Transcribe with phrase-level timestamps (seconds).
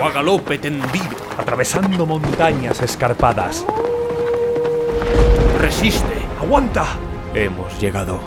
[0.00, 1.16] O a galope tendido.
[1.36, 3.64] Atravesando montañas escarpadas.
[5.60, 6.22] Resiste.
[6.40, 6.86] ¡Aguanta!
[7.34, 8.20] Hemos llegado.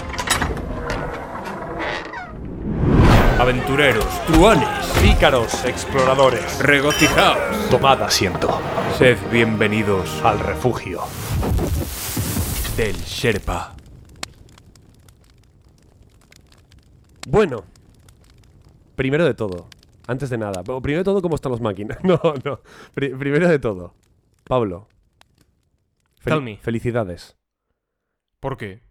[3.39, 4.67] Aventureros, truanes,
[5.01, 6.59] Pícaros, exploradores.
[6.59, 7.69] regocijaos.
[7.69, 8.61] Tomad asiento.
[8.97, 11.01] Sed bienvenidos Al refugio.
[12.77, 13.73] del Sherpa.
[17.27, 17.63] Bueno,
[18.95, 19.67] primero de todo,
[20.07, 21.97] antes de nada, primero de todo, ¿cómo están los máquinas?
[22.03, 22.59] No, no,
[22.93, 23.93] pri- primero de todo,
[24.43, 24.87] Pablo.
[26.23, 26.57] fel- Tell me.
[26.57, 27.37] Felicidades.
[28.39, 28.81] ¿Por qué?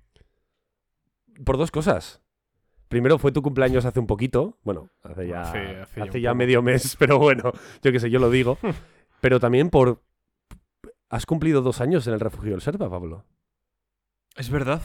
[1.44, 2.22] Por dos cosas.
[2.88, 6.96] Primero fue tu cumpleaños hace un poquito, bueno, hace ya, Hace- hace ya medio mes,
[6.98, 8.58] pero bueno, yo qué sé, yo lo digo.
[9.20, 10.02] pero también por...
[11.08, 13.24] Has cumplido dos años en el refugio del Serpa, Pablo.
[14.36, 14.80] Es verdad.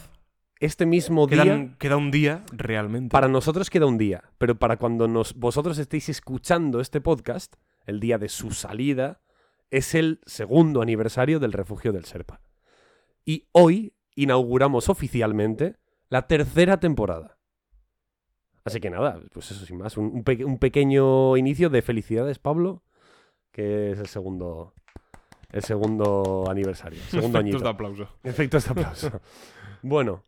[0.58, 1.74] Este mismo día...
[1.78, 3.12] Queda un día realmente.
[3.12, 8.00] Para nosotros queda un día, pero para cuando nos, vosotros estéis escuchando este podcast, el
[8.00, 9.20] día de su salida,
[9.70, 12.40] es el segundo aniversario del refugio del Serpa.
[13.24, 15.76] Y hoy inauguramos oficialmente
[16.08, 17.36] la tercera temporada.
[18.64, 22.38] Así que nada, pues eso sin más, un, un pe- un pequeño inicio de felicidades,
[22.38, 22.82] Pablo,
[23.52, 24.72] que es el segundo,
[25.52, 27.58] el segundo aniversario, segundo Efectos añito.
[27.64, 28.08] de aplauso.
[28.24, 29.20] Efectos de aplauso.
[29.82, 30.24] bueno,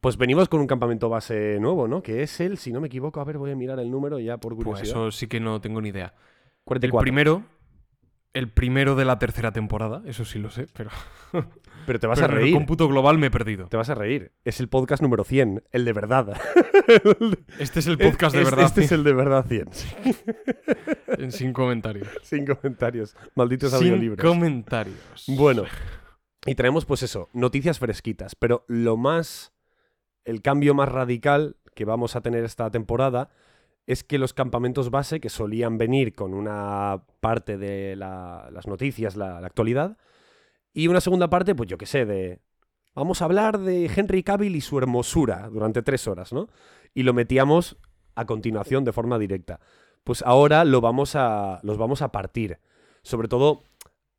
[0.00, 2.02] pues venimos con un campamento base nuevo, ¿no?
[2.02, 4.38] Que es el, si no me equivoco, a ver, voy a mirar el número ya
[4.38, 4.90] por Pues curiosidad.
[4.90, 6.14] eso sí que no tengo ni idea.
[6.16, 7.02] El 44.
[7.02, 7.42] primero.
[8.32, 10.90] El primero de la tercera temporada, eso sí lo sé, pero,
[11.86, 12.54] Pero te vas pero a en el reír.
[12.54, 13.66] cómputo global me he perdido.
[13.66, 14.30] Te vas a reír.
[14.44, 16.40] Es el podcast número 100, el de verdad.
[17.58, 19.68] Este es el podcast de verdad, Este es el de verdad 100.
[19.72, 19.88] sí.
[21.18, 22.06] en- sin comentarios.
[22.22, 23.16] Sin comentarios.
[23.34, 24.24] Malditos Sin audiolibros.
[24.24, 25.24] comentarios.
[25.26, 25.64] Bueno,
[26.46, 29.52] y traemos pues eso, noticias fresquitas, pero lo más,
[30.24, 33.30] el cambio más radical que vamos a tener esta temporada
[33.86, 39.16] es que los campamentos base, que solían venir con una parte de la- las noticias,
[39.16, 39.96] la, la actualidad,
[40.72, 42.40] y una segunda parte, pues yo qué sé, de...
[42.94, 46.48] Vamos a hablar de Henry Cavill y su hermosura durante tres horas, ¿no?
[46.92, 47.76] Y lo metíamos
[48.16, 49.60] a continuación de forma directa.
[50.02, 52.58] Pues ahora lo vamos a, los vamos a partir.
[53.02, 53.62] Sobre todo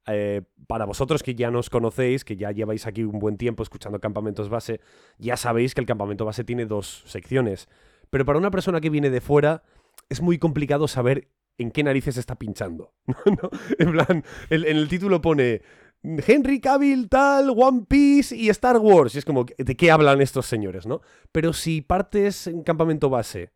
[0.07, 3.99] eh, para vosotros que ya nos conocéis, que ya lleváis aquí un buen tiempo escuchando
[3.99, 4.79] Campamentos Base,
[5.17, 7.67] ya sabéis que el Campamento Base tiene dos secciones.
[8.09, 9.63] Pero para una persona que viene de fuera,
[10.09, 12.93] es muy complicado saber en qué narices está pinchando.
[13.79, 15.61] En plan, en el título pone
[16.03, 19.15] Henry Cavill, tal, One Piece y Star Wars.
[19.15, 21.01] Y es como, ¿de qué hablan estos señores, no?
[21.31, 23.51] Pero si partes en Campamento Base,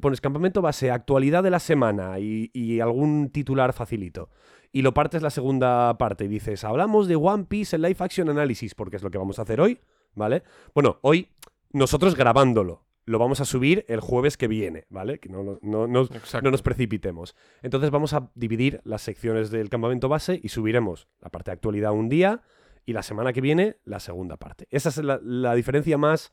[0.00, 4.30] pones Campamento Base, actualidad de la semana y, y algún titular facilito
[4.74, 8.28] y lo partes la segunda parte y dices, hablamos de One Piece en Live Action
[8.28, 9.78] Analysis, porque es lo que vamos a hacer hoy,
[10.16, 10.42] ¿vale?
[10.74, 11.28] Bueno, hoy
[11.70, 15.20] nosotros grabándolo, lo vamos a subir el jueves que viene, ¿vale?
[15.20, 17.36] Que no, no, no, no nos precipitemos.
[17.62, 21.92] Entonces vamos a dividir las secciones del campamento base y subiremos la parte de actualidad
[21.92, 22.42] un día
[22.84, 24.66] y la semana que viene la segunda parte.
[24.72, 26.32] Esa es la, la diferencia más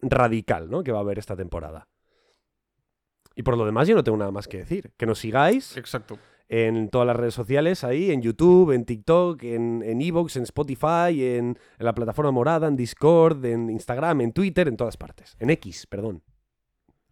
[0.00, 0.84] radical, ¿no?
[0.84, 1.88] Que va a haber esta temporada.
[3.36, 4.92] Y por lo demás yo no tengo nada más que decir.
[4.96, 6.18] Que nos sigáis Exacto.
[6.48, 11.10] en todas las redes sociales, ahí, en YouTube, en TikTok, en en Evox, en Spotify,
[11.22, 15.36] en, en la plataforma morada, en Discord, en Instagram, en Twitter, en todas partes.
[15.38, 16.22] En X, perdón.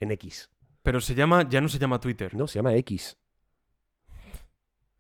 [0.01, 0.51] En X.
[0.83, 2.35] Pero se llama, ya no se llama Twitter.
[2.35, 3.19] No, se llama X.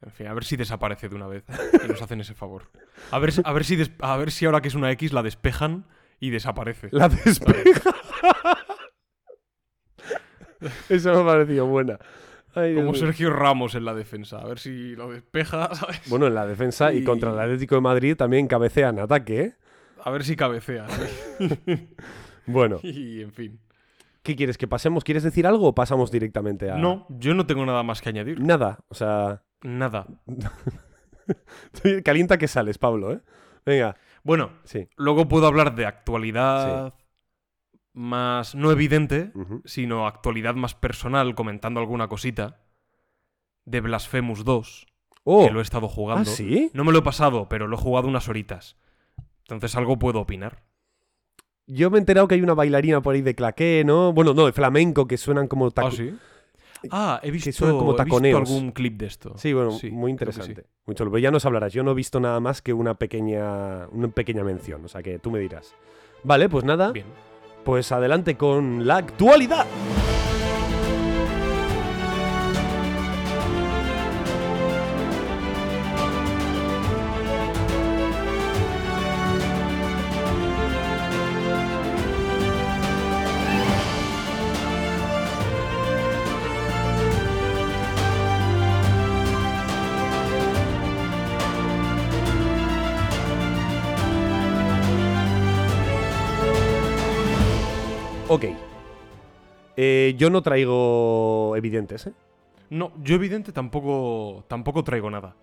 [0.03, 1.45] En fin, a ver si desaparece de una vez
[1.83, 2.71] y nos hacen ese favor.
[3.11, 5.23] A ver, si- a ver si a ver si ahora que es una X la
[5.23, 5.87] despejan
[6.21, 6.89] y desaparece.
[6.91, 7.95] La despeja.
[10.89, 11.99] Eso me ha parecido buena.
[12.55, 12.95] Ay, Como.
[12.95, 14.39] Sergio Ramos en la defensa.
[14.39, 16.01] A ver si lo despeja, ¿sabes?
[16.09, 16.99] Bueno, en la defensa y...
[16.99, 19.55] Y- contra el Atlético de Madrid también cabecean ataque, ¿eh?
[20.05, 20.87] A ver si cabecea.
[20.89, 21.89] ¿sí?
[22.47, 23.59] Bueno, Y en fin.
[24.23, 24.59] ¿qué quieres?
[24.59, 25.03] ¿Que pasemos?
[25.03, 26.77] ¿Quieres decir algo o pasamos directamente a...?
[26.77, 28.39] No, yo no tengo nada más que añadir.
[28.41, 29.43] Nada, o sea...
[29.63, 30.07] Nada.
[32.05, 33.21] Calienta que sales, Pablo, ¿eh?
[33.65, 33.97] Venga.
[34.23, 34.89] Bueno, Sí.
[34.97, 36.95] luego puedo hablar de actualidad
[37.95, 39.33] más no evidente,
[39.65, 42.61] sino actualidad más personal, comentando alguna cosita.
[43.65, 44.87] De Blasphemous 2,
[45.25, 46.31] Oh, que lo he estado ¿ah, jugando.
[46.31, 46.71] sí?
[46.75, 48.77] No me lo he pasado, pero lo he jugado unas horitas.
[49.45, 50.65] Entonces algo puedo opinar.
[51.67, 54.13] Yo me he enterado que hay una bailarina por ahí de claqué, ¿no?
[54.13, 55.71] Bueno, no, de flamenco, que suenan como...
[55.71, 56.15] taco- ¿Ah, sí?
[56.91, 58.51] Ah, he visto, suena como he visto taconeos.
[58.51, 59.33] algún clip de esto.
[59.39, 60.29] Sí, bueno, Sí, muy que sí.
[60.31, 60.67] interesante.
[60.85, 61.11] Muy chulo.
[61.11, 61.73] Pero ya nos hablarás.
[61.73, 64.85] Yo no he visto nada más que una pequeña, una pequeña mención.
[64.85, 65.75] O sea que tú me dirás.
[66.23, 66.93] Vale, pues nada.
[66.93, 67.07] Bien.
[67.65, 69.67] Pues adelante con la actualidad.
[99.87, 102.13] Eh, yo no traigo evidentes, ¿eh?
[102.71, 105.37] No, yo evidente tampoco, tampoco traigo nada.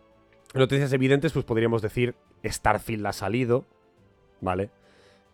[0.56, 3.66] Noticias evidentes, pues podríamos decir Starfield ha salido,
[4.42, 4.70] ¿vale?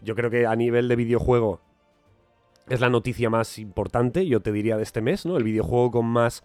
[0.02, 1.62] Yo creo que a nivel de videojuego
[2.70, 5.38] es la noticia más importante, yo te diría, de este mes, ¿no?
[5.38, 6.44] El videojuego con más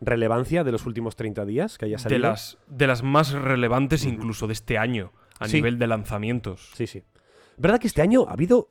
[0.00, 2.20] relevancia de los últimos 30 días que haya De salido.
[2.20, 5.56] las, de las más relevantes incluso de este año, a Sí.
[5.56, 6.70] nivel de lanzamientos.
[6.74, 7.02] Sí, sí.
[7.56, 8.70] ¿Verdad que este año ha habido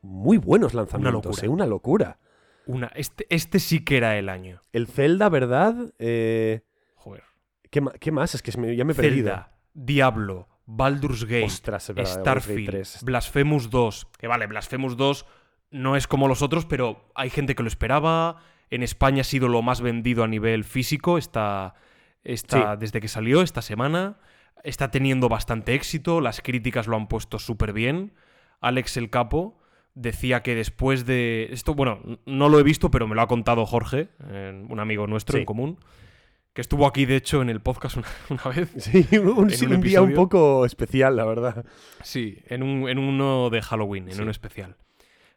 [0.00, 1.24] muy buenos lanzamientos?
[1.24, 1.44] locura.
[1.44, 1.48] ¿eh?
[1.48, 2.18] Una locura.
[2.68, 4.60] Una, este, este sí que era el año.
[4.72, 5.92] El Zelda, ¿verdad?
[5.98, 6.62] Eh,
[6.94, 7.24] Joder.
[7.70, 8.34] ¿qué, qué más?
[8.34, 9.28] Es que ya me he perdido.
[9.28, 12.98] Zelda, Diablo, Baldur's Gate, Ostras, verdad, Starfield, 3.
[13.04, 14.08] Blasphemous 2.
[14.18, 15.26] Que vale, Blasphemous 2
[15.70, 18.36] no es como los otros, pero hay gente que lo esperaba.
[18.70, 21.74] En España ha sido lo más vendido a nivel físico esta,
[22.22, 24.18] esta- desde que salió esta semana.
[24.64, 28.12] Está teniendo bastante éxito, las críticas lo han puesto súper bien.
[28.60, 29.58] Alex el Capo
[30.00, 31.48] decía que después de...
[31.50, 35.06] Esto, bueno, no lo he visto, pero me lo ha contado Jorge, eh, un amigo
[35.06, 35.40] nuestro Sí.
[35.40, 35.78] en común,
[36.52, 38.70] que estuvo aquí, de hecho, en el podcast una, una vez.
[38.78, 41.64] Sí, un, sí, un un día un poco especial, la verdad.
[42.02, 44.22] Sí, en, un, en uno de Halloween, en Sí.
[44.22, 44.76] uno especial.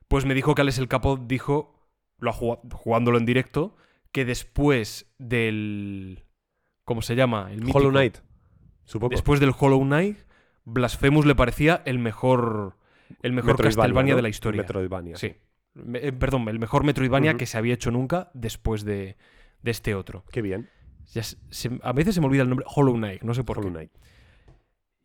[0.07, 1.79] Pues me dijo que Alex el Capo dijo,
[2.19, 3.75] lo ha jugado, jugándolo en directo,
[4.11, 6.23] que después del...
[6.83, 7.49] ¿Cómo se llama?
[7.51, 8.17] El mítico- Hollow Knight,
[8.85, 9.11] supongo.
[9.11, 10.17] Después del Hollow Knight,
[10.65, 12.77] Blasphemous le parecía el mejor,
[13.21, 14.17] el mejor Castlevania ¿no?
[14.17, 14.61] de la historia.
[14.61, 15.15] Metroidvania.
[15.17, 15.33] Sí.
[15.73, 17.37] Me- eh, perdón, el mejor Metroidvania Ujú.
[17.39, 19.15] que se había hecho nunca después de,
[19.61, 20.23] de este otro.
[20.31, 20.69] Qué bien.
[21.13, 22.65] Ya se- se- a veces se me olvida el nombre.
[22.73, 23.73] Hollow Knight, no sé por Hollow qué.
[23.77, 23.91] Knight.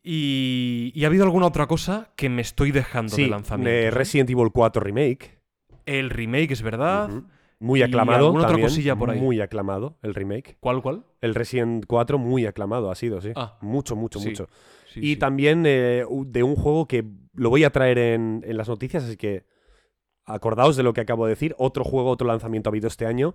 [0.03, 3.71] Y, y ha habido alguna otra cosa que me estoy dejando Sí, de lanzamiento.
[3.71, 5.39] eh, Resident Evil 4 Remake.
[5.85, 7.11] El remake, es verdad.
[7.59, 9.21] Muy Y aclamado alguna otra cosilla por ahí.
[9.21, 10.57] Muy aclamado el remake.
[10.61, 11.05] ¿Cuál, cuál?
[11.21, 13.31] El Resident 4 muy aclamado ha sido, sí.
[13.35, 13.57] Ah.
[13.63, 14.49] Mucho, mucho, Sí, mucho.
[14.97, 15.17] Sí, y sí.
[15.17, 17.05] también eh, de un juego que
[17.35, 19.45] lo voy a traer en, en las noticias, así que
[20.25, 21.55] acordaos de lo que acabo de decir.
[21.59, 23.35] Otro juego, otro lanzamiento ha habido este año,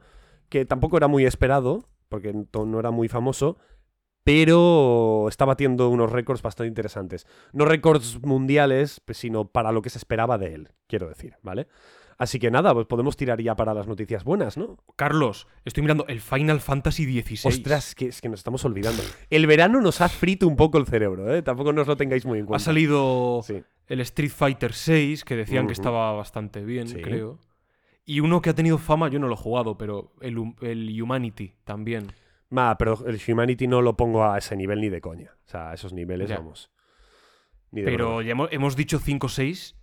[0.50, 3.58] que tampoco era muy esperado, porque no era muy famoso,
[4.24, 7.26] pero está batiendo unos récords bastante interesantes.
[7.54, 11.68] No récords mundiales, pues, sino para lo que se esperaba de él, quiero decir, ¿vale?
[12.22, 14.78] Así que nada, pues podemos tirar ya para las noticias buenas, ¿no?
[14.96, 17.50] Carlos, estoy mirando el Final Fantasy XVI.
[17.50, 19.02] Ostras, que, es que nos estamos olvidando.
[19.32, 21.42] El verano nos ha frito un poco el cerebro, ¿eh?
[21.42, 22.64] Tampoco nos lo tengáis muy en Ha cuenta.
[22.64, 23.64] salido Sí.
[23.88, 27.02] el Street Fighter VI, que decían que estaba bastante bien, Sí.
[27.02, 27.40] creo.
[28.06, 31.56] Y uno que ha tenido fama, yo no lo he jugado, pero el, el Humanity
[31.64, 32.12] también.
[32.52, 35.32] Ma, pero el Humanity no lo pongo a ese nivel ni de coña.
[35.48, 36.38] O sea, a esos niveles, Ya.
[36.38, 36.70] vamos.
[37.72, 38.24] Ni de Pero broma.
[38.24, 39.76] ya hemos, hemos dicho 5 o 6.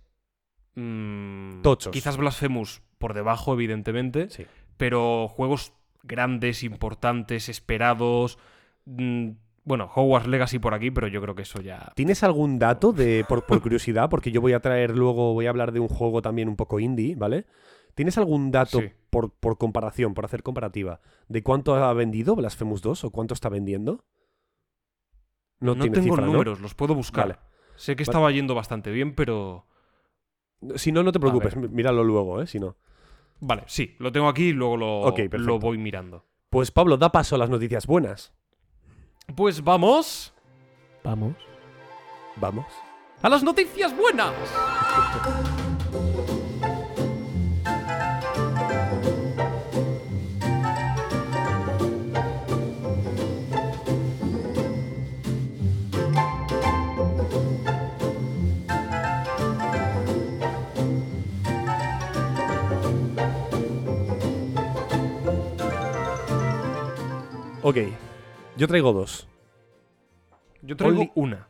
[0.79, 1.91] Mm, Tochos.
[1.91, 4.29] Quizás Blasphemous por debajo, evidentemente.
[4.29, 4.45] Sí.
[4.77, 8.37] Pero juegos grandes, importantes, esperados.
[8.85, 9.29] mm,
[9.65, 11.91] bueno, Hogwarts Legacy por aquí, pero yo creo que eso ya.
[11.95, 14.09] ¿Tienes algún dato de por, por curiosidad?
[14.09, 16.79] Porque yo voy a traer luego, voy a hablar de un juego también un poco
[16.79, 17.45] indie, ¿vale?
[17.93, 18.89] ¿Tienes algún dato Sí.
[19.11, 23.49] por, por comparación, por hacer comparativa, de cuánto ha vendido Blasphemous 2 o cuánto está
[23.49, 24.05] vendiendo?
[25.59, 26.31] No, tienes tengo cifra, ¿no?
[26.31, 27.27] números, los puedo buscar.
[27.27, 27.39] Vale.
[27.75, 28.09] Sé que Vale.
[28.11, 29.67] estaba yendo bastante bien, pero.
[30.75, 32.47] Si no, no te preocupes, míralo luego, ¿eh?
[32.47, 32.75] Si no.
[33.39, 36.25] Vale, sí, lo tengo aquí y luego lo, lo voy mirando.
[36.49, 38.33] Pues Pablo, da paso a las noticias buenas.
[39.35, 40.33] Pues vamos
[41.03, 41.35] Vamos.
[42.35, 42.65] Vamos.
[43.21, 44.33] a las noticias buenas.
[67.69, 67.77] Ok,
[68.57, 69.27] yo traigo dos.
[70.61, 71.47] Yo traigo Only- una.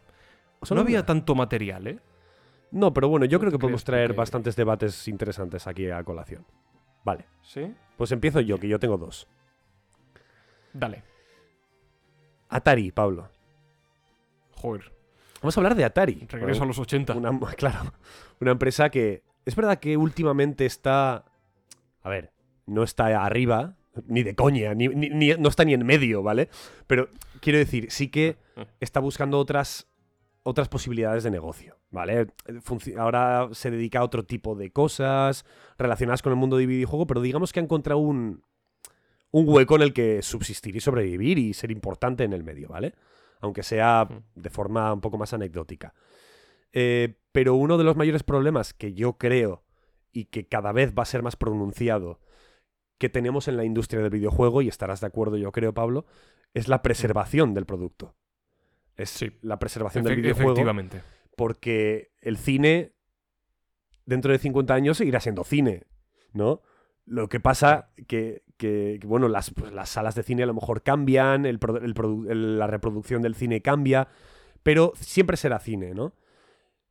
[0.64, 1.06] solo no había una.
[1.06, 2.00] tanto material, ¿eh?
[2.72, 6.04] No, pero bueno, yo ¿No creo que podemos traer que- bastantes debates interesantes aquí a
[6.04, 6.46] colación.
[7.04, 7.74] Vale, Sí.
[7.98, 9.28] pues empiezo yo, que yo tengo dos.
[10.74, 11.04] Dale.
[12.50, 13.30] Atari, Pablo.
[14.56, 14.92] Joder.
[15.42, 16.28] Vamos a hablar de Atari.
[16.30, 17.14] Regreso a los 80.
[17.16, 17.94] Una, claro,
[18.42, 21.24] una empresa que es verdad que últimamente está,
[22.04, 22.32] a ver,
[22.66, 26.50] no está arriba, ni de coña, ni, ni- ni- no está ni en medio, ¿vale?
[26.88, 27.10] Pero
[27.42, 28.38] quiero decir, sí que
[28.80, 29.88] está buscando otras,
[30.44, 32.28] otras posibilidades de negocio, ¿vale?
[32.64, 35.46] Funci- Ahora se dedica a otro tipo de cosas
[35.78, 38.44] relacionadas con el mundo de videojuego, pero digamos que ha encontrado un,
[39.32, 42.96] un hueco en el que subsistir y sobrevivir y ser importante en el medio, ¿vale?
[43.42, 45.94] Aunque sea de forma un poco más anecdótica.
[46.74, 49.64] Eh, pero uno de los mayores problemas que yo creo
[50.12, 52.20] y que cada vez va a ser más pronunciado
[53.00, 56.06] que tenemos en la industria del videojuego, y estarás de acuerdo yo creo, Pablo,
[56.54, 58.16] es la preservación del producto.
[58.96, 59.32] Es Sí.
[59.42, 61.02] la preservación del videojuego Efectivamente.
[61.36, 62.94] porque el cine
[64.06, 65.86] dentro de 50 años seguirá siendo cine,
[66.34, 66.62] ¿no?
[67.06, 70.54] Lo que pasa que, que, que, bueno, las, pues, las salas de cine a lo
[70.54, 71.60] mejor cambian, el-
[72.60, 74.08] la reproducción del cine cambia,
[74.64, 76.14] pero siempre será cine, ¿no?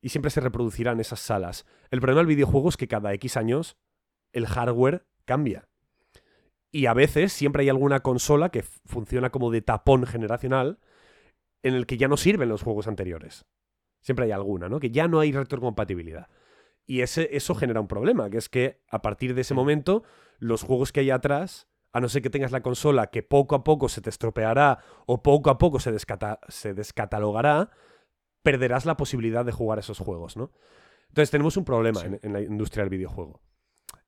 [0.00, 1.67] Y siempre se reproducirán esas salas.
[1.91, 3.77] El problema del videojuego es que cada X años
[4.33, 5.68] el hardware cambia.
[6.71, 10.79] Y a veces siempre hay alguna consola que funciona como de tapón generacional
[11.63, 13.47] en el que ya no sirven los juegos anteriores.
[14.03, 14.79] Siempre hay alguna, ¿no?
[14.79, 16.29] Que ya no hay retrocompatibilidad.
[16.87, 20.05] Y ese, eso genera un problema, que es que a partir de ese momento,
[20.39, 23.65] los juegos que hay atrás, a no ser que tengas la consola que poco a
[23.65, 27.71] poco se te estropeará o poco a poco se, descata- se descatalogará,
[28.43, 30.53] perderás la posibilidad de jugar esos juegos, ¿no?
[31.09, 32.07] Entonces tenemos un problema Sí.
[32.07, 33.41] en, en la industria del videojuego.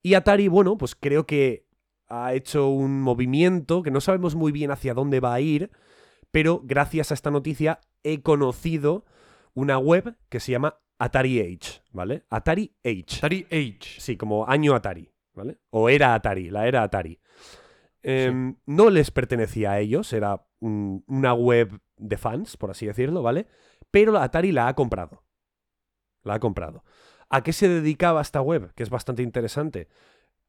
[0.03, 1.67] Y Atari, bueno, pues creo que
[2.11, 5.71] ha hecho un movimiento que no sabemos muy bien hacia dónde va a ir,
[6.31, 9.05] pero gracias a esta noticia he conocido
[9.55, 12.25] una web que se llama Atari Age, ¿vale?
[12.29, 13.17] Atari Age.
[13.19, 14.01] Atari Age.
[14.01, 15.59] Sí, como año Atari, ¿vale?
[15.71, 17.19] O era Atari, la era Atari.
[18.03, 23.23] Em, No les pertenecía a ellos, era un- una web de fans, por así decirlo,
[23.23, 23.47] ¿vale?
[23.91, 25.25] Pero Atari la ha comprado.
[26.23, 26.85] La ha comprado.
[27.29, 28.73] ¿A qué se dedicaba esta web?
[28.75, 29.89] Que es bastante interesante.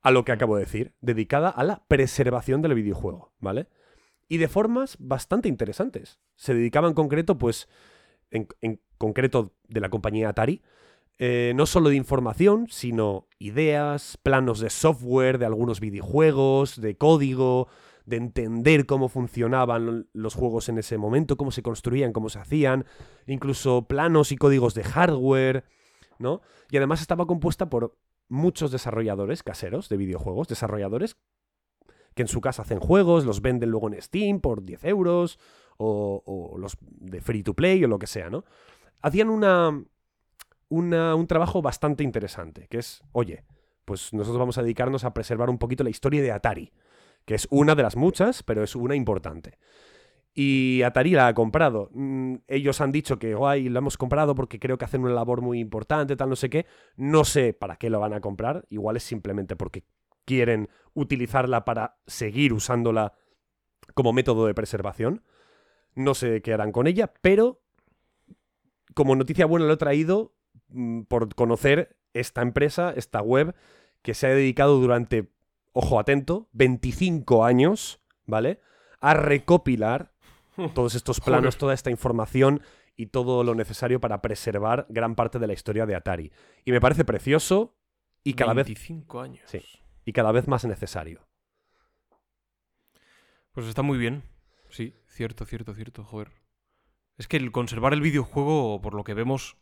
[0.02, 3.68] A lo que acabo de decir, dedicada a la preservación del videojuego, ¿vale?
[4.28, 6.20] Y de formas bastante interesantes.
[6.36, 7.70] Se dedicaba en concreto, pues,
[8.32, 8.48] en,
[8.98, 10.62] concreto de la compañía Atari,
[11.20, 17.68] eh, no solo de información, sino ideas, planos de software, de algunos videojuegos, de código,
[18.06, 22.86] de entender cómo funcionaban los juegos en ese momento, cómo se construían, cómo se hacían,
[23.28, 25.64] incluso planos y códigos de hardware,
[26.18, 26.42] ¿no?
[26.72, 27.96] Y además estaba compuesta por
[28.32, 31.18] muchos desarrolladores caseros de videojuegos, desarrolladores
[32.16, 35.38] que en su casa hacen juegos, los venden luego en Steam por 10 euros,
[35.78, 38.44] o, los de free to play o lo que sea, ¿no?
[39.02, 39.84] Hacían una,
[40.70, 43.44] una- un trabajo bastante interesante, que es, oye,
[43.86, 46.72] pues nosotros vamos a dedicarnos a preservar un poquito la historia de Atari,
[47.26, 49.58] que es una de las muchas, pero es una importante.
[50.34, 51.90] Y Atari la ha comprado.
[51.94, 55.42] Mm, ellos han dicho que, guay, la hemos comprado porque creo que hacen una labor
[55.42, 56.66] muy importante, tal, no sé qué.
[56.96, 58.66] No sé para qué lo van a comprar.
[58.70, 59.84] Igual es simplemente porque
[60.26, 63.14] quieren utilizarla para seguir usándola
[63.94, 65.24] como método de preservación.
[65.96, 67.62] No sé qué harán con ella, pero
[68.94, 70.34] como noticia buena lo he traído
[70.70, 73.56] mm, por conocer esta empresa, esta web,
[74.02, 75.32] que se ha dedicado durante,
[75.74, 78.60] ojo atento, 25 años, ¿vale?
[79.00, 80.11] A recopilar
[80.70, 82.62] todos estos planos, toda esta información
[82.96, 86.32] y todo lo necesario para preservar gran parte de la historia de Atari.
[86.66, 87.76] Y me parece precioso
[88.24, 89.44] y cada vez 25 años.
[89.46, 89.62] Sí.
[90.06, 91.28] y cada vez más necesario.
[93.52, 94.24] Pues está muy bien.
[94.70, 96.32] Sí, cierto, cierto, cierto, joder.
[97.18, 99.58] Es que el conservar el videojuego, por lo que vemos,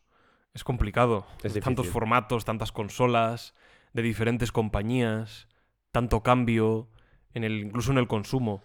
[0.53, 1.25] es complicado.
[1.43, 3.55] Es Tantos formatos, tantas consolas,
[3.93, 5.47] de diferentes compañías,
[5.91, 6.89] tanto cambio,
[7.33, 8.63] en el, incluso en el consumo,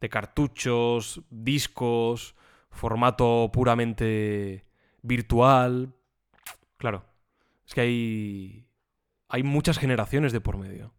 [0.00, 2.34] de cartuchos, discos,
[2.70, 4.64] formato puramente
[5.02, 5.94] virtual.
[6.76, 7.04] Claro,
[7.66, 8.68] es que hay,
[9.28, 10.92] hay muchas generaciones de por medio.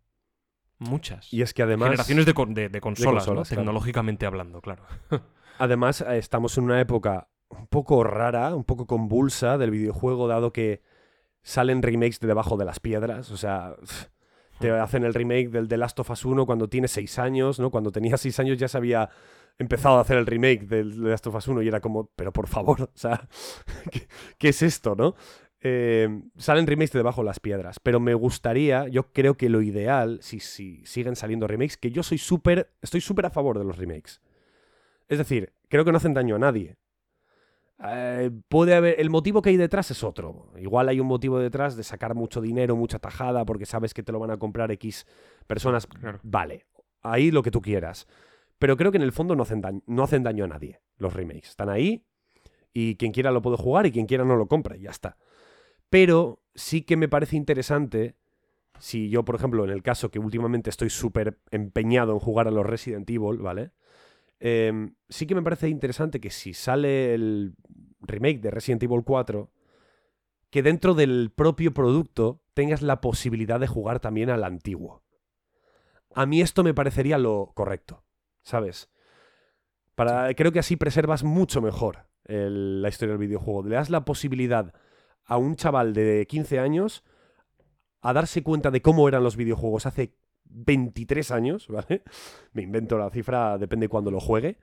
[0.79, 1.33] Muchas.
[1.33, 1.87] Y es que además...
[1.89, 3.31] Generaciones de, con- de- de consolas, ¿no?
[3.33, 3.61] consolas, claro.
[3.61, 4.83] tecnológicamente hablando, claro.
[5.59, 10.53] Además, eh, estamos en una época un poco rara, un poco convulsa del videojuego, dado
[10.53, 10.83] que
[11.41, 13.31] salen remakes de debajo de las piedras.
[13.31, 13.75] O sea,
[14.59, 17.69] te hacen el remake del The Last of Us 1 cuando tienes 6 años, ¿no?
[17.69, 19.09] Cuando tenía 6 años ya se había
[19.59, 22.31] empezado a hacer el remake del The Last of Us 1 y era como, pero
[22.31, 23.27] por favor, o sea,
[24.37, 25.15] ¿qué, es esto, no?
[25.61, 29.61] Eh, salen remakes de debajo de las piedras, pero me gustaría, yo creo que lo
[29.61, 33.65] ideal, si, si siguen saliendo remakes, que yo soy súper, estoy súper a favor de
[33.65, 34.21] los remakes.
[35.07, 36.75] Es decir, creo que no hacen daño a nadie.
[37.83, 38.99] Eh, puede haber.
[38.99, 40.51] El motivo que hay detrás es otro.
[40.57, 44.11] Igual hay un motivo detrás de sacar mucho dinero, mucha tajada, porque sabes que te
[44.11, 45.05] lo van a comprar X
[45.45, 45.87] personas.
[45.87, 46.19] Claro.
[46.23, 46.65] Vale.
[47.01, 48.07] Ahí lo que tú quieras.
[48.59, 50.81] Pero creo que en el fondo no hacen, daño, no hacen daño a nadie.
[50.97, 51.49] Los remakes.
[51.49, 52.03] Están ahí.
[52.73, 54.75] Y quien quiera lo puede jugar y quien quiera no lo compra.
[54.75, 55.17] Y ya está.
[55.89, 58.15] Pero sí que me parece interesante.
[58.79, 62.51] Si yo, por ejemplo, en el caso que últimamente estoy súper empeñado en jugar a
[62.51, 63.71] los Resident Evil, ¿vale?
[64.39, 67.55] Em, sí que me parece interesante que si sale el
[68.01, 69.51] remake de Resident Evil 4,
[70.49, 75.03] que dentro del propio producto tengas la posibilidad de jugar también al antiguo.
[76.13, 78.03] A mí esto me parecería lo correcto,
[78.43, 78.89] ¿sabes?
[79.95, 83.63] Para, creo que así preservas mucho mejor el- la historia del videojuego.
[83.63, 84.73] Le das la posibilidad
[85.25, 87.03] a un chaval de 15 años
[88.01, 90.13] a darse cuenta de cómo eran los videojuegos hace
[90.49, 92.03] 23 años, ¿vale?
[92.53, 94.57] Me invento la cifra, depende cuando lo juegue.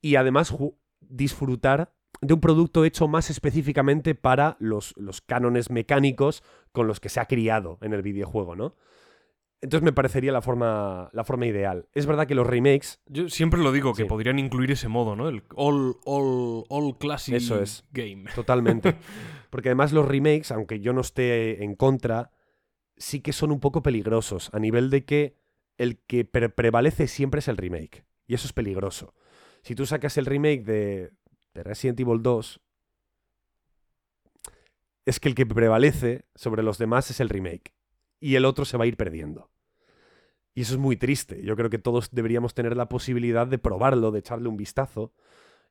[0.00, 0.54] Y además
[1.00, 7.08] disfrutar de un producto hecho más específicamente para los, los cánones mecánicos con los que
[7.08, 8.74] se ha criado en el videojuego, ¿no?
[9.62, 11.86] Entonces me parecería la forma, la forma ideal.
[11.92, 14.08] Es verdad que los remakes, Yo siempre lo digo, que Sí.
[14.08, 15.28] podrían incluir ese modo, ¿no?
[15.28, 17.84] El all, all, all classic Eso es.
[17.92, 18.24] game.
[18.34, 18.96] totalmente.
[19.50, 22.30] Porque además los remakes, aunque yo no esté en contra,
[23.00, 25.36] sí que son un poco peligrosos, a nivel de que
[25.78, 28.04] el que pre- prevalece siempre es el remake.
[28.28, 29.14] Y eso es peligroso.
[29.62, 31.10] Si tú sacas el remake de,
[31.54, 32.60] de Resident Evil 2,
[35.06, 37.74] es que el que prevalece sobre los demás es el remake.
[38.20, 39.50] Y el otro se va a ir perdiendo.
[40.54, 41.42] Y eso es muy triste.
[41.42, 45.12] Yo creo que todos deberíamos tener la posibilidad de probarlo, de echarle un vistazo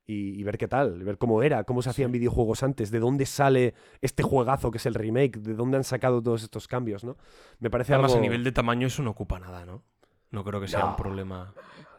[0.09, 2.17] y, y ver qué tal, ver cómo era, cómo se hacían Sí.
[2.19, 6.21] videojuegos antes, de dónde sale este juegazo que es el remake, de dónde han sacado
[6.23, 7.15] todos estos cambios, ¿no?
[7.59, 9.83] Me parece Además, algo a nivel de tamaño eso no ocupa nada, ¿no?
[10.31, 10.89] No creo que sea No.
[10.91, 11.53] un problema.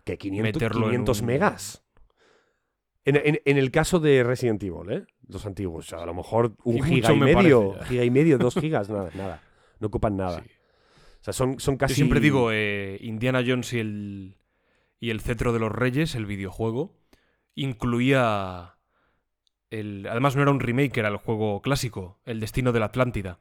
[0.05, 1.85] que 500, meterlo en 500 un- megas.
[3.05, 5.05] En, en- en el caso de Resident Evil, ¿eh?
[5.28, 8.04] Los antiguos, o sea, a lo mejor un Y giga y me medio, parece giga
[8.04, 9.43] y medio, dos gigas, nada, nada.
[9.78, 10.43] No ocupan nada.
[10.43, 10.50] Sí.
[11.21, 11.93] O sea, son, son casi...
[11.93, 14.37] Yo siempre digo, eh, Indiana Jones y el,
[14.99, 16.95] y el Cetro de los Reyes, el videojuego,
[17.63, 18.75] incluía...
[19.71, 23.39] El, además no era un remake, era el juego clásico, El Destino de la Atlántida.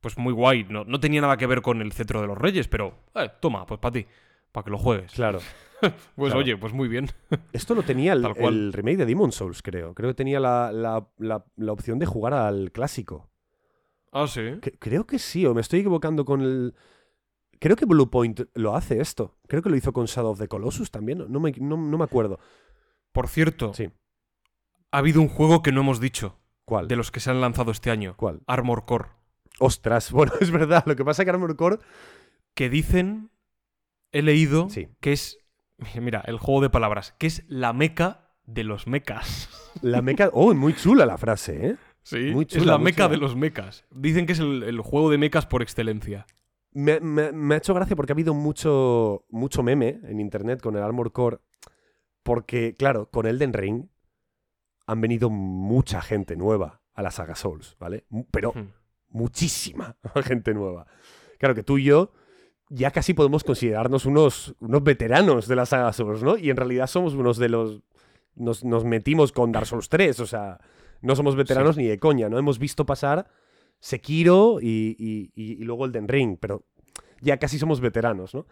[0.00, 2.68] Pues muy guay, no, no tenía nada que ver con el Cetro de los Reyes,
[2.68, 4.06] pero eh, toma, pues para ti,
[4.52, 5.12] para que lo juegues.
[5.12, 5.40] Claro.
[6.14, 6.38] Pues claro.
[6.38, 7.08] oye, pues muy bien.
[7.52, 9.94] Esto lo tenía el, el remake de Demon Souls, creo.
[9.94, 13.28] Creo que tenía la, la- la- la opción de jugar al clásico.
[14.12, 14.42] Ah, sí.
[14.62, 16.76] Que- creo que sí, o me estoy equivocando con el...
[17.58, 19.34] Creo que Bluepoint lo hace esto.
[19.48, 21.24] Creo que lo hizo con Shadow of the Colossus también.
[21.28, 22.38] No me, no- no me acuerdo.
[23.12, 23.90] Por cierto, Sí.
[24.90, 26.88] ha habido un juego que no hemos dicho, ¿Cuál?
[26.88, 28.40] de los que se han lanzado este año, ¿Cuál?
[28.46, 29.08] Armor Core,
[29.58, 30.82] Ostras, bueno, es verdad.
[30.86, 31.78] Lo que pasa es que Armored Core...
[32.54, 33.30] que dicen,
[34.12, 34.88] he leído, Sí.
[35.00, 35.38] que es,
[36.00, 39.48] mira, el juego de palabras, que es la meca de los mecas.
[39.82, 40.28] La meca...
[40.34, 41.76] Oh, muy chula la frase, ¿eh?
[42.02, 43.08] Sí, Muy es chula, la muy meca chula.
[43.10, 43.84] de los mecas.
[43.90, 46.26] Dicen que es el, el juego de mecas por excelencia.
[46.72, 50.76] Me, me- me ha hecho gracia porque ha habido mucho, mucho meme en internet con
[50.76, 51.38] el Armor Core.
[52.22, 53.86] Porque, claro, con Elden Ring
[54.86, 58.04] han venido mucha gente nueva a la saga Souls, ¿vale?
[58.30, 58.52] Pero
[59.08, 60.86] muchísima gente nueva.
[61.38, 62.12] Claro que tú y yo
[62.68, 66.36] ya casi podemos considerarnos unos, unos veteranos de la saga Souls, ¿no?
[66.38, 67.82] Y en realidad somos unos de los...
[68.34, 70.58] Nos, nos metimos con Dark Souls 3, o sea,
[71.02, 72.38] no somos veteranos ni de coña, ¿no?
[72.38, 73.28] Hemos visto pasar
[73.78, 76.64] Sekiro y, y, y- y luego Elden Ring, pero
[77.20, 78.46] ya casi somos veteranos, ¿no?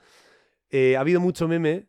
[0.68, 1.86] Eh, ha habido mucho meme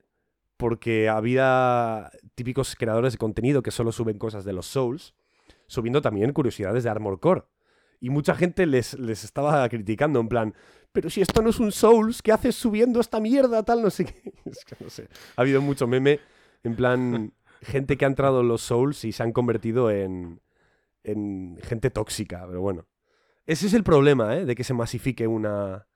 [0.61, 5.15] porque había típicos creadores de contenido que solo suben cosas de los Souls,
[5.65, 7.45] subiendo también curiosidades de Armor Core.
[7.99, 10.53] Y mucha gente les, les estaba criticando en plan,
[10.91, 13.63] pero si esto no es un Souls, ¿qué haces subiendo esta mierda?
[13.63, 14.33] Tal, no sé qué.
[14.45, 15.07] Es que no sé.
[15.35, 16.19] Ha habido mucho meme,
[16.61, 20.41] en plan, gente que ha entrado en los Souls y se han convertido en,
[21.03, 22.85] en gente tóxica, pero bueno.
[23.47, 24.45] Ese es el problema, ¿eh?
[24.45, 25.87] De que se masifique una...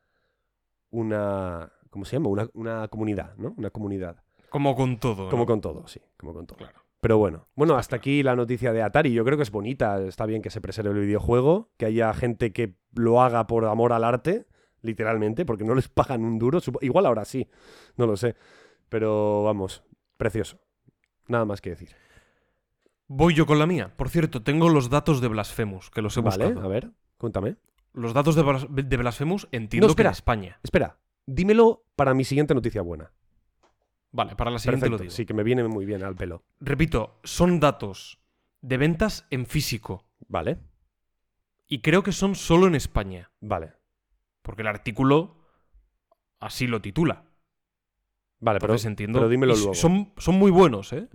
[0.89, 1.71] Una...
[1.91, 2.29] ¿Cómo se llama?
[2.29, 3.53] Una, una comunidad, ¿no?
[3.57, 4.24] Una comunidad.
[4.55, 5.29] Como con todo.
[5.29, 5.47] Como ¿no?
[5.47, 5.99] con todo, sí.
[6.15, 6.57] Como con todo.
[6.59, 6.79] Claro.
[7.01, 9.11] Pero bueno, bueno, hasta aquí la noticia de Atari.
[9.11, 12.53] Yo creo que es bonita, está bien que se preserve el videojuego, que haya gente
[12.53, 14.45] que lo haga por amor al arte,
[14.81, 16.59] literalmente, porque no les pagan un duro.
[16.79, 17.49] Igual ahora sí,
[17.97, 18.35] no lo sé.
[18.87, 19.83] Pero vamos,
[20.15, 20.57] precioso.
[21.27, 21.89] Nada más que decir.
[23.07, 23.91] Voy yo con la mía.
[23.97, 26.65] Por cierto, tengo los datos de Blasphemous, que los he Vale, buscado.
[26.65, 27.57] a ver, cuéntame.
[27.93, 30.09] Los datos de, Blas- de Blasphemous entiendo No, espera.
[30.09, 30.59] que en España.
[30.63, 33.11] Espera, dímelo para mi siguiente noticia buena.
[34.15, 35.13] Vale, para la siguiente Perfecto, lo digo.
[35.13, 36.45] sí, que me viene muy bien al pelo.
[36.61, 38.17] Repito, son datos
[38.61, 40.05] de ventas en físico.
[40.29, 40.57] Vale,
[41.67, 43.29] Y creo que son solo en España.
[43.41, 43.73] vale.
[44.41, 45.35] Porque el artículo
[46.39, 47.25] así lo titula.
[48.39, 49.19] Vale, pero, entiendo.
[49.19, 49.73] pero dímelo y luego.
[49.73, 51.09] Son, son muy buenos, ¿eh?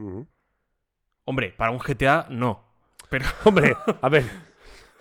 [1.24, 2.64] Hombre, para un GTA no.
[3.08, 4.24] Pero, Hombre, a ver,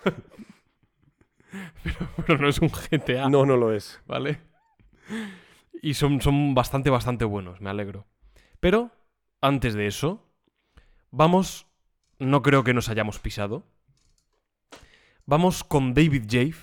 [2.26, 4.00] pero no es un GTA, no, no lo es.
[4.06, 4.40] ¿vale?
[5.82, 8.06] Y son, son bastante, bastante buenos, me alegro.
[8.60, 8.90] Pero,
[9.40, 10.26] antes de eso,
[11.10, 11.66] vamos...
[12.18, 13.64] No creo que nos hayamos pisado.
[15.24, 16.54] Vamos con David Jave,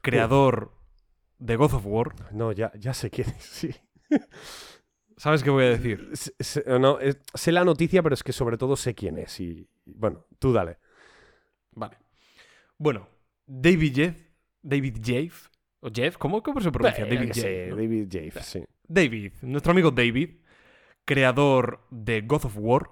[0.00, 0.72] creador
[1.38, 2.32] de God of War.
[2.32, 3.74] No, ya, ya sé quién es, sí.
[5.16, 6.10] ¿Sabes qué voy a decir?
[6.14, 9.40] Sé- sé- no, eh, sé la noticia, pero es que sobre todo sé quién es.
[9.40, 10.78] Y, bueno, tú dale.
[11.72, 11.98] Vale.
[12.78, 13.08] Bueno,
[13.46, 14.16] David Jeff,
[14.62, 15.32] David Jave,
[15.82, 17.04] o Jeff, ¿cómo, cómo se pronuncia?
[17.04, 17.76] David sé, ¿no?
[17.76, 18.64] David Jave, sí.
[18.86, 20.36] David, nuestro amigo David,
[21.04, 22.90] creador de God of War,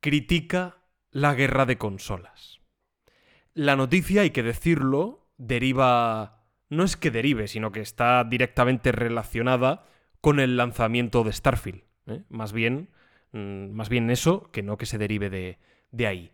[0.00, 0.78] critica
[1.10, 2.60] la guerra de consolas.
[3.52, 6.46] La noticia, hay que decirlo, deriva...
[6.70, 9.86] No es que derive, sino que está directamente relacionada
[10.20, 11.82] con el lanzamiento de Starfield.
[12.06, 12.22] ¿eh?
[12.30, 12.88] Más bien,
[13.32, 15.58] mm, más bien eso, que no que se derive de,
[15.92, 16.32] de ahí.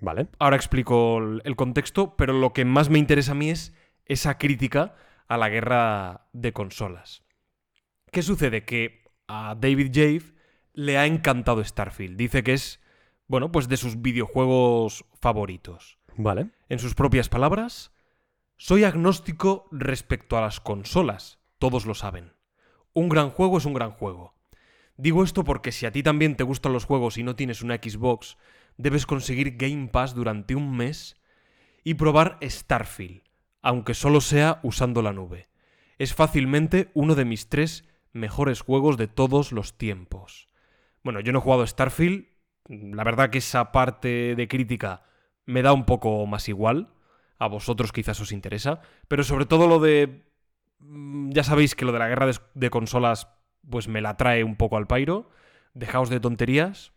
[0.00, 0.28] Vale.
[0.38, 4.94] Ahora explico el contexto, pero lo que más me interesa a mí es esa crítica
[5.28, 7.22] a la guerra de consolas.
[8.10, 8.64] ¿Qué sucede?
[8.64, 10.34] Que a David Jave
[10.72, 12.16] le ha encantado Starfield.
[12.16, 12.80] Dice que es,
[13.26, 15.98] bueno, pues de sus videojuegos favoritos.
[16.16, 16.50] Vale.
[16.68, 17.92] En sus propias palabras,
[18.56, 22.32] soy agnóstico respecto a las consolas, todos lo saben.
[22.92, 24.34] Un gran juego es un gran juego.
[24.96, 27.76] Digo esto porque si a ti también te gustan los juegos y no tienes una
[27.76, 28.36] Xbox,
[28.76, 31.20] debes conseguir Game Pass durante un mes
[31.84, 33.22] y probar Starfield,
[33.68, 35.50] aunque solo sea usando la nube.
[35.98, 40.48] Es fácilmente uno de mis tres mejores juegos de todos los tiempos.
[41.04, 42.28] Bueno, yo no he jugado Starfield,
[42.66, 45.02] la verdad que esa parte de crítica
[45.44, 46.94] me da un poco más igual,
[47.38, 50.22] a vosotros quizás os interesa, pero sobre todo lo de...
[50.78, 53.28] mm, Ya sabéis que lo de la guerra de, consolas
[53.68, 55.28] pues me la trae un poco al pairo,
[55.74, 56.94] dejaos de tonterías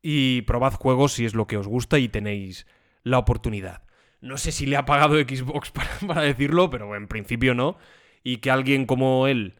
[0.00, 2.68] y probad juegos si es lo que os gusta y tenéis
[3.02, 3.82] la oportunidad.
[4.24, 7.76] No sé si le ha pagado Xbox para, para decirlo, pero en principio no.
[8.22, 9.56] Y que alguien como él,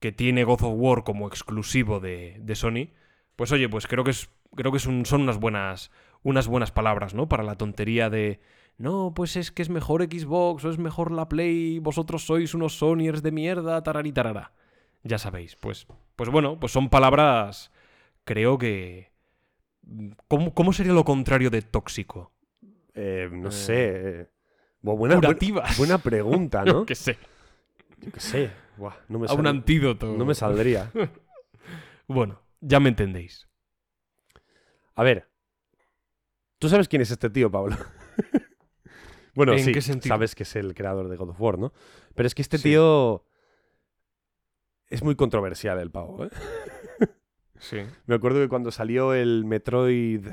[0.00, 2.88] que tiene God of War como exclusivo de, Sony,
[3.36, 5.90] pues oye, pues creo que, es, creo que son unas buenas,
[6.22, 7.28] unas buenas palabras, ¿no?
[7.28, 8.40] Para la tontería de,
[8.78, 12.78] no, pues es que es mejor Xbox o es mejor la Play, vosotros sois unos
[12.78, 14.52] Sonyers de mierda, tararí tarará.
[15.02, 17.70] Ya sabéis, pues, pues bueno, pues son palabras,
[18.24, 19.12] creo que...
[20.28, 22.32] ¿Cómo, cómo sería lo contrario de tóxico?
[23.00, 24.30] Eh, no Eh, sé.
[24.82, 25.78] bu- buena, buena, Curativas.
[25.78, 26.84] buena pregunta, ¿no?
[26.84, 27.16] que sé,
[28.00, 28.50] Yo qué sé.
[28.76, 30.06] Buah, no, me a un antídoto.
[30.16, 30.90] no me saldría.
[32.08, 33.46] Bueno, ya me entendéis.
[34.94, 35.28] A ver.
[36.58, 37.76] ¿Tú sabes quién es este tío, Pablo?
[39.34, 40.14] bueno, ¿En sí, qué sentido?
[40.14, 41.72] sabes que es el creador de God of War, ¿no?
[42.14, 42.64] Pero es que este Sí.
[42.70, 43.26] tío
[44.88, 46.30] es muy controversial el pavo, ¿eh?
[47.58, 47.78] Sí.
[48.06, 50.28] Me acuerdo que cuando salió el Metroid...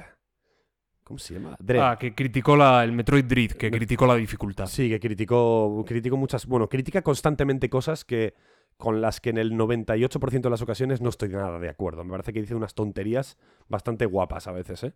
[1.05, 1.55] ¿Cómo se llama?
[1.79, 4.65] Ah, que criticó la, el Metroid Dread, que criticó la dificultad.
[4.65, 6.47] Sí, que criticó, criticó muchas...
[6.47, 8.33] Bueno, critica constantemente cosas que
[8.77, 12.03] con las que en el 98% de las ocasiones no estoy nada de acuerdo.
[12.03, 13.37] Me parece que dice unas tonterías
[13.69, 14.93] bastante guapas a veces, ¿eh?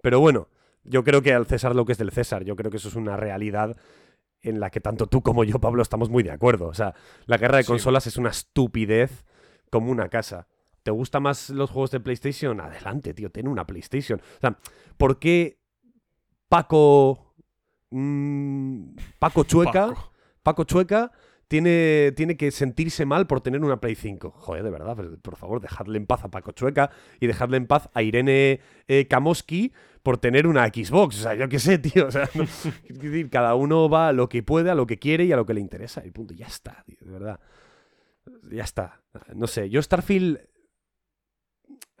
[0.00, 0.46] Pero bueno,
[0.84, 2.94] yo creo que al César lo que es del César, yo creo que eso es
[2.94, 3.76] una realidad
[4.42, 6.68] en la que tanto tú como yo, Pablo, estamos muy de acuerdo.
[6.68, 6.94] O sea,
[7.26, 7.68] la guerra de Sí.
[7.68, 9.24] consolas es una estupidez
[9.68, 10.46] como una casa.
[10.82, 12.60] ¿Te gustan más los juegos de PlayStation?
[12.60, 14.20] Adelante, tío, ten una PlayStation.
[14.20, 14.58] O sea,
[14.96, 15.58] ¿por qué
[16.48, 17.34] Paco...
[17.90, 19.88] mm, Paco Chueca...
[19.88, 20.12] Paco.
[20.42, 21.12] Paco Chueca
[21.48, 24.30] tiene, tiene que sentirse mal por tener una Play 5.
[24.30, 26.90] Joder, de verdad, por favor, dejadle en paz a Paco Chueca
[27.20, 31.18] y dejadle en paz a Irene eh, Kamoski por tener una Xbox.
[31.18, 32.06] O sea, yo qué sé, tío.
[32.06, 32.44] O sea, no-
[32.88, 35.44] decir, cada uno va a lo que puede, a lo que quiere y a lo
[35.44, 36.06] que le interesa.
[36.06, 36.32] Y punto.
[36.32, 37.40] Ya está, tío, de verdad.
[38.50, 39.02] Ya está.
[39.34, 40.40] No sé, yo Starfield...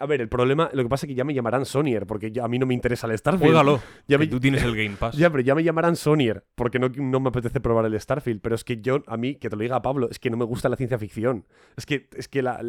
[0.00, 2.44] A ver, el problema, lo que pasa es que ya me llamarán Sonyer, porque ya-
[2.44, 3.44] a mí no me interesa el Starfield.
[3.44, 5.14] Juégalo, Ya que me- tú tienes el Game Pass.
[5.18, 8.40] ya, pero ya me llamarán Sonyer, porque no, no me apetece probar el Starfield.
[8.40, 10.44] Pero es que yo, a mí, que te lo diga Pablo, es que no me
[10.44, 11.46] gusta la ciencia ficción.
[11.76, 12.60] Es que, es que la,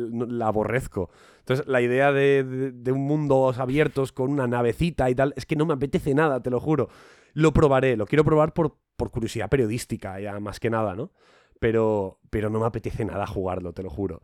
[0.45, 1.09] aborrezco.
[1.39, 5.45] Entonces, la idea de, de, de un mundo abiertos con una navecita y tal, es
[5.45, 6.89] que no me apetece nada, te lo juro.
[7.33, 11.11] Lo probaré, lo quiero probar por, por curiosidad periodística, ya más que nada, ¿no?
[11.59, 14.21] Pero, pero no me apetece nada jugarlo, te lo juro.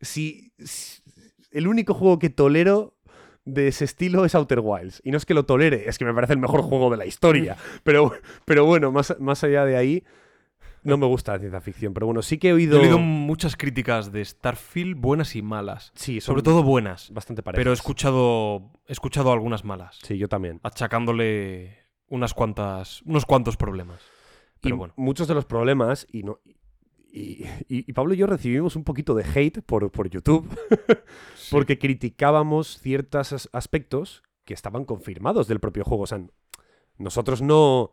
[0.00, 1.02] Si, si-
[1.56, 2.94] el único juego que tolero
[3.46, 5.00] de ese estilo es Outer Wilds.
[5.04, 7.06] Y no es que lo tolere, es que me parece el mejor juego de la
[7.06, 7.56] historia.
[7.82, 8.12] Pero,
[8.44, 10.04] pero bueno, más, más allá de ahí,
[10.82, 11.94] no me gusta la ciencia ficción.
[11.94, 12.76] Pero bueno, sí que he oído.
[12.78, 15.92] he oído muchas críticas de Starfield, buenas y malas.
[15.94, 17.10] Sí, son Sobre todo buenas.
[17.12, 17.60] bastante parejas.
[17.60, 19.98] Pero he escuchado, he escuchado algunas malas.
[20.02, 20.60] Sí, yo también.
[20.62, 24.02] Achacándole unas cuantas, unos cuantos problemas.
[24.60, 24.94] Pero y bueno.
[24.96, 26.40] muchos de los problemas, y no.
[27.18, 30.46] Y, Pablo y yo recibimos un poquito de hate por, por YouTube,
[31.50, 36.02] porque criticábamos ciertos as- aspectos que estaban confirmados del propio juego.
[36.02, 36.20] O sea,
[36.98, 37.92] nosotros no,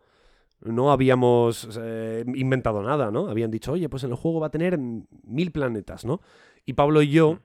[0.59, 3.29] no habíamos eh, inventado nada, ¿no?
[3.29, 6.19] Habían dicho, oye, pues en el juego va a tener mil planetas, ¿no?
[6.65, 7.39] Y Pablo y yo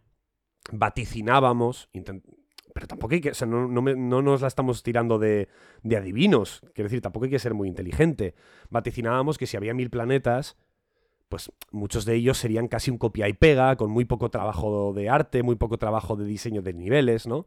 [0.73, 1.91] vaticinábamos,
[2.75, 5.49] pero tampoco hay que, o sea, no, no, nos la estamos tirando de,
[5.85, 8.35] de, adivinos, quiero decir, tampoco hay que ser muy inteligente.
[8.69, 10.57] Vaticinábamos que si había mil planetas,
[11.29, 15.09] pues muchos de ellos serían casi un copia y pega, con muy poco trabajo de
[15.09, 17.47] arte, muy poco trabajo de diseño de niveles, ¿no?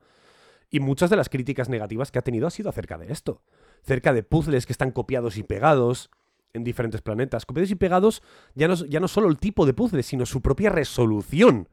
[0.70, 3.41] Y muchas de las críticas negativas que ha tenido ha sido acerca de esto.
[3.84, 6.10] Cerca de puzzles que están copiados y pegados
[6.54, 7.46] en diferentes planetas.
[7.46, 8.24] Copiados y pegados
[8.56, 11.67] ya no, ya no solo el tipo de puzzle, sino su propia resolución.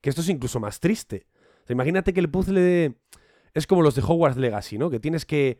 [0.00, 1.26] Que esto es incluso más triste.
[1.68, 2.96] imagínate que el puzzle
[3.54, 4.90] es como los de Hogwarts Legacy, ¿no?
[4.90, 5.58] Que tienes que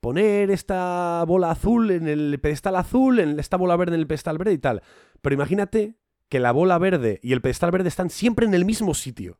[0.00, 4.38] poner esta bola azul en el pedestal azul, en esta bola verde en el pedestal
[4.38, 4.82] verde y tal.
[5.20, 5.96] Pero imagínate
[6.28, 9.38] que la bola verde y el pedestal verde están siempre en el mismo sitio.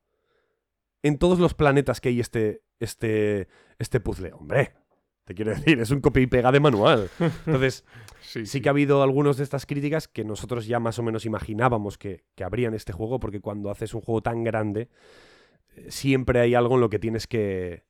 [1.03, 4.33] En todos los planetas que hay este, este, este puzzle.
[4.35, 4.75] Hombre,
[5.25, 7.09] te quiero decir, es un copia y pega de manual.
[7.47, 7.85] Entonces,
[8.21, 11.97] sí, que ha habido algunas de estas críticas que nosotros ya más o menos imaginábamos
[11.97, 14.89] que, que habrían este juego, porque cuando haces un juego tan grande,
[15.77, 17.85] eh, siempre hay algo en lo que tienes que,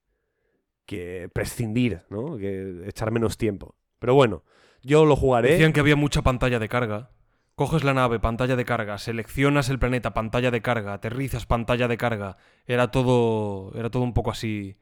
[0.91, 2.37] que prescindir, ¿no?
[2.37, 3.77] Que echar menos tiempo.
[4.01, 4.43] Pero bueno,
[4.83, 5.53] yo lo jugaré.
[5.53, 7.13] Decían que había mucha pantalla de carga.
[7.55, 11.97] Coges la nave, pantalla de carga, seleccionas el planeta, pantalla de carga, aterrizas, pantalla de
[11.97, 12.39] carga.
[12.67, 14.79] Era todo, era todo un poco así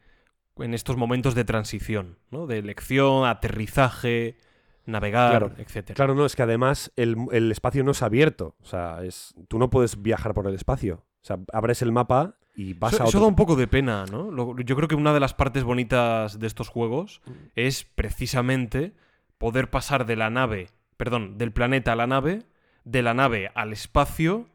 [0.57, 2.47] en estos momentos de transición, ¿no?
[2.47, 4.38] De elección, aterrizaje,
[4.87, 5.92] navegar, claro, etc.
[5.92, 8.57] Claro, no, es que además el, espacio no es abierto.
[8.62, 11.05] O sea, es, tú no puedes viajar por el espacio.
[11.21, 14.05] O sea, abres el mapa y vas eso, a Eso da un poco de pena,
[14.11, 14.57] ¿no?
[14.59, 17.31] yo creo que una de las partes bonitas de estos juegos mm.
[17.55, 18.94] es precisamente
[19.38, 22.47] poder pasar de la nave, perdón, del planeta a la nave
[22.83, 24.49] de la nave al espacio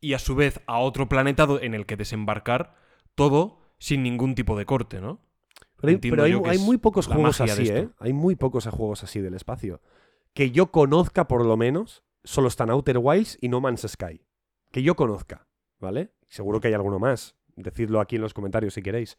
[0.00, 2.76] y a su vez a otro planeta en el que desembarcar
[3.16, 5.18] todo sin ningún tipo de corte, ¿no?
[5.80, 7.88] Pero, hay, muy pocos juegos así, ¿eh?
[7.98, 9.80] Hay muy pocos juegos así del espacio.
[10.32, 14.20] Que yo conozca, por lo menos, solo están Outer Wilds y No Man's Sky.
[14.70, 15.48] Que yo conozca,
[15.80, 16.12] ¿vale?
[16.32, 17.36] Seguro que hay alguno más.
[17.56, 19.18] Decidlo aquí en los comentarios si queréis.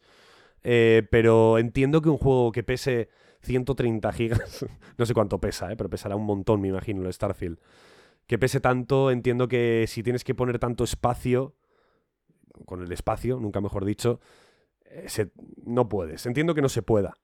[0.64, 3.08] Eh, pero entiendo que un juego que pese
[3.42, 4.66] 130 gigas,
[4.98, 5.76] no sé cuánto pesa, ¿eh?
[5.76, 7.60] pero pesará un montón, me imagino, el Starfield
[8.26, 11.54] que pese tanto, entiendo que si tienes que poner tanto espacio,
[12.64, 14.18] con el espacio, nunca mejor dicho,
[14.86, 15.06] eh,
[15.64, 16.26] no puedes.
[16.26, 17.18] Entiendo que no se pueda.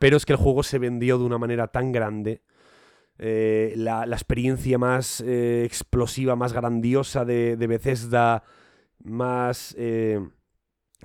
[0.00, 2.42] Pero es que el juego se vendió de una manera tan grande.
[3.18, 8.42] La, experiencia más explosiva, más grandiosa de, de Bethesda,
[9.04, 9.76] más...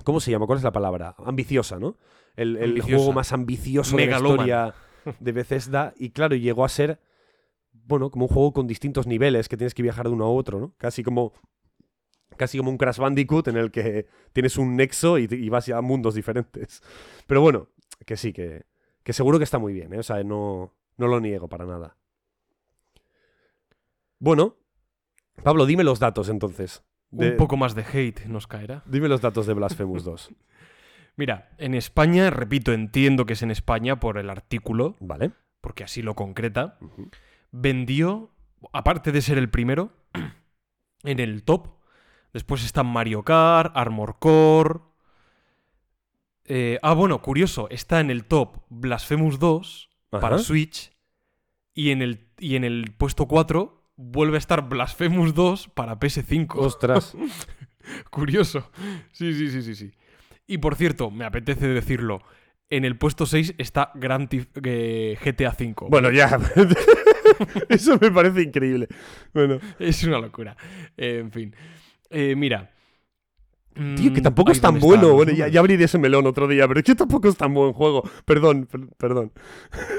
[0.04, 0.46] ¿Cómo se llama?
[0.46, 1.14] ¿Cuál es la palabra?
[1.24, 1.96] Ambiciosa, ¿no?
[2.36, 4.74] El, juego más ambicioso de la historia
[5.20, 5.94] de Bethesda.
[5.96, 7.00] Y claro, llegó a ser
[7.86, 10.58] bueno, como un juego con distintos niveles que tienes que viajar de uno a otro,
[10.58, 10.74] ¿no?
[10.76, 11.32] Casi como
[12.36, 16.14] casi como un Crash Bandicoot en el que tienes un nexo y, vas a mundos
[16.14, 16.82] diferentes.
[17.26, 17.68] Pero bueno,
[18.04, 18.66] que sí, que,
[19.02, 19.98] que seguro que está muy bien, ¿eh?
[19.98, 21.96] O sea, no, no lo niego para nada.
[24.18, 24.56] Bueno,
[25.42, 26.82] Pablo, dime los datos entonces.
[27.10, 28.82] Un poco más de hate nos caerá.
[28.86, 30.30] Dime los datos de Blasphemous 2.
[31.16, 34.96] Mira, en España, repito, entiendo que es en España por el artículo.
[35.00, 35.32] Vale.
[35.60, 36.78] Porque así lo concreta
[37.60, 38.30] vendió,
[38.72, 39.92] aparte de ser el primero,
[41.02, 41.68] en el top.
[42.32, 44.80] Después están Mario Kart, Armor Core.
[46.44, 50.92] Eh, ah, bueno, curioso, está en el top Blasphemous 2 para Switch.
[51.74, 56.54] Y en, el, y en el puesto 4 vuelve a estar Blasphemous 2 para PS5.
[56.56, 57.16] Ostras.
[58.10, 58.70] curioso.
[59.12, 59.92] Sí, sí, sí, sí, sí.
[60.46, 62.22] Y por cierto, me apetece decirlo.
[62.68, 64.28] En el puesto 6 está Grand
[64.64, 65.74] eh, GTA V.
[65.88, 66.36] Bueno, ya.
[67.68, 68.88] Eso me parece increíble.
[69.32, 69.60] Bueno.
[69.78, 70.56] Es una locura.
[70.96, 71.54] Eh, en fin.
[72.10, 72.72] Eh, mira.
[73.72, 75.12] Tío, que mm, tampoco es tan bueno.
[75.12, 77.74] Bueno, ya, ya, abriré ese melón otro día, pero es que tampoco es tan buen
[77.74, 78.02] juego.
[78.24, 79.32] Perdón, perdón.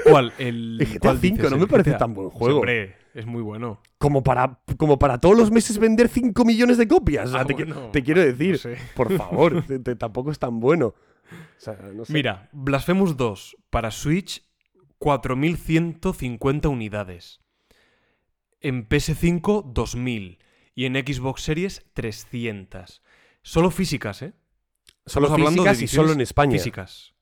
[0.04, 0.32] ¿Cuál?
[0.38, 2.58] El, GTA V no me parece tan buen juego.
[2.58, 3.80] hombre, es muy bueno.
[3.98, 7.32] Como para, como para todos los meses vender 5 millones de copias.
[7.34, 8.60] Ah, te, quiero decir,
[8.94, 9.64] por favor,
[9.98, 10.94] tampoco es tan bueno.
[12.08, 14.42] Mira, Blasphemous 2 para Switch
[14.98, 17.40] 4.150 unidades.
[18.60, 20.38] En PS5, 2.000.
[20.74, 23.02] Y en Xbox Series, 300.
[23.42, 24.34] Solo físicas, ¿eh?
[25.06, 26.52] Solo físicas y solo en España.
[26.52, 27.14] Físicas.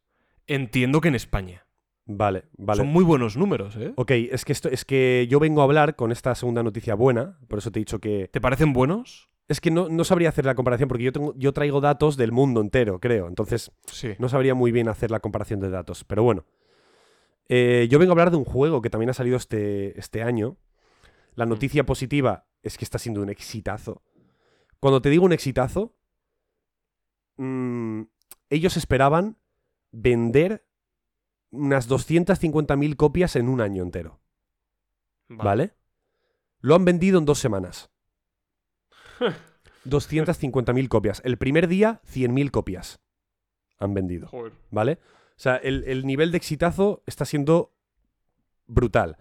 [0.47, 1.66] Entiendo que en España.
[2.07, 2.79] Vale, vale.
[2.79, 3.93] Son muy buenos números, ¿eh?
[3.97, 7.39] Ok, es que, esto, es que yo vengo a hablar con esta segunda noticia buena,
[7.49, 8.29] por eso te he dicho que...
[8.33, 9.29] ¿Te parecen buenos?
[9.49, 12.61] Es que no, sabría hacer la comparación porque yo, tengo, yo traigo datos del mundo
[12.61, 13.29] entero, creo.
[13.29, 14.11] Entonces, sí.
[14.19, 16.05] no sabría muy bien hacer la comparación de datos.
[16.05, 16.45] Pero bueno,
[17.49, 20.57] eh, yo vengo a hablar de un juego que también ha salido este, este año.
[21.35, 21.49] La mm.
[21.49, 24.03] noticia positiva es que está siendo un exitazo.
[24.81, 25.95] Cuando te digo un exitazo,
[27.37, 28.03] mm,
[28.51, 29.39] ellos esperaban
[29.93, 30.66] vender
[31.57, 34.21] unas 250.000 copias en un año entero.
[35.29, 35.75] ¿Vale?
[36.61, 37.91] Lo han vendido en dos semanas.
[39.85, 41.23] 250.000 copias.
[41.25, 43.01] El primer día, 100.000 copias
[43.79, 44.29] han vendido.
[44.29, 44.53] Joder.
[44.71, 44.99] ¿Vale?
[45.31, 47.75] O sea, el, el nivel de exitazo está siendo
[48.67, 49.19] brutal.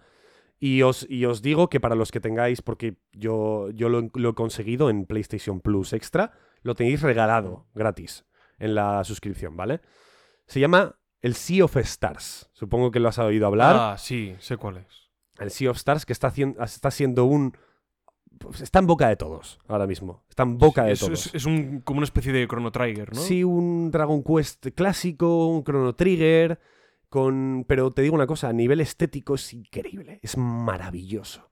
[0.58, 4.30] Y os, y os digo que para los que tengáis, porque yo, yo lo, lo
[4.30, 8.24] he conseguido en PlayStation Plus Extra, lo tenéis regalado gratis
[8.58, 9.80] en la suscripción, ¿vale?
[10.46, 12.48] Se llama el Sea of Stars.
[12.52, 13.76] Supongo que lo has oído hablar.
[13.78, 14.86] Ah, sí, sé cuál es.
[15.38, 17.56] El Sea of Stars que está, haciendo, está siendo un...
[18.38, 20.24] pues está en boca de todos ahora mismo.
[20.28, 21.26] Está en boca de es, todos.
[21.26, 23.20] es- es un, como una especie de Chrono Trigger, ¿no?
[23.20, 26.58] Sí, un Dragon Quest clásico, un Chrono Trigger,
[27.08, 27.64] con...
[27.68, 31.50] pero te digo una cosa, a nivel estético es increíble, es maravilloso.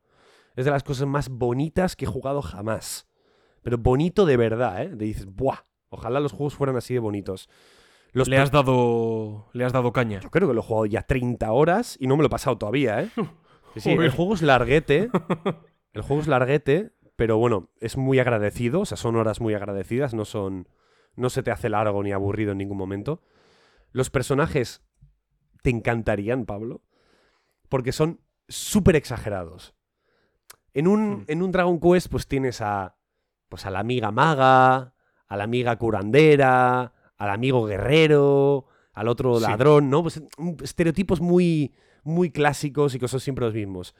[0.57, 3.09] Es de las cosas más bonitas que he jugado jamás.
[3.63, 4.89] Pero bonito de verdad, ¿eh?
[4.91, 5.59] De dices, ¡buah!
[5.89, 7.49] Ojalá los juegos fueran así de bonitos.
[8.15, 9.49] Los Le has dado.
[9.53, 10.21] Le has dado caña.
[10.21, 12.57] Yo creo que lo he jugado ya 30 horas y no me lo he pasado
[12.57, 13.11] todavía, ¿eh?
[13.75, 15.11] Sí, sí, el juego es larguete.
[15.93, 18.81] El juego es larguete, pero bueno, es muy agradecido.
[18.81, 20.69] O sea, son horas muy agradecidas, no son.
[21.17, 23.21] No se te hace largo ni aburrido en ningún momento.
[23.91, 24.85] Los personajes
[25.63, 26.83] te encantarían, Pablo,
[27.69, 29.75] porque son súper exagerados.
[30.73, 31.25] En un, Hmm.
[31.29, 32.97] en un Dragon Quest, pues tienes a.
[33.49, 34.95] Pues a la amiga maga,
[35.27, 39.43] a la amiga curandera, al amigo guerrero, al otro Sí.
[39.43, 40.03] ladrón, ¿no?
[40.03, 43.95] Pues mm, estereotipos muy, muy clásicos y que son siempre los mismos.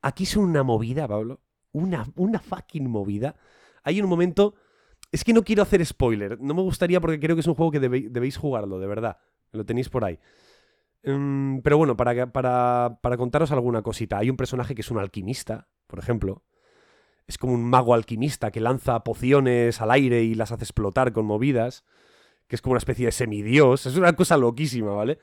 [0.00, 1.40] Aquí son una movida, Pablo.
[1.72, 3.36] Una, una fucking movida.
[3.84, 4.54] Hay un momento.
[5.10, 6.40] Es que no quiero hacer spoiler.
[6.40, 9.18] No me gustaría porque creo que es un juego que debe- debéis jugarlo, de verdad.
[9.52, 10.18] Lo tenéis por ahí.
[11.04, 14.18] Mm, pero bueno, para, para, para contaros alguna cosita.
[14.18, 16.42] Hay un personaje que es un alquimista, por ejemplo.
[17.26, 21.24] Es como un mago alquimista que lanza pociones al aire y las hace explotar con
[21.26, 21.84] movidas.
[22.46, 23.86] Que es como una especie de semidios.
[23.86, 25.18] Es una cosa loquísima, ¿vale?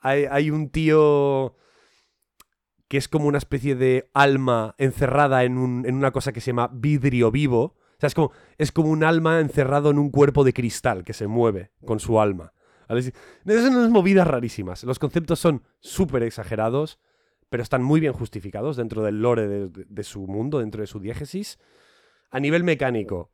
[0.00, 1.56] Hay, hay un tío
[2.88, 6.48] que es como una especie de alma encerrada en, un- en una cosa que se
[6.52, 7.76] llama vidrio vivo.
[7.96, 11.12] O sea, es como, es como un alma encerrado en un cuerpo de cristal que
[11.12, 12.52] se mueve con su alma.
[13.02, 13.12] Sí,
[13.44, 14.84] Son unas movidas rarísimas.
[14.84, 16.98] Los conceptos son súper exagerados,
[17.50, 20.98] pero están muy bien justificados dentro del lore de, de su mundo, dentro de su
[20.98, 21.58] diégesis.
[22.30, 23.30] A nivel mecánico,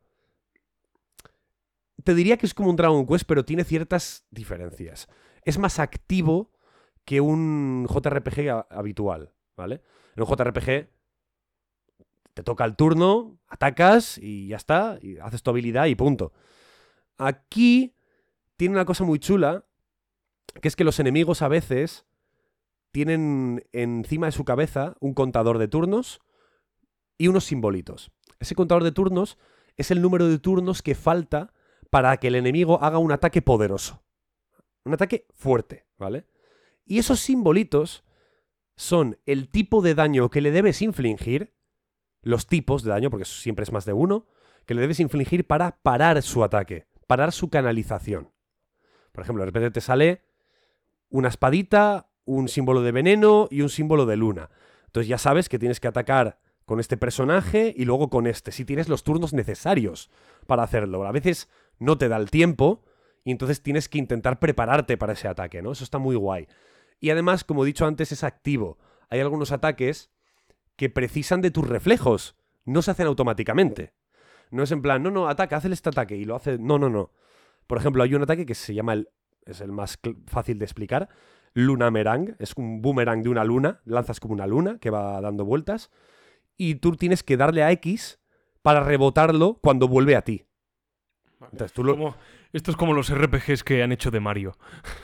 [2.05, 5.07] te diría que es como un Dragon Quest, pero tiene ciertas diferencias.
[5.41, 6.51] Es más activo
[7.03, 9.81] que un JRPG habitual, ¿vale?
[10.15, 10.87] En un JRPG
[12.35, 16.31] te toca el turno, atacas y ya está, haces tu habilidad y punto.
[17.17, 17.95] Aquí
[18.55, 19.65] tiene una cosa muy chula,
[20.61, 22.05] que es que los enemigos a veces
[22.91, 26.21] tienen encima de su cabeza un contador de turnos
[27.17, 28.11] y unos simbolitos.
[28.39, 29.39] Ese contador de turnos
[29.75, 31.51] es el número de turnos que falta
[31.89, 34.03] para que el enemigo haga un ataque poderoso.
[34.83, 36.25] Un ataque fuerte, ¿vale?
[36.85, 38.03] Y esos simbolitos
[38.75, 41.53] son el tipo de daño que le debes infligir,
[42.21, 44.27] los tipos de daño, porque siempre es más de uno,
[44.65, 48.31] que le debes infligir para parar su ataque, parar su canalización.
[49.11, 50.23] Por ejemplo, de repente te sale
[51.09, 54.49] una espadita, un símbolo de veneno y un símbolo de luna.
[54.87, 58.65] Entonces ya sabes que tienes que atacar con este personaje y luego con este, si
[58.65, 60.09] tienes los turnos necesarios
[60.47, 61.05] para hacerlo.
[61.05, 61.47] A veces
[61.79, 62.83] no te da el tiempo
[63.23, 65.71] y entonces tienes que intentar prepararte para ese ataque, ¿no?
[65.71, 66.47] Eso está muy guay.
[66.99, 68.77] Y además, como he dicho antes, es activo.
[69.09, 70.11] Hay algunos ataques
[70.75, 72.35] que precisan de tus reflejos,
[72.65, 73.93] no se hacen automáticamente.
[74.51, 76.57] No es en plan, no, no, ataca, haz este ataque y lo hace.
[76.57, 77.11] No, no, no.
[77.67, 79.09] Por ejemplo, hay un ataque que se llama el.
[79.45, 81.09] Es el más fácil de explicar.
[81.53, 82.35] Lunamerang.
[82.39, 83.81] Es un boomerang de una luna.
[83.85, 85.91] Lanzas como una luna que va dando vueltas.
[86.57, 88.19] Y tú tienes que darle a X
[88.61, 90.45] para rebotarlo cuando vuelve a ti.
[91.51, 92.15] Entonces tú lo, Como-
[92.53, 94.57] esto es como los RPGs que han hecho de Mario.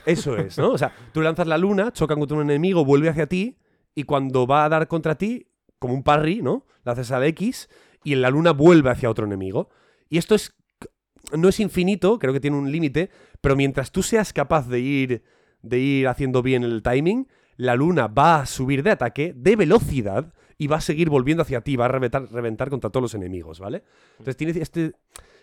[0.06, 0.70] Eso es, ¿no?
[0.70, 3.58] O sea, tú lanzas la luna, chocan contra un enemigo, vuelve hacia ti,
[3.94, 6.66] y cuando va a dar contra ti, como un parry, ¿no?
[6.84, 7.68] La haces al X,
[8.04, 9.68] y la luna vuelve hacia otro enemigo.
[10.08, 10.54] Y esto es.
[11.36, 15.22] No es infinito, creo que tiene un límite, pero mientras tú seas capaz de ir,
[15.62, 20.32] de ir haciendo bien el timing, la luna va a subir de ataque, de velocidad,
[20.58, 23.60] y va a seguir volviendo hacia ti, va a reventar, reventar contra todos los enemigos,
[23.60, 23.82] ¿vale?
[24.12, 24.92] Entonces tiene este,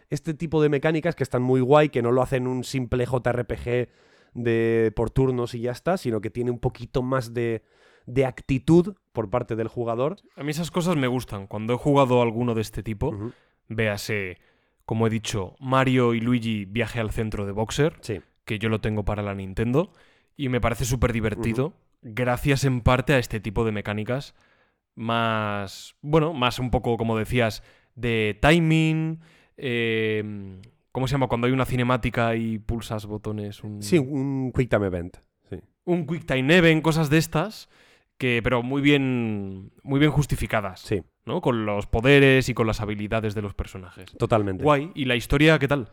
[0.09, 3.89] este tipo de mecánicas que están muy guay, que no lo hacen un simple JRPG
[4.33, 7.63] de por turnos y ya está, sino que tiene un poquito más de,
[8.05, 10.17] de actitud por parte del jugador.
[10.35, 11.47] A mí esas cosas me gustan.
[11.47, 13.31] Cuando he jugado alguno de este tipo, Ujú.
[13.67, 14.37] véase,
[14.85, 18.21] como he dicho, Mario y Luigi viaje al centro de Boxer, Sí.
[18.45, 19.91] que yo lo tengo para la Nintendo,
[20.35, 24.33] y me parece súper divertido, gracias en parte a este tipo de mecánicas
[24.95, 27.63] más, bueno, más un poco, como decías,
[27.95, 29.19] de timing,
[29.61, 33.63] eh, ¿Cómo se llama cuando hay una cinemática y pulsas botones?
[33.63, 35.17] Un, Sí, un Quick Time Event.
[35.49, 35.59] Sí.
[35.85, 37.69] un Quick Time Event, cosas de estas,
[38.17, 41.41] que, pero muy bien, muy bien justificadas, sí, ¿no?
[41.41, 44.11] Con los poderes y con las habilidades de los personajes.
[44.17, 44.63] totalmente.
[44.63, 44.91] Guay.
[44.95, 45.89] ¿Y la historia qué tal?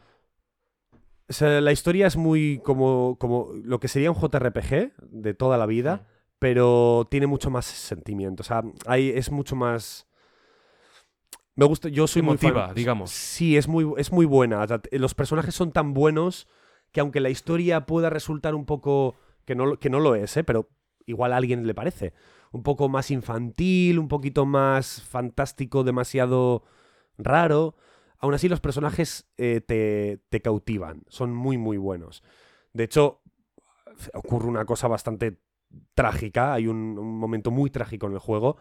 [1.28, 5.58] O sea, la historia es muy como, como lo que sería un JRPG de toda
[5.58, 6.06] la vida,
[6.38, 8.42] pero tiene mucho más sentimiento.
[8.42, 10.05] O sea, hay, es mucho más.
[11.56, 11.88] Me gusta.
[11.88, 13.10] Yo soy muy Emotiva, fan- digamos.
[13.10, 14.60] Sí, es muy, es muy buena.
[14.62, 16.46] O sea, t- los personajes son tan buenos
[16.92, 19.16] que aunque la historia pueda resultar un poco.
[19.44, 20.44] que no, lo- que no lo es, ¿eh?
[20.44, 20.68] pero
[21.06, 22.12] igual a alguien le parece.
[22.52, 26.62] Un poco más infantil, un poquito más fantástico, demasiado
[27.18, 27.74] raro.
[28.18, 31.02] Aún así, los personajes eh, te, te cautivan.
[31.08, 32.22] Son muy, muy buenos.
[32.72, 33.20] De hecho,
[34.14, 35.38] ocurre una cosa bastante
[35.94, 36.54] trágica.
[36.54, 38.56] Hay un, un momento muy trágico en el juego.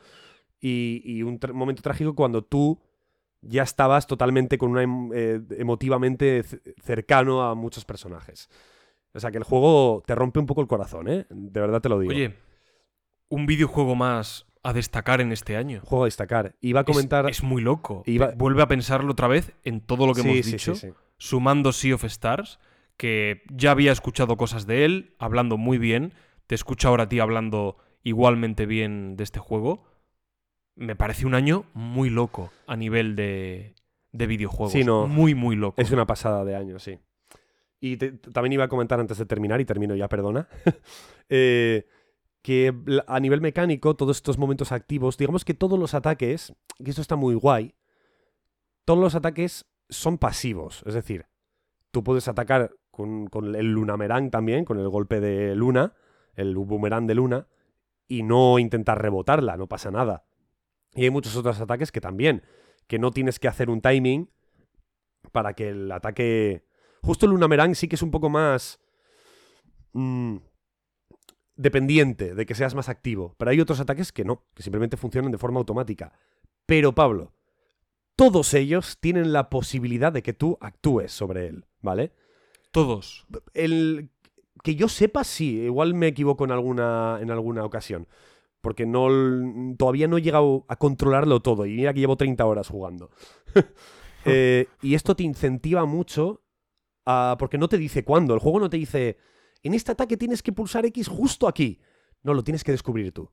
[0.68, 2.80] Y, y un momento trágico cuando tú
[3.42, 6.44] ya estabas totalmente con una em- eh, emotivamente
[6.82, 8.50] cercano a muchos personajes.
[9.14, 11.28] O sea que el juego te rompe un poco el corazón, ¿eh?
[11.30, 12.12] De verdad te lo digo.
[12.12, 12.34] Oye,
[13.30, 15.82] un videojuego más a destacar en este año.
[15.86, 16.56] Juego a destacar.
[16.62, 17.30] Iba a comentar.
[17.30, 18.02] Es, muy loco.
[18.08, 20.90] Iba- Vuelve a pensarlo otra vez en todo lo que Sí, hemos sí, dicho, sí.
[21.18, 22.60] sumando Sea of Stars,
[22.98, 26.14] que ya había escuchado cosas de él, hablando muy bien.
[26.48, 29.84] Te escucho ahora a ti hablando igualmente bien de este juego.
[30.76, 33.76] Me parece un año muy loco a nivel de,
[34.12, 34.74] de videojuegos.
[34.74, 35.08] Sí, no.
[35.08, 35.82] Muy, muy loco.
[35.82, 37.00] Es una pasada de año, sí.
[37.80, 40.48] Y te- también iba a comentar antes de terminar, y termino ya, perdona,
[41.30, 41.86] eh,
[42.42, 42.74] que
[43.08, 47.16] a nivel mecánico, todos estos momentos activos, digamos que todos los ataques, y esto está
[47.16, 47.74] muy guay,
[48.86, 51.26] todos los ataques son pasivos, es decir,
[51.92, 55.94] tú puedes atacar con, con el lunamerán también, con el golpe de luna,
[56.36, 57.48] el boomerang de luna,
[58.08, 60.26] y no intentar rebotarla, no pasa nada.
[60.96, 62.44] Y hay muchos otros ataques que también,
[62.88, 64.30] que no tienes que hacer un timing
[65.32, 66.66] para que el ataque...
[67.02, 68.80] Justo el Lunamerang sí que es un poco más...
[69.94, 70.38] mm,
[71.56, 73.36] dependiente de que seas más activo.
[73.38, 76.14] Pero hay otros ataques que no, que simplemente funcionan de forma automática.
[76.66, 77.34] Pero Pablo,
[78.16, 82.14] todos ellos tienen la posibilidad de que tú actúes sobre él, ¿vale?
[82.72, 83.26] Todos.
[83.54, 84.10] El
[84.64, 88.08] que yo sepa, sí, igual me equivoco en alguna, en alguna ocasión.
[88.66, 91.68] Porque no, todavía no he llegado a controlarlo todo.
[91.68, 93.12] Y mira que llevo 30 horas jugando.
[94.28, 96.42] Eh, y esto te incentiva mucho
[97.38, 98.34] porque no te dice cuándo.
[98.34, 99.20] El juego no te dice,
[99.62, 101.80] en este ataque tienes que pulsar X justo aquí.
[102.24, 103.30] No, lo tienes que descubrir tú.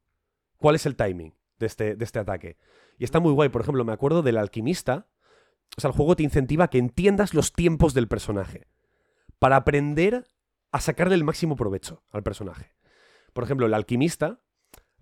[0.58, 2.58] ¿Cuál es el timing de este, de este ataque?
[2.98, 3.48] Y está muy guay.
[3.48, 5.08] Por ejemplo, me acuerdo del alquimista.
[5.78, 8.66] O sea, el juego te incentiva a que entiendas los tiempos del personaje.
[9.38, 10.26] Para aprender
[10.72, 12.74] a sacarle el máximo provecho al personaje.
[13.32, 14.41] Por ejemplo, el alquimista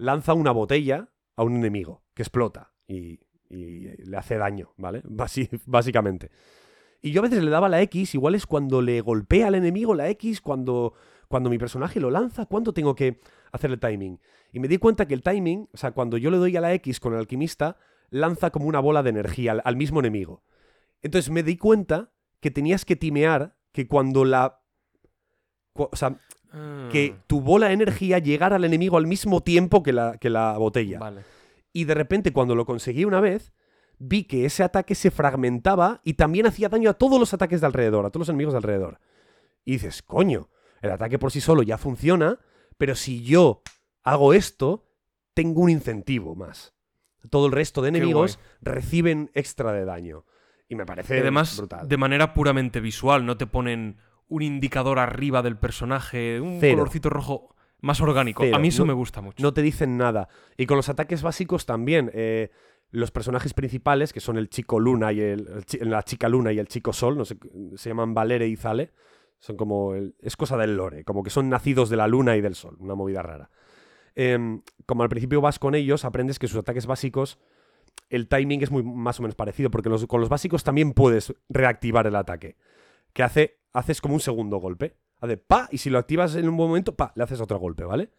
[0.00, 3.20] lanza una botella a un enemigo que explota y,
[3.52, 5.02] le hace daño, ¿vale?
[5.04, 6.30] Basi- básicamente.
[7.02, 9.94] Y yo a veces le daba la X, igual es cuando le golpea al enemigo
[9.94, 10.94] la X, cuando,
[11.26, 13.18] cuando mi personaje lo lanza, ¿cuánto tengo que
[13.50, 14.20] hacer el timing?
[14.52, 16.72] Y me di cuenta que el timing, o sea, cuando yo le doy a la
[16.74, 17.76] X con el alquimista,
[18.10, 20.44] lanza como una bola de energía al, mismo enemigo.
[21.02, 24.60] Entonces me di cuenta que tenías que timear que cuando la...
[25.74, 26.20] O sea,
[26.90, 30.30] que Ah, tu bola de energía llegara al enemigo al mismo tiempo que la, que
[30.30, 30.98] la botella.
[30.98, 31.22] Vale.
[31.72, 33.52] Y de repente, cuando lo conseguí una vez,
[33.98, 37.66] vi que ese ataque se fragmentaba y también hacía daño a todos los ataques de
[37.66, 38.98] alrededor, a todos los enemigos de alrededor.
[39.64, 40.48] Y dices, coño,
[40.82, 42.40] el ataque por sí solo ya funciona,
[42.78, 43.62] pero si yo
[44.02, 44.88] hago esto,
[45.34, 46.74] tengo un incentivo más.
[47.28, 50.24] Todo el resto de enemigos reciben extra de daño.
[50.68, 51.86] Y me parece Y además, brutal.
[51.86, 53.98] de manera puramente visual, no te ponen
[54.30, 56.78] un indicador arriba del personaje, un Cero.
[56.78, 58.42] colorcito rojo más orgánico.
[58.42, 58.56] Cero.
[58.56, 59.42] A mí eso No- me gusta mucho.
[59.42, 60.28] No te dicen nada.
[60.56, 62.10] Y con los ataques básicos también.
[62.14, 62.50] eh,
[62.92, 66.66] los personajes principales, que son el chico Luna y el, la chica Luna y el
[66.66, 67.36] chico Sol, no sé,
[67.76, 68.90] se llaman Valere y Zale.
[69.38, 69.94] Son como.
[69.94, 72.76] el- es cosa del lore, como que son nacidos de la Luna y del Sol.
[72.80, 73.48] Una movida rara.
[74.16, 77.38] Em, como al principio vas con ellos, aprendes que sus ataques básicos.
[78.08, 81.32] El timing es muy más o menos parecido, porque los- con los básicos también puedes
[81.48, 82.56] reactivar el ataque.
[83.12, 84.96] Que hace, haces como un segundo golpe.
[85.20, 88.10] Hace pa, y si lo activas en un momento, pa, le haces otro golpe, ¿vale?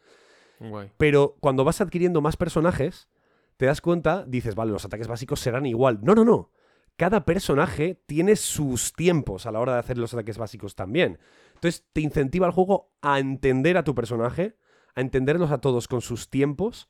[0.60, 0.92] Guay.
[0.98, 3.10] Pero cuando vas adquiriendo más personajes,
[3.58, 6.00] te das cuenta, dices, vale, los ataques básicos serán igual.
[6.04, 6.52] No, no, no.
[6.98, 11.20] Cada personaje tiene sus tiempos a la hora de hacer los ataques básicos también.
[11.56, 14.58] Entonces te incentiva el juego a entender a tu personaje,
[14.94, 16.90] a entenderlos a todos con sus tiempos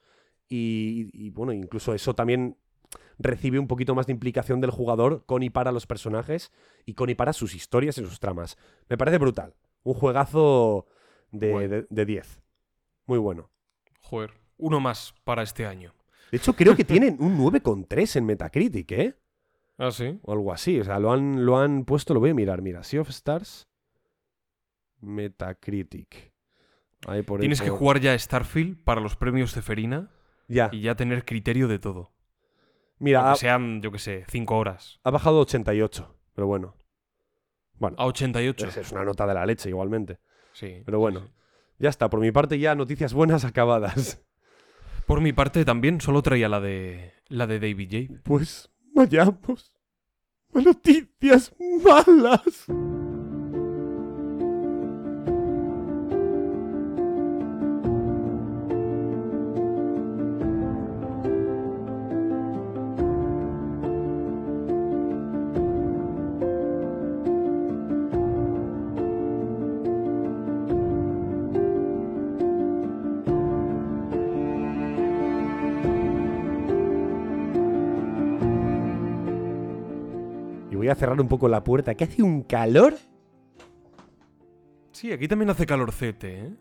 [0.49, 2.57] y, y, bueno, incluso eso también
[3.19, 6.51] recibe un poquito más de implicación del jugador con y para los personajes
[6.85, 8.57] y con y para sus historias y sus tramas.
[8.89, 9.55] Me parece brutal.
[9.83, 10.85] Un juegazo
[11.31, 11.67] de Guay.
[11.67, 12.41] de- de 10.
[13.05, 13.49] Muy bueno.
[13.99, 14.31] Joder.
[14.57, 15.93] Uno más para este año.
[16.31, 19.15] De hecho, creo que tienen un 9,3 en Metacritic, ¿eh?
[19.77, 20.19] Ah, sí.
[20.21, 20.79] o algo así.
[20.79, 22.61] O sea, lo han, lo han puesto, lo voy a mirar.
[22.61, 23.67] Mira, Sea of Stars,
[24.99, 26.31] Metacritic.
[27.07, 30.11] Ahí por ahí Tienes que por- jugar ya Starfield para los premios Ceferina
[30.47, 32.11] Ya, y ya tener criterio de todo.
[33.01, 34.99] Mira, ha, sean, yo qué sé, 5 horas.
[35.03, 36.75] ha bajado a 88, pero bueno.
[37.77, 38.67] Bueno, A 88.
[38.67, 40.19] es, es una nota de la leche igualmente.
[40.53, 40.81] Sí.
[40.85, 41.19] Pero bueno.
[41.21, 41.33] sí, sí.
[41.79, 44.23] Ya está, por mi parte ya noticias buenas acabadas.
[45.07, 48.21] Por mi parte también solo traía la de la de David J.
[48.23, 49.73] Pues vayamos
[50.53, 52.65] a noticias malas.
[80.91, 82.95] A cerrar un poco la puerta, que hace un calor.
[84.91, 86.53] Sí, aquí también hace calorcete, ¿eh?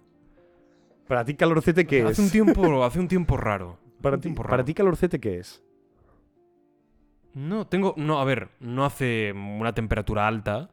[1.07, 2.07] Para ti calorcete qué es?
[2.07, 3.79] Hace un tiempo, hace un tiempo raro.
[4.01, 4.65] para ti, para raro.
[4.65, 5.63] ti calorcete qué es?
[7.35, 7.95] No, tengo.
[7.97, 10.71] No, a ver, no hace una temperatura alta.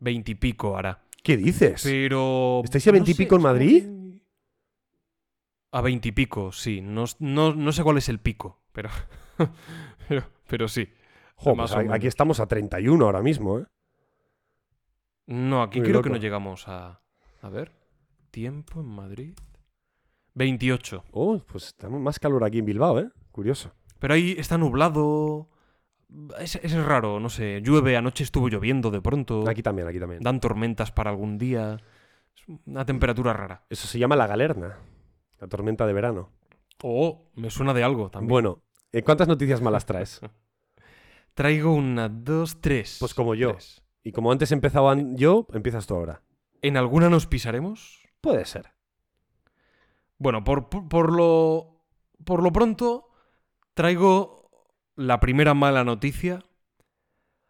[0.00, 1.02] Veintipico hará.
[1.22, 1.82] ¿Qué dices?
[1.82, 2.60] Pero.
[2.64, 3.82] ¿Estáis a no 20 y sé, pico en es Madrid?
[3.84, 4.20] que-
[5.72, 6.80] A veintipico, sí.
[6.80, 8.88] No, no, no sé cuál es el pico, pero.
[10.08, 10.88] pero, pero sí.
[11.40, 13.64] Jo, pues a- aquí estamos a 31 ahora mismo, ¿eh?
[15.26, 17.00] No, aquí Muy creo que no llegamos a.
[17.42, 17.72] A ver.
[18.30, 19.34] Tiempo en Madrid.
[20.34, 21.04] 28.
[21.12, 23.10] Oh, pues tenemos más calor aquí en Bilbao, ¿eh?
[23.32, 23.72] Curioso.
[23.98, 25.48] Pero ahí está nublado.
[26.40, 27.60] Es, es raro, no sé.
[27.62, 29.48] Llueve, anoche estuvo lloviendo de pronto.
[29.48, 30.22] Aquí también, aquí también.
[30.22, 31.76] Dan tormentas para algún día.
[32.34, 33.64] Es una temperatura rara.
[33.68, 34.78] Eso se llama la galerna.
[35.38, 36.30] La tormenta de verano.
[36.82, 38.28] Oh, me suena de algo también.
[38.28, 38.62] Bueno,
[38.92, 40.20] ¿eh, ¿cuántas noticias malas traes?
[41.38, 42.96] Traigo una, dos, tres.
[42.98, 43.52] Pues como yo.
[43.52, 43.80] Tres.
[44.02, 46.20] Y como antes empezaba yo, empiezas tú ahora.
[46.62, 48.00] ¿En alguna nos pisaremos?
[48.20, 48.72] Puede ser.
[50.18, 51.84] Bueno, por, por, por lo.
[52.24, 53.08] Por lo pronto,
[53.74, 54.50] traigo
[54.96, 56.42] la primera mala noticia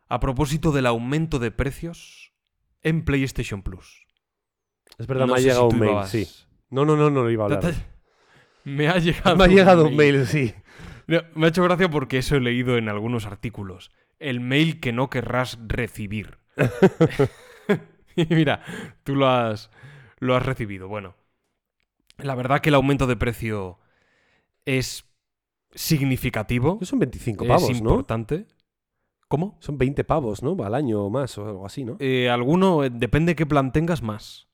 [0.07, 2.35] a propósito del aumento de precios
[2.83, 4.07] en PlayStation Plus.
[4.99, 6.29] Es verdad, No me ha llegado si un mail, ibas- sí.
[6.69, 7.75] No, no, no, no lo iba a hablar.
[8.65, 9.35] Me ha llegado.
[9.35, 10.53] Me ha llegado un mail, sí.
[11.09, 13.91] No, me ha hecho gracia porque eso he leído en algunos artículos.
[14.19, 16.39] El mail que no querrás recibir.
[18.17, 18.63] y mira,
[19.05, 19.71] tú lo has,
[20.19, 20.87] lo has recibido.
[20.87, 21.17] Bueno,
[22.19, 23.79] la verdad que el aumento de precio
[24.65, 25.09] es
[25.73, 26.79] significativo.
[26.83, 27.91] Son 25 Es pavos, ¿no?
[27.91, 28.47] importante.
[29.29, 29.59] ¿Cómo?
[29.61, 30.57] Son 20 pavos, ¿no?
[30.65, 31.97] Al año o más o algo así, ¿no?
[32.01, 34.49] Eh, alguno, eh, depende qué plan tengas más.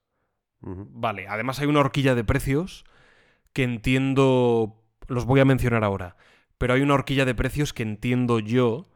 [0.60, 2.84] Vale, además hay una horquilla de precios
[3.52, 6.16] que entiendo, los voy a mencionar ahora,
[6.58, 8.88] pero hay una horquilla de precios que entiendo yo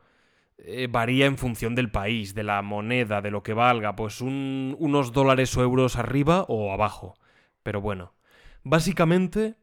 [0.59, 4.75] eh, varía en función del país, de la moneda, de lo que valga, pues un-
[4.81, 7.15] unos dólares o euros arriba o abajo.
[7.63, 8.15] Pero bueno,
[8.65, 9.57] básicamente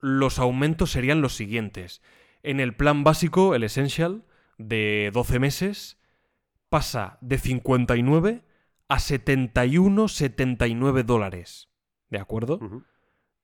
[0.00, 2.02] los aumentos serían los siguientes.
[2.42, 4.24] En el plan básico, el Essential,
[4.58, 5.98] de 12 meses,
[6.68, 8.42] pasa de 59
[8.88, 11.68] a 71, 79 dólares.
[12.10, 12.58] ¿De acuerdo?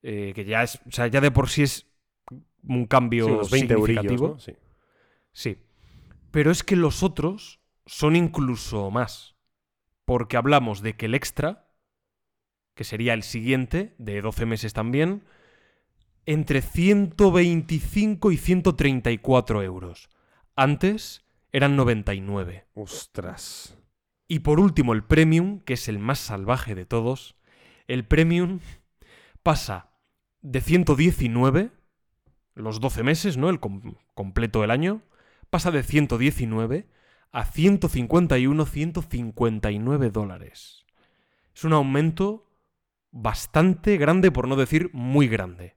[0.01, 1.87] Eh, que ya es, o sea, ya de por sí es
[2.67, 4.27] un cambio Sí, unos 20 eurillos, significativo.
[4.29, 4.39] ¿no?
[4.39, 4.53] Sí.
[5.31, 5.57] Sí.
[6.31, 9.35] Pero es que los otros son incluso más.
[10.05, 11.67] Porque hablamos de que el extra,
[12.75, 15.23] que sería el siguiente, de 12 meses también,
[16.25, 20.09] entre 125 y 134 euros.
[20.55, 22.65] Antes eran 99.
[22.73, 23.77] Ostras.
[24.27, 27.35] Y por último, el Premium, que es el más salvaje de todos.
[27.87, 28.59] El Premium
[29.43, 29.91] pasa
[30.41, 31.71] de 119,
[32.55, 33.49] los 12 meses, ¿no?
[33.49, 35.01] El com- completo del año,
[35.49, 36.87] pasa de 119
[37.31, 40.85] a 151, 159 dólares.
[41.55, 42.47] Es un aumento
[43.11, 45.75] bastante grande, por no decir muy grande.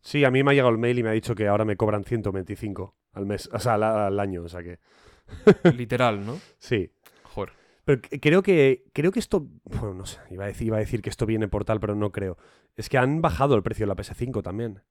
[0.00, 1.76] Sí, a mí me ha llegado el mail y me ha dicho que ahora me
[1.76, 4.78] cobran 125 al mes, o sea, al, al año, o sea que...
[5.76, 6.38] Literal, ¿no?
[6.58, 6.90] Sí.
[7.24, 7.52] Joder.
[7.84, 11.02] Pero creo que, creo que esto, bueno, no sé, iba a, decir, iba a decir
[11.02, 12.38] que esto viene por tal, pero no creo.
[12.76, 14.82] Es que han bajado el precio de la PS5 también.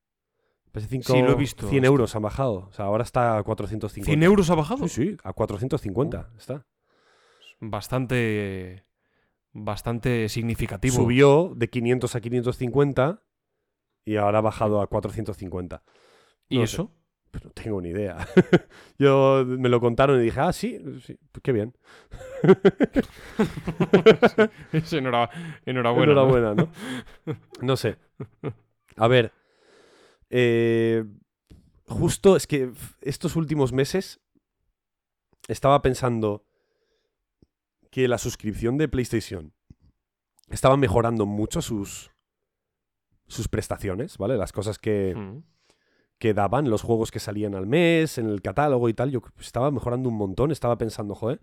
[0.77, 1.67] PS5, Sí, lo he visto.
[1.67, 4.11] 100 euros han bajado, o sea, ahora está a 450.
[4.11, 4.87] ¿100 euros ha bajado?
[4.87, 6.65] Sí, sí, a 450 está.
[7.59, 8.83] Bastante.
[9.53, 10.95] Bastante significativo.
[10.95, 13.23] Subió de 500 a 550
[14.05, 15.81] y ahora ha bajado a 450.
[16.49, 16.75] ¿Y no sé.
[16.75, 16.91] eso?
[17.43, 18.17] No tengo ni idea.
[18.99, 21.73] Yo me lo contaron y dije, ah, sí, sí, pues qué bien.
[24.71, 25.29] Es enhora-
[25.65, 26.13] enhorabuena.
[26.13, 26.21] ¿no?
[26.21, 26.69] Enhorabuena, ¿no?
[27.61, 27.97] No sé.
[28.95, 29.31] A ver.
[30.29, 31.03] Eh,
[31.87, 32.71] justo es que
[33.01, 34.19] estos últimos meses
[35.47, 36.43] estaba pensando
[37.91, 39.53] que la suscripción de PlayStation
[40.49, 42.11] estaba mejorando mucho sus,
[43.27, 44.37] sus prestaciones, ¿vale?
[44.37, 45.43] Las cosas que, Mm.
[46.17, 49.71] que daban, los juegos que salían al mes, en el catálogo y tal, yo estaba
[49.71, 51.41] mejorando un montón, estaba pensando, joder,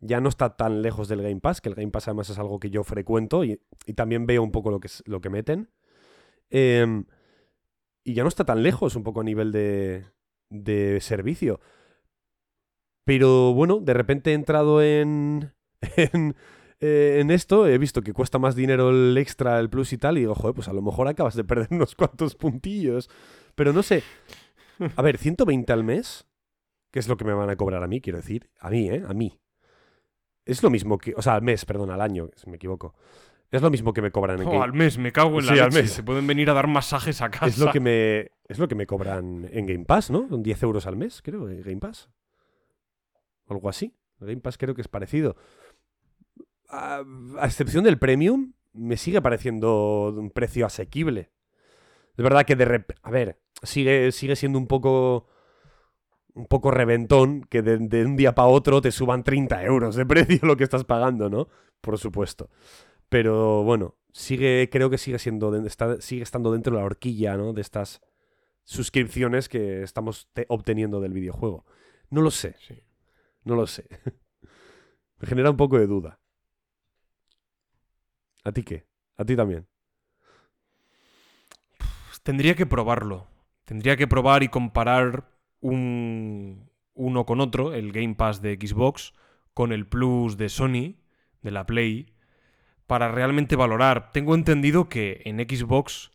[0.00, 2.60] ya no está tan lejos del Game Pass, que el Game Pass además es algo
[2.60, 5.70] que yo frecuento y, y también veo un poco lo que, es- lo que meten.
[6.50, 7.04] Em,
[8.08, 10.06] y ya no está tan lejos un poco a nivel de,
[10.48, 11.60] de servicio.
[13.04, 15.52] Pero bueno, de repente he entrado en,
[15.96, 16.34] en,
[16.80, 20.16] eh, en esto, he visto que cuesta más dinero el extra, el plus y tal,
[20.16, 23.10] y digo, joder, pues a lo mejor acabas de perder unos cuantos puntillos.
[23.54, 24.02] Pero no sé.
[24.96, 26.26] A ver, 120 al mes,
[26.90, 28.48] que es lo que me van a cobrar a mí, quiero decir.
[28.58, 29.04] A mí, ¿eh?
[29.06, 29.38] A mí.
[30.46, 31.12] Es lo mismo que.
[31.14, 32.94] O sea, al mes, perdón, al año, si me equivoco.
[33.50, 35.54] Es lo mismo que me cobran en Oh, Game al mes, me cago en la
[35.54, 35.90] Sí, al mes.
[35.90, 37.46] Se pueden venir a dar masajes a casa.
[37.46, 38.30] Es lo que me.
[38.46, 40.28] Es lo que me cobran en Game Pass, ¿no?
[40.28, 42.10] Son 10 euros al mes, creo, en Game Pass.
[43.48, 43.94] Algo así.
[44.20, 45.36] Game Pass creo que es parecido.
[46.68, 47.02] A,
[47.38, 51.30] a excepción del Premium, me sigue pareciendo un precio asequible.
[52.16, 53.00] Es verdad que de repente.
[53.02, 55.26] A ver, sigue, sigue siendo un poco.
[56.34, 60.06] Un poco reventón que de, de un día para otro te suban 30 euros de
[60.06, 61.48] precio lo que estás pagando, ¿no?
[61.80, 62.50] Por supuesto.
[63.08, 67.52] Pero bueno, sigue, creo que sigue siendo, está- sigue estando dentro de la horquilla, ¿no?
[67.52, 68.00] De estas
[68.64, 71.64] suscripciones que estamos te- obteniendo del videojuego.
[72.10, 72.82] No lo sé, Sí.
[73.44, 73.86] no lo sé.
[75.20, 76.20] Me genera un poco de duda.
[78.44, 78.86] ¿A ti qué?
[79.16, 79.66] ¿A ti también?
[81.78, 83.26] Pues Tendría que probarlo.
[83.64, 85.30] Tendría que probar y comparar
[85.60, 89.12] un, uno con otro, el Game Pass de Xbox,
[89.54, 90.96] con el Plus de Sony,
[91.42, 92.14] de la Play,
[92.88, 94.10] para realmente valorar.
[94.10, 96.10] Tengo entendido que en Xbox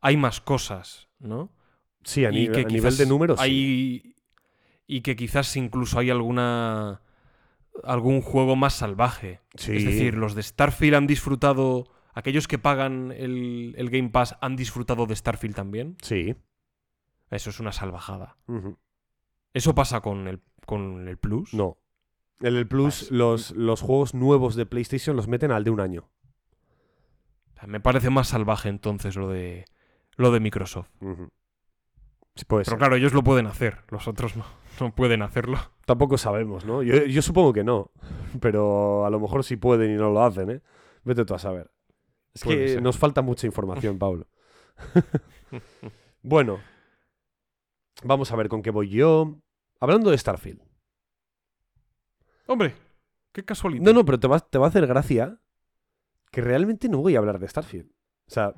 [0.00, 1.52] hay más cosas, ¿no?
[2.02, 3.38] Sí, a, y nivel- a nivel de números.
[3.38, 3.44] sí.
[3.44, 4.12] hay
[4.88, 7.02] y que quizás incluso hay alguna
[7.84, 9.40] algún juego más salvaje.
[9.56, 9.76] Sí.
[9.76, 14.56] Es decir, los de Starfield han disfrutado, aquellos que pagan el, el Game Pass han
[14.56, 15.96] disfrutado de Starfield también.
[16.02, 16.34] Sí.
[17.30, 18.36] Eso es una salvajada.
[19.52, 21.52] Eso pasa con el, con el Plus.
[21.52, 21.76] No.
[22.40, 25.80] En el Plus, Pues- los, los juegos nuevos de PlayStation los meten al de un
[25.80, 26.10] año.
[27.66, 29.64] Me parece más salvaje entonces lo de
[30.16, 30.88] lo de Microsoft.
[31.00, 31.30] Ujú.
[32.34, 32.78] Sí, puede Pero ser.
[32.78, 34.44] claro, ellos lo pueden hacer, los otros no,
[34.80, 35.58] no pueden hacerlo.
[35.86, 36.82] Tampoco sabemos, ¿no?
[36.82, 37.90] Yo, yo supongo que no.
[38.40, 40.62] Pero a lo mejor sí pueden y no lo hacen, ¿eh?
[41.04, 41.70] Vete tú a saber.
[42.34, 42.82] Es Puede que ser.
[42.82, 44.26] nos falta mucha información, Pablo.
[46.22, 46.60] bueno.
[48.04, 49.38] Vamos a ver con qué voy yo.
[49.80, 50.60] Hablando de Starfield.
[52.46, 52.74] Hombre,
[53.32, 53.82] qué casualidad.
[53.84, 55.40] No, no, pero te va, te va a hacer gracia
[56.30, 57.90] que realmente no voy a hablar de Starfield.
[58.26, 58.54] O sea,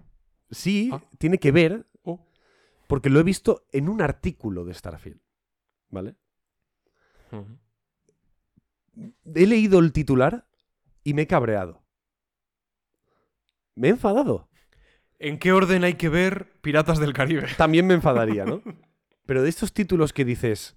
[0.50, 1.02] sí, Ah.
[1.18, 2.26] tiene que ver Oh.
[2.86, 5.20] porque lo he visto en un artículo de Starfield.
[5.90, 6.16] ¿Vale?
[9.34, 10.46] He leído el titular
[11.04, 11.82] y me he cabreado.
[13.74, 14.48] Me he enfadado.
[15.20, 17.46] ¿En qué orden hay que ver Piratas del Caribe?
[17.56, 18.62] También me enfadaría, ¿no?
[19.26, 20.76] Pero de estos títulos que dices.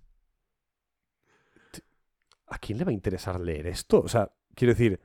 [2.51, 4.01] "T- ¿A quién le va a interesar leer esto?
[4.01, 4.99] O sea, quiero decir.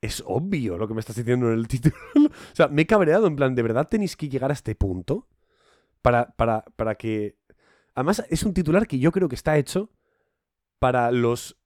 [0.00, 1.96] Es obvio lo que me estás diciendo en el título.
[2.16, 5.26] o sea, me he cabreado en plan, ¿de verdad tenéis que llegar a este punto?
[6.02, 7.36] Para, para, para que.
[7.94, 9.90] Además, es un titular que yo creo que está hecho
[10.78, 11.56] para los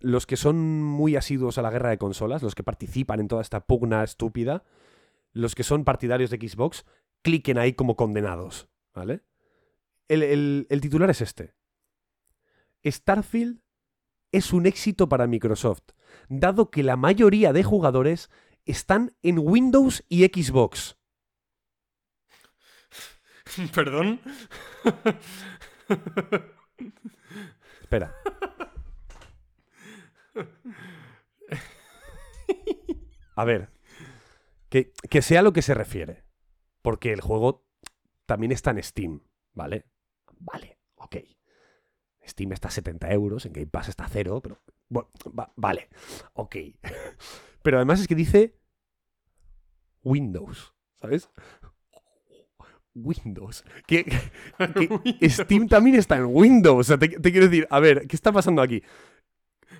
[0.00, 3.40] los que son muy asiduos a la guerra de consolas, los que participan en toda
[3.40, 4.64] esta pugna estúpida,
[5.32, 6.84] los que son partidarios de Xbox,
[7.22, 9.22] cliquen ahí como condenados, ¿vale?
[10.08, 11.54] El, el- el titular es este.
[12.84, 13.60] Starfield
[14.36, 15.92] es un éxito para Microsoft,
[16.28, 18.30] dado que la mayoría de jugadores
[18.64, 20.98] están en Windows y Xbox.
[23.74, 24.20] ¿Perdón?
[27.80, 28.14] Espera.
[33.34, 33.70] A ver.
[34.68, 36.24] Que, que sea lo que se refiere.
[36.82, 37.66] Porque el juego
[38.26, 39.22] también está en Steam,
[39.52, 39.86] ¿vale?
[40.38, 41.16] Vale, ok.
[42.26, 44.58] Steam está a 70 euros, en Game Pass está a cero, pero...
[44.88, 45.08] bueno,
[45.38, 45.88] va- vale,
[46.34, 46.56] ok.
[47.62, 48.54] Pero además es que dice
[50.02, 51.28] Windows, ¿sabes?
[52.94, 53.64] Windows.
[53.86, 54.04] Que,
[55.18, 56.78] que Steam también está en Windows.
[56.80, 58.82] O sea, te, te quiero decir, a ver, ¿qué está pasando aquí?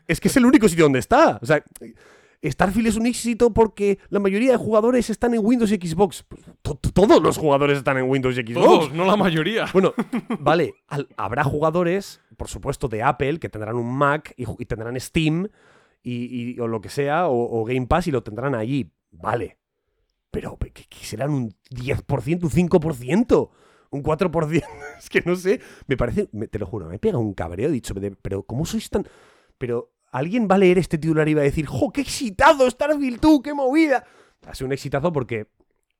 [0.06, 1.38] Es que es el único sitio donde está.
[1.40, 1.64] O sea,
[2.42, 6.24] Starfield es un éxito porque la mayoría de jugadores están en Windows y Xbox.
[6.62, 8.66] To- to- todos los jugadores están en Windows y Xbox.
[8.66, 9.66] Todos, no la mayoría.
[9.72, 9.92] Bueno,
[10.40, 15.48] vale, al- habrá jugadores, por supuesto, de Apple que tendrán un Mac y, tendrán Steam
[16.02, 18.92] y, y- o lo que sea, o, o Game Pass y lo tendrán allí.
[19.10, 19.58] Vale.
[20.30, 23.50] Pero que, que serán un 10%, un 5%,
[23.90, 24.62] un 4%.
[24.98, 25.60] es que no sé.
[25.86, 27.68] Me parece, me- te lo juro, me pega un cabreo.
[27.70, 29.06] He dicho, "De- pero ¿cómo sois tan.?
[29.58, 33.20] pero alguien va a leer este titular y va a decir, ¡jo, qué excitado Starfield
[33.20, 34.04] tú, qué movida!
[34.46, 35.48] Ha sido un exitazo porque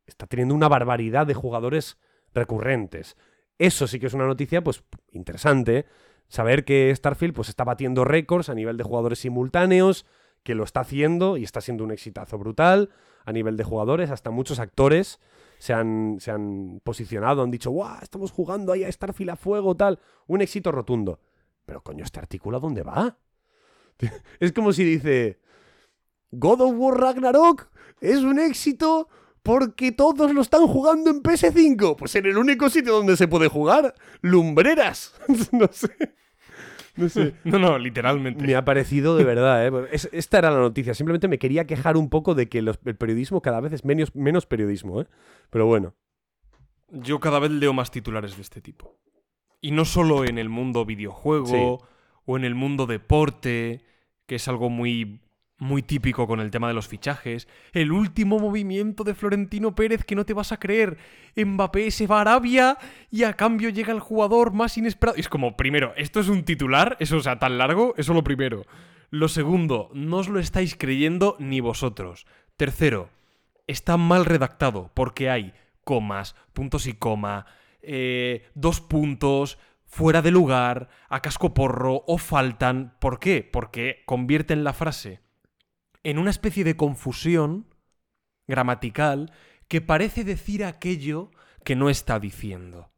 [0.07, 1.99] está teniendo una barbaridad de jugadores
[2.33, 3.17] recurrentes.
[3.59, 5.87] Eso sí que es una noticia, pues, interesante.
[6.29, 10.07] Saber que Starfield, pues, está batiendo récords a nivel de jugadores simultáneos,
[10.43, 12.91] que lo está haciendo y está siendo un exitazo brutal
[13.25, 14.11] a nivel de jugadores.
[14.11, 15.19] Hasta muchos actores
[15.59, 17.99] se han, se han posicionado, han dicho, ¡guau!
[18.01, 19.99] Estamos jugando ahí a Starfield a fuego, tal.
[20.27, 21.21] Un éxito rotundo.
[21.65, 23.19] Pero, coño, ¿este artículo a dónde va?
[24.41, 25.41] es como si dice,
[26.31, 27.69] God of War Ragnarok
[28.01, 29.09] es un éxito
[29.43, 31.97] porque todos lo están jugando en PS5.
[31.97, 35.15] Pues en el único sitio donde se puede jugar, lumbreras.
[35.53, 35.91] no sé.
[36.97, 37.35] No sé.
[37.45, 38.45] No, no, literalmente.
[38.45, 39.89] Me ha parecido de verdad, ¿eh?
[39.93, 40.95] esta era la noticia.
[40.95, 44.47] Simplemente me quería quejar un poco de que el periodismo cada vez es menos, menos
[44.47, 45.07] periodismo, ¿eh?
[45.51, 45.95] Pero bueno.
[46.89, 48.99] Yo cada vez leo más titulares de este tipo.
[49.61, 51.87] Y no solo en el mundo videojuego
[52.27, 53.85] o en el mundo deporte,
[54.27, 55.21] que es algo muy
[55.59, 57.49] muy típico con el tema de los fichajes.
[57.73, 60.99] El último movimiento de Florentino Pérez que no te vas a creer.
[61.35, 62.79] Mbappé se va a Arabia
[63.11, 65.17] y a cambio llega el jugador más inesperado.
[65.17, 68.67] es como, primero, esto es un titular, eso o sea, tan largo, eso lo primero.
[69.11, 72.27] Lo segundo, no os lo estáis creyendo ni vosotros.
[72.57, 73.09] Tercero,
[73.67, 75.55] está mal redactado porque hay
[75.85, 77.47] comas, puntos y coma,
[77.81, 79.59] eh, dos puntos,
[79.97, 82.99] fuera de lugar, a casco porro o faltan.
[83.01, 83.49] ¿Por qué?
[83.51, 85.23] Porque convierten la frase
[86.03, 87.75] en una especie de confusión
[88.47, 89.33] gramatical
[89.69, 91.31] que parece decir aquello
[91.65, 92.91] que no está diciendo.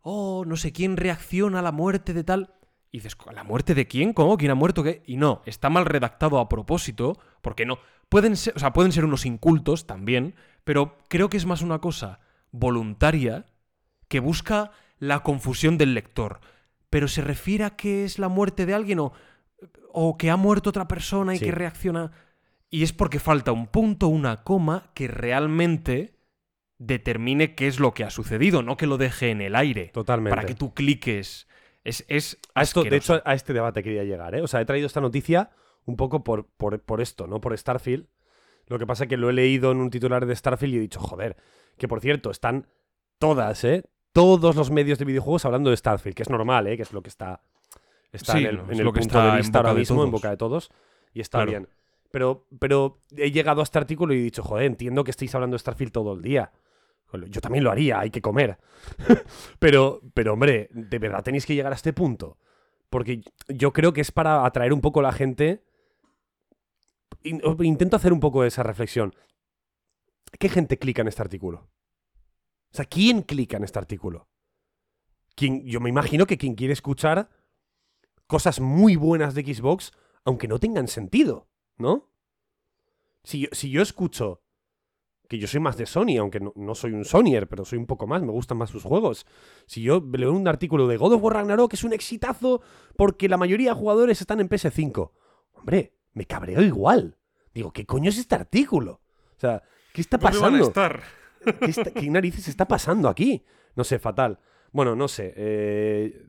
[0.00, 2.54] Oh, no sé quién reacciona a la muerte de tal.
[2.92, 4.12] Y dices, ¿la muerte de quién?
[4.12, 4.38] ¿Cómo?
[4.38, 4.84] ¿Quién ha muerto?
[5.04, 7.80] Y no, está mal redactado a propósito, porque no.
[8.08, 11.80] Pueden ser, o sea, pueden ser unos incultos también, pero creo que es más una
[11.80, 12.20] cosa
[12.52, 13.46] voluntaria
[14.06, 14.70] que busca
[15.02, 16.40] la confusión del lector.
[16.90, 19.12] Pero se refiere a que es la muerte de alguien o
[19.92, 22.12] o que ha muerto otra persona y que reacciona.
[22.70, 26.14] Y es porque falta un punto, una coma que realmente
[26.78, 29.90] determine qué es lo que ha sucedido, no que lo deje en el aire.
[29.92, 30.34] Totalmente.
[30.34, 31.46] Para que tú cliques.
[31.84, 34.42] Es, es a esto, de hecho, a este debate quería llegar, ¿eh?
[34.42, 35.50] O sea, he traído esta noticia
[35.84, 37.40] un poco por, por, esto, ¿no?
[37.40, 38.06] Por Starfield.
[38.68, 40.80] Lo que pasa es que lo he leído en un titular de Starfield y he
[40.80, 41.36] dicho, joder,
[41.76, 42.68] que por cierto, están
[43.18, 43.84] todas, ¿eh?
[44.12, 46.76] Todos los medios de videojuegos hablando de Starfield, que es normal, ¿eh?
[46.76, 47.40] Que es lo que está
[48.12, 50.70] Está en el, lo que punto está de vista ahora mismo, en boca de todos.
[51.14, 51.68] Y está bien.
[52.10, 55.54] Pero, pero he llegado a este artículo y he dicho, joder, entiendo que estéis hablando
[55.54, 56.52] de Starfield todo el día.
[57.28, 58.58] Yo también lo haría, hay que comer.
[59.58, 62.38] pero, pero, hombre, ¿de verdad tenéis que llegar a este punto?
[62.90, 65.62] Porque yo creo que es para atraer un poco a la gente.
[67.22, 69.14] Intento hacer un poco esa reflexión.
[70.38, 71.68] ¿Qué gente clica en este artículo?
[72.72, 74.28] O sea, ¿quién clica en este artículo?
[75.34, 77.28] ¿Quién, yo me imagino que quien quiere escuchar
[78.26, 79.92] cosas muy buenas de Xbox,
[80.24, 82.10] aunque no tengan sentido, ¿no?
[83.24, 84.42] Si yo, si yo escucho
[85.28, 88.06] que yo soy más de Sony, aunque no, soy un Sonyer, pero soy un poco
[88.06, 89.26] más, me gustan más sus juegos.
[89.66, 92.60] Si yo leo un artículo de God of War Ragnarok, que es un exitazo
[92.96, 95.10] porque la mayoría de jugadores están en PS5.
[95.52, 97.16] Hombre, me cabreo igual.
[97.54, 99.00] Digo, ¿qué coño es este artículo?
[99.36, 99.62] O sea,
[99.94, 100.70] ¿qué está pasando?
[101.44, 103.44] ¿Qué, ¿Qué, narices está pasando aquí?
[103.76, 104.38] No sé, fatal.
[104.72, 105.32] Bueno, no sé.
[105.36, 106.26] Eh,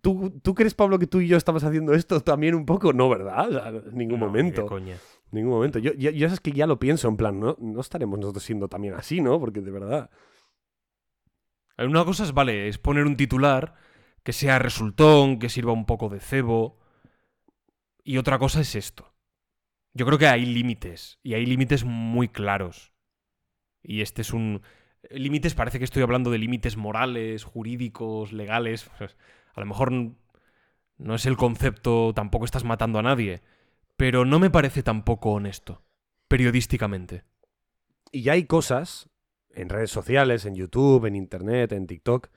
[0.00, 2.92] ¿Tú, crees, Pablo, que tú y yo estamos haciendo esto también un poco?
[2.92, 3.86] No, ¿verdad?
[3.86, 4.66] en ningún momento.
[4.66, 4.96] Coña.
[5.30, 5.78] ningún momento.
[5.78, 7.56] Yo, yo, es que ya lo pienso, en plan, ¿no?
[7.60, 9.38] No estaremos nosotros siendo también así, ¿no?
[9.38, 10.10] Porque de verdad.
[11.78, 13.74] Una cosa es, vale, es poner un titular
[14.22, 16.78] que sea resultón, que sirva un poco de cebo.
[18.02, 19.12] Y otra cosa es esto.
[19.96, 21.18] Yo creo que hay límites.
[21.22, 22.92] Y hay límites muy claros.
[23.82, 24.62] Y este es un.
[25.10, 28.90] Límites, parece que estoy hablando de límites morales, jurídicos, legales.
[29.54, 29.92] A lo mejor
[30.98, 33.42] no es el concepto, tampoco estás matando a nadie,
[33.96, 35.82] pero no me parece tampoco honesto,
[36.28, 37.24] periodísticamente.
[38.12, 39.08] Y ya hay cosas
[39.50, 42.28] en redes sociales, en YouTube, en Internet, en TikTok,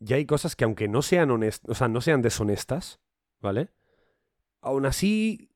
[0.00, 3.00] ya hay cosas que aunque no sean honestas, o sea, no sean deshonestas,
[3.40, 3.70] ¿vale?
[4.60, 5.51] Aún así,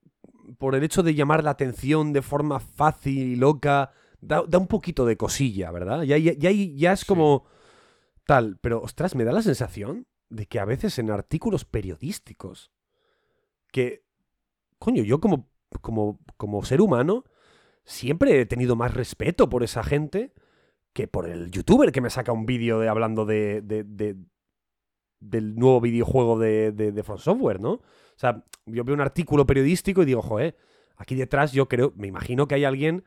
[0.58, 5.06] por el hecho de llamar la atención de forma fácil y loca, da, un poquito
[5.06, 6.02] de cosilla, ¿verdad?
[6.02, 7.44] Ya, ya, ya, es como
[8.24, 12.72] tal, pero ostras, me da la sensación de que a veces en artículos periodísticos,
[13.70, 14.04] que,
[14.78, 17.24] coño, yo como, como, como ser humano,
[17.84, 20.32] siempre he tenido más respeto por esa gente
[20.92, 24.16] que por el youtuber que me saca un vídeo de, hablando de, de,
[25.28, 27.72] del nuevo videojuego de, de, From Software, ¿no?
[27.72, 27.82] O
[28.18, 30.56] sea, yo veo un artículo periodístico y digo, joder,
[30.96, 33.04] aquí detrás yo creo, me imagino que hay alguien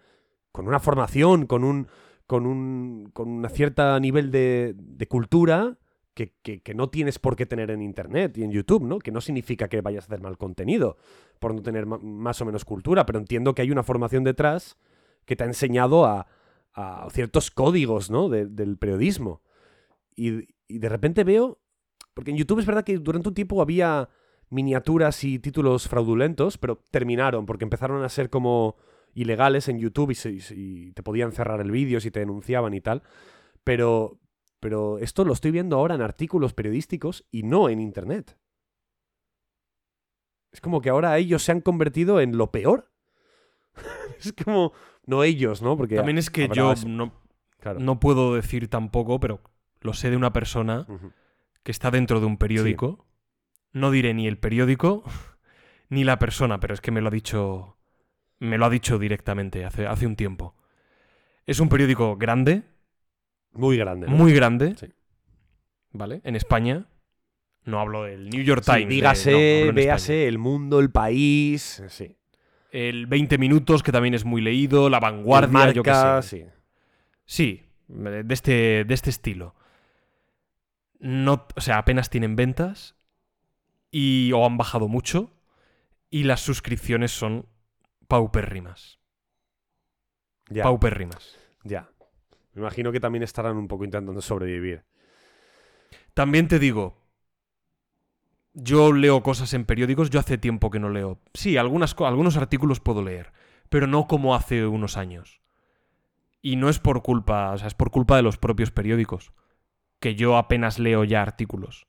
[0.51, 1.87] con una formación, con un,
[2.27, 4.75] con un, con una cierta nivel de,
[5.07, 5.77] cultura
[6.13, 8.99] que, que- no tienes por qué tener en Internet y en YouTube, ¿no?
[8.99, 10.97] Que no significa que vayas a hacer mal contenido
[11.39, 14.77] por no tener más o menos cultura, pero entiendo que hay una formación detrás
[15.25, 16.27] que te ha enseñado a,
[16.73, 18.27] a ciertos códigos, ¿no?
[18.29, 19.41] de- del periodismo.
[20.15, 21.59] Y de repente veo,
[22.19, 24.09] porque en YouTube es verdad que durante un tiempo había
[24.49, 28.75] miniaturas y títulos fraudulentos, pero terminaron porque empezaron a ser como
[29.13, 33.03] ilegales en YouTube y, se- te podían cerrar el vídeo si te denunciaban y tal.
[33.63, 34.19] Pero,
[34.59, 38.37] pero esto lo estoy viendo ahora en artículos periodísticos y no en Internet.
[40.51, 42.91] Es como que ahora ellos se han convertido en lo peor.
[44.19, 44.73] es como,
[45.05, 45.77] no ellos, ¿no?
[45.77, 47.13] Porque También es que yo es- no,
[47.59, 47.79] claro.
[47.79, 49.41] no puedo decir tampoco, pero
[49.81, 50.87] lo sé de una persona.
[51.63, 53.05] Que está dentro de un periódico.
[53.71, 55.03] No diré ni el periódico
[55.89, 57.77] ni la persona, pero es que me lo ha dicho.
[58.39, 60.55] Me lo ha dicho directamente hace, hace un tiempo.
[61.45, 62.63] Es un periódico grande,
[63.51, 64.07] Muy grande.
[64.07, 64.15] ¿no?
[64.15, 64.75] muy grande.
[64.77, 64.87] Sí.
[65.91, 66.21] ¿Vale?
[66.23, 66.87] En España.
[67.65, 68.87] No hablo del New York Sí, Times.
[68.87, 71.83] de- dígase, no, véase el mundo, el país.
[71.89, 72.15] Sí.
[72.71, 74.89] El 20 minutos, que también es muy leído.
[74.89, 76.37] La vanguardia, El yo qué marca, sé.
[76.39, 76.45] sí.
[77.25, 79.55] Sí, de este, de este estilo.
[80.99, 82.95] No, o sea, apenas tienen ventas
[83.91, 85.33] y o han bajado mucho
[86.09, 87.47] y las suscripciones son
[88.07, 88.99] paupérrimas.
[90.49, 91.37] Ya, Paupérrimas.
[91.63, 91.89] ya.
[92.53, 94.83] Me imagino que también estarán un poco intentando sobrevivir.
[96.15, 96.97] También te digo,
[98.53, 101.19] yo leo cosas en periódicos, yo hace tiempo que no leo.
[101.33, 103.31] Sí, algunas, algunos artículos puedo leer,
[103.69, 105.41] pero no como hace unos años.
[106.41, 109.31] Y no es por culpa, o sea, es por culpa de los propios periódicos,
[109.99, 111.87] que yo apenas leo ya artículos.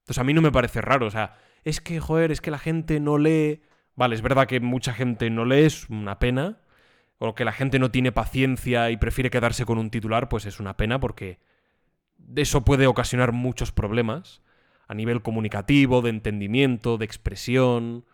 [0.00, 2.58] Entonces a mí no me parece raro, o sea, es que, joder, es que la
[2.58, 3.62] gente no lee...
[3.94, 6.60] Vale, es verdad que mucha gente no lee, es una pena,
[7.18, 10.60] o que la gente no tiene paciencia y prefiere quedarse con un titular, pues es
[10.60, 11.40] una pena porque
[12.36, 14.42] eso puede ocasionar muchos problemas
[14.86, 18.06] a nivel comunicativo, de entendimiento, de expresión,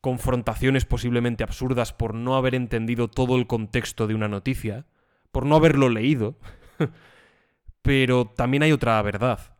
[0.00, 4.86] confrontaciones posiblemente absurdas por no haber entendido todo el contexto de una noticia,
[5.32, 6.36] por no haberlo leído.
[7.88, 9.56] Pero también hay otra verdad,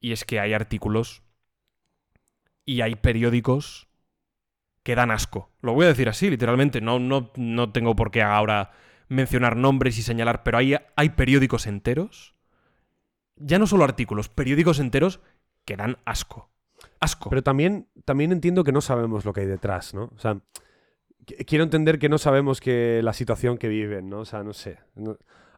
[0.00, 1.22] y es que hay artículos
[2.64, 3.86] y hay periódicos
[4.82, 5.52] que dan asco.
[5.60, 8.72] Lo voy a decir así, literalmente, no, no, no tengo por qué ahora
[9.06, 12.34] mencionar nombres y señalar, pero hay, hay periódicos enteros,
[13.36, 15.20] ya no solo artículos, periódicos enteros
[15.64, 16.50] que dan asco.
[16.98, 17.30] Asco.
[17.30, 20.10] Pero también, también entiendo que no sabemos lo que hay detrás, ¿no?
[20.16, 20.34] O sea,
[21.24, 24.18] qu- quiero entender que no sabemos que la situación que viven, ¿no?
[24.20, 24.80] O sea, no sé.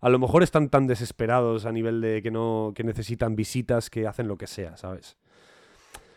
[0.01, 4.07] A lo mejor están tan desesperados a nivel de que no que necesitan visitas que
[4.07, 5.17] hacen lo que sea, ¿sabes?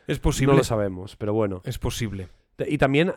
[0.08, 0.54] es posible.
[0.54, 1.62] No lo sabemos, pero bueno.
[1.66, 2.30] es posible.
[2.68, 3.14] Y también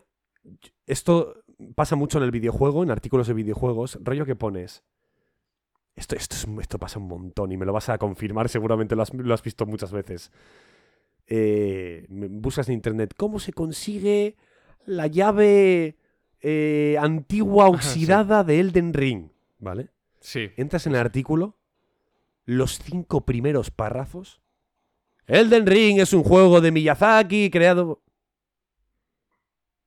[0.87, 1.43] esto
[1.75, 4.83] pasa mucho en el videojuego, en artículos de videojuegos, rollo que pones.
[5.97, 9.03] Esto, esto, es- esto pasa un montón y me lo vas a confirmar, seguramente lo
[9.03, 10.31] has, lo has visto muchas veces.
[11.27, 14.37] Eh, buscas en internet, ¿cómo se consigue
[14.85, 15.97] la llave
[16.41, 19.29] eh, antigua Ajá, oxidada de Elden Ring?
[19.59, 19.89] ¿Vale?
[20.23, 20.53] Sí.
[20.57, 21.59] Entras en el artículo,
[22.45, 24.41] los cinco primeros párrafos.
[25.27, 28.03] Elden Ring es un juego de Miyazaki creado.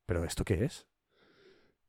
[0.06, 0.88] ¿Pero esto qué es?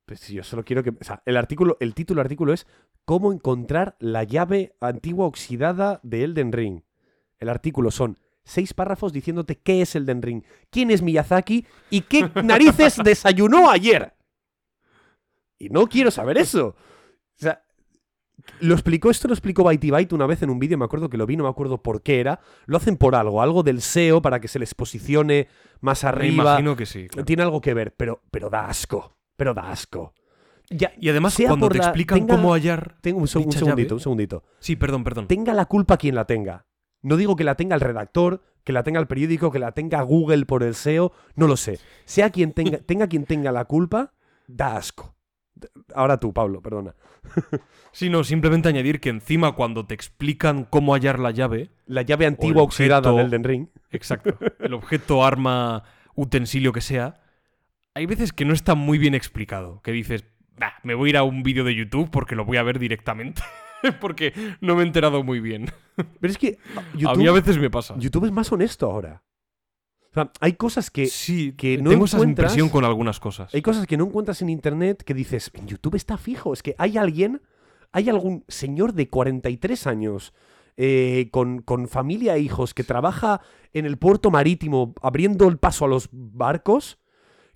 [0.07, 0.91] Pues si yo solo quiero que.
[0.91, 2.67] O sea, el artículo, el título del artículo es
[3.05, 6.83] ¿Cómo encontrar la llave antigua oxidada de Elden Ring?
[7.39, 12.31] El artículo son seis párrafos diciéndote qué es Elden Ring, quién es Miyazaki y qué
[12.45, 14.15] narices desayunó ayer.
[15.59, 16.69] Y no quiero saber eso.
[16.69, 17.66] O sea,
[18.61, 21.17] lo explicó, esto lo explicó Byte Byte una vez en un vídeo, me acuerdo que
[21.17, 22.41] lo vi, no me acuerdo por qué era.
[22.67, 25.49] Lo hacen por algo, algo del SEO para que se les posicione
[25.81, 26.43] más Me arriba.
[26.53, 27.09] imagino que sí.
[27.09, 27.25] claro.
[27.25, 29.17] Tiene algo que ver, pero, pero da asco.
[29.37, 30.15] Pero da asco.
[30.71, 32.97] Ya, Y además, cuando te la- explican tenga- cómo hallar.
[33.01, 34.43] tengo un, un segundito, llave- un segundito.
[34.59, 35.27] Sí, perdón, perdón.
[35.29, 36.67] Tenga la culpa quien la tenga.
[37.03, 40.03] No digo que la tenga el redactor, que la tenga el periódico, que la tenga
[40.03, 41.79] Google por el SEO, no lo sé.
[42.05, 44.13] Sea quien tenga, tenga quien tenga la culpa,
[44.49, 45.15] da asco.
[45.95, 46.95] Ahora tú, Pablo, perdona.
[47.93, 52.27] Sí, no, simplemente añadir que encima cuando te explican cómo hallar la llave, La llave
[52.27, 53.69] antigua el oxidada objeto- del Elden Ring.
[53.91, 55.83] exacto, el objeto, arma,
[56.15, 57.23] utensilio que sea,
[57.95, 59.81] hay veces que no está muy bien explicado.
[59.83, 60.25] Que dices,
[60.59, 62.79] "Bah, me voy a ir a un vídeo de YouTube porque lo voy a ver
[62.79, 63.43] directamente.
[64.01, 65.71] porque no me he enterado muy bien.
[66.21, 67.95] Pero es que ah, A mí a YouTube, veces me pasa.
[67.99, 69.23] YouTube es más honesto ahora.
[70.17, 73.55] Sea, hay cosas que sí, que no tengo esa encuentras- impresión con algunas cosas.
[73.55, 76.53] Hay cosas que no encuentras en internet que dices, en YouTube está fijo.
[76.53, 77.43] Es que hay alguien,
[77.93, 80.33] hay algún señor de 43 años
[80.79, 83.41] eh, con, con familia e hijos que trabaja
[83.73, 86.99] en el puerto marítimo abriendo el paso a los barcos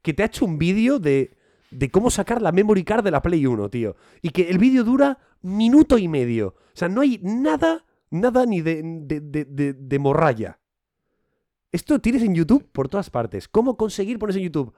[0.02, 1.36] que te ha hecho un vídeo de,
[1.70, 3.96] de cómo sacar la memory card de la Play 1, tío.
[4.22, 6.48] Y que el vídeo dura minuto y medio.
[6.58, 10.58] O sea, no hay nada Nada ni de, de, de, de- de morralla.
[11.72, 13.46] Esto tienes en YouTube por todas partes.
[13.48, 14.74] ¿Cómo conseguir ponerse en YouTube?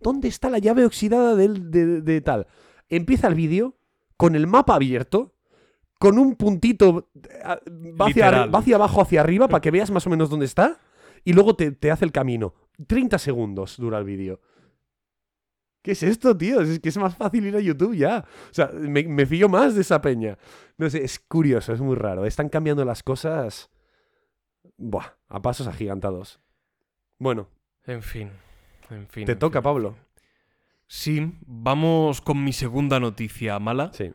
[0.00, 2.46] ¿Dónde está la llave oxidada del- de, de tal?
[2.88, 3.74] Empieza el vídeo
[4.16, 5.34] con el mapa abierto,
[5.98, 7.38] con un puntito, eh,
[8.00, 8.54] va hacia, Literal.
[8.54, 10.78] va hacia abajo, hacia arriba, para que veas más o menos dónde está,
[11.24, 12.54] y luego te, te hace el camino.
[12.86, 14.40] 30 segundos dura el vídeo.
[15.82, 16.60] ¿Qué es esto, tío?
[16.60, 18.24] Es que es más fácil ir a YouTube ya.
[18.50, 20.36] O sea, me, me fío más de esa peña.
[20.78, 22.26] No sé, es curioso, es muy raro.
[22.26, 23.70] Están cambiando las cosas.
[24.78, 26.40] Buah, a pasos agigantados.
[27.18, 27.48] Bueno,
[27.84, 28.30] En fin.
[28.90, 29.24] En fin.
[29.26, 29.64] te en toca, fin.
[29.64, 29.96] Pablo.
[30.86, 34.12] Sí, vamos con mi segunda noticia mala, Sí,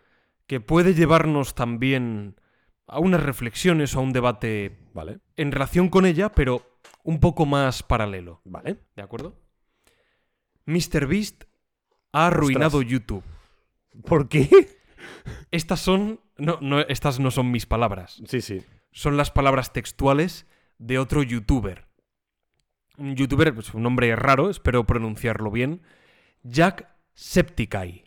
[0.47, 2.35] que puede llevarnos también
[2.87, 7.45] a unas reflexiones o a un debate vale, en relación con ella, pero un poco
[7.45, 8.41] más paralelo.
[8.45, 8.77] vale.
[8.95, 9.35] ¿De acuerdo?
[10.65, 11.43] MrBeast
[12.13, 13.23] ha arruinado YouTube.
[14.05, 14.47] ¿Por qué?
[15.51, 16.19] Estas son.
[16.37, 18.21] No, no, estas no son mis palabras.
[18.25, 18.63] Sí, sí.
[18.91, 20.45] Son las palabras textuales
[20.81, 21.85] de otro youtuber.
[22.97, 25.81] Un youtuber, pues, un nombre raro, espero pronunciarlo bien.
[26.43, 28.03] Jack Septicai.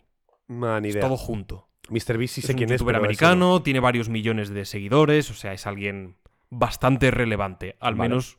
[0.47, 1.01] Man, idea.
[1.01, 1.69] Todo junto.
[1.89, 2.17] Mr.
[2.17, 4.65] Beast sí es sé un quién es, youtuber pero ese americano, tiene varios millones de
[4.65, 6.17] seguidores, o sea, es alguien
[6.49, 8.09] bastante relevante, al Vale.
[8.09, 8.37] menos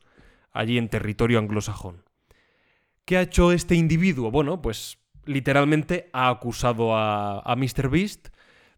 [0.52, 2.04] allí en territorio anglosajón.
[3.04, 4.30] ¿Qué ha hecho este individuo?
[4.30, 8.28] Bueno, pues literalmente ha acusado a, a MrBeast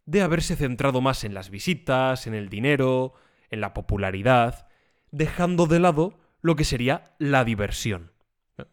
[0.07, 3.15] de haberse centrado más en las visitas, en el dinero,
[3.51, 4.68] en la popularidad,
[5.11, 8.13] dejando de lado lo que sería la diversión.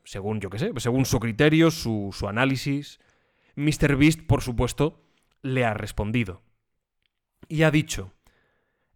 [0.04, 3.00] Según, yo qué sé, según su criterio, su, su análisis.
[3.56, 5.02] MrBeast, por supuesto,
[5.42, 6.42] le ha respondido.
[7.48, 8.12] Y ha dicho,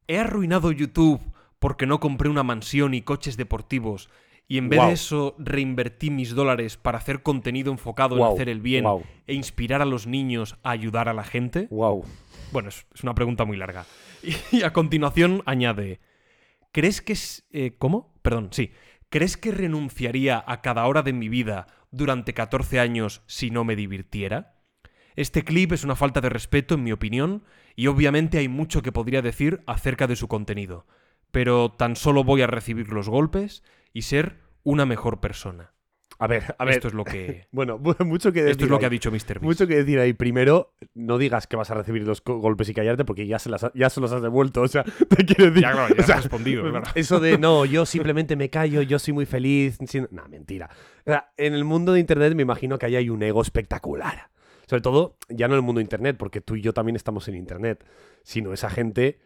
[0.08, 1.22] he arruinado YouTube
[1.60, 4.10] porque no compré una mansión y coches deportivos
[4.52, 8.62] y en vez de eso reinvertí mis dólares para hacer contenido enfocado en hacer el
[8.62, 8.84] bien
[9.28, 11.68] e inspirar a los niños a ayudar a la gente.
[11.70, 12.04] Wow.
[12.52, 13.86] Bueno, es, es una pregunta muy larga.
[14.52, 16.02] Y, a continuación añade,
[16.72, 17.47] ¿crees que es...
[17.51, 18.13] eh, ¿Cómo?
[18.22, 18.72] Perdón, sí.
[19.09, 23.76] ¿Crees que renunciaría a cada hora de mi vida durante 14 años si no me
[23.76, 24.55] divirtiera?
[25.15, 27.43] Este clip es una falta de respeto, en mi opinión,
[27.76, 30.86] y obviamente hay mucho que podría decir acerca de su contenido,
[31.32, 35.74] pero tan solo voy a recibir los golpes y ser una mejor persona.
[36.22, 36.76] A ver, a ver.
[36.76, 38.51] Esto es lo que, Bueno, mu- mucho que decir.
[38.51, 38.80] esto es lo ahí.
[38.82, 39.17] que ha dicho Mr.
[39.20, 39.41] Beast.
[39.41, 40.13] Mucho que decir ahí.
[40.13, 43.63] Primero, no digas que vas a recibir los golpes y callarte porque ya se, las
[43.63, 44.61] ha- ya se los has devuelto.
[44.61, 45.61] O sea, te quiero decir.
[45.63, 46.86] Ya, claro, ya o sea, has respondido, claro.
[46.95, 49.78] Eso de no, yo simplemente me callo, yo soy muy feliz.
[49.88, 50.70] sin- No, mentira.
[51.05, 54.30] O sea, en el mundo de internet me imagino que ahí hay un ego espectacular.
[54.67, 57.28] Sobre todo, ya no en el mundo de internet, porque tú y yo también estamos
[57.28, 57.84] en internet,
[58.24, 59.17] sino esa gente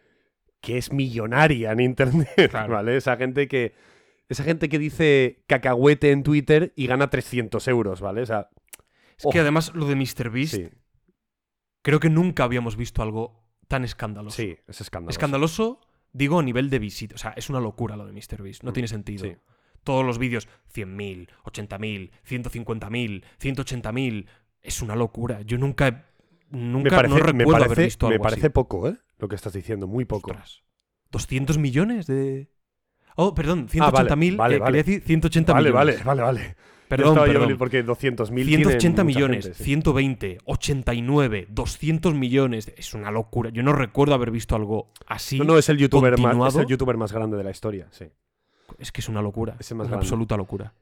[0.62, 2.72] que es millonaria en internet, Claro.
[2.72, 2.96] ¿vale?
[2.96, 3.74] Esa gente que.
[4.28, 8.22] Esa gente que dice cacahuete en Twitter y gana 300 euros, ¿vale?
[8.22, 8.48] O sea,
[9.18, 10.30] Es que además lo de Mr.
[10.30, 10.68] Beast, sí,
[11.82, 14.36] creo que nunca habíamos visto algo tan escandaloso.
[14.36, 15.16] sí, es escandaloso.
[15.16, 15.80] Escandaloso,
[16.12, 17.14] digo, a nivel de visita.
[17.14, 18.62] O sea, es una locura lo de MrBeast.
[18.62, 19.24] No Mm, tiene sentido.
[19.24, 19.36] sí.
[19.82, 24.26] Todos los vídeos, 100.000, 80.000, 150.000, 180.000.
[24.62, 25.42] Es una locura.
[25.42, 26.02] Yo nunca, he-
[26.56, 28.52] nunca me parece, no me recuerdo parece- haber visto me algo parece así.
[28.52, 28.96] poco, ¿eh?
[29.18, 30.30] Lo que estás diciendo, muy poco.
[30.30, 30.62] Ostras.
[31.12, 32.48] ¿200 millones de...?
[33.16, 34.36] Oh, perdón, Ah, vale, 180.000.
[34.36, 34.78] vale, eh, vale.
[34.78, 36.04] decir 180 Vale, millones.
[36.04, 36.56] vale, vale, vale.
[36.88, 37.42] Perdón, Yo yo perdón.
[37.42, 39.64] venir porque 200.000 180 tienen mucha millones, gente, sí.
[39.64, 42.72] 120, 89, 200 millones.
[42.76, 43.50] Es una locura.
[43.50, 45.38] Yo no recuerdo haber visto algo así.
[45.38, 48.06] No, no, es el, youtuber más, es el youtuber más grande de la historia, sí.
[48.78, 49.56] Es que es una locura.
[49.58, 50.06] Es el más una grande.
[50.06, 50.74] absoluta locura.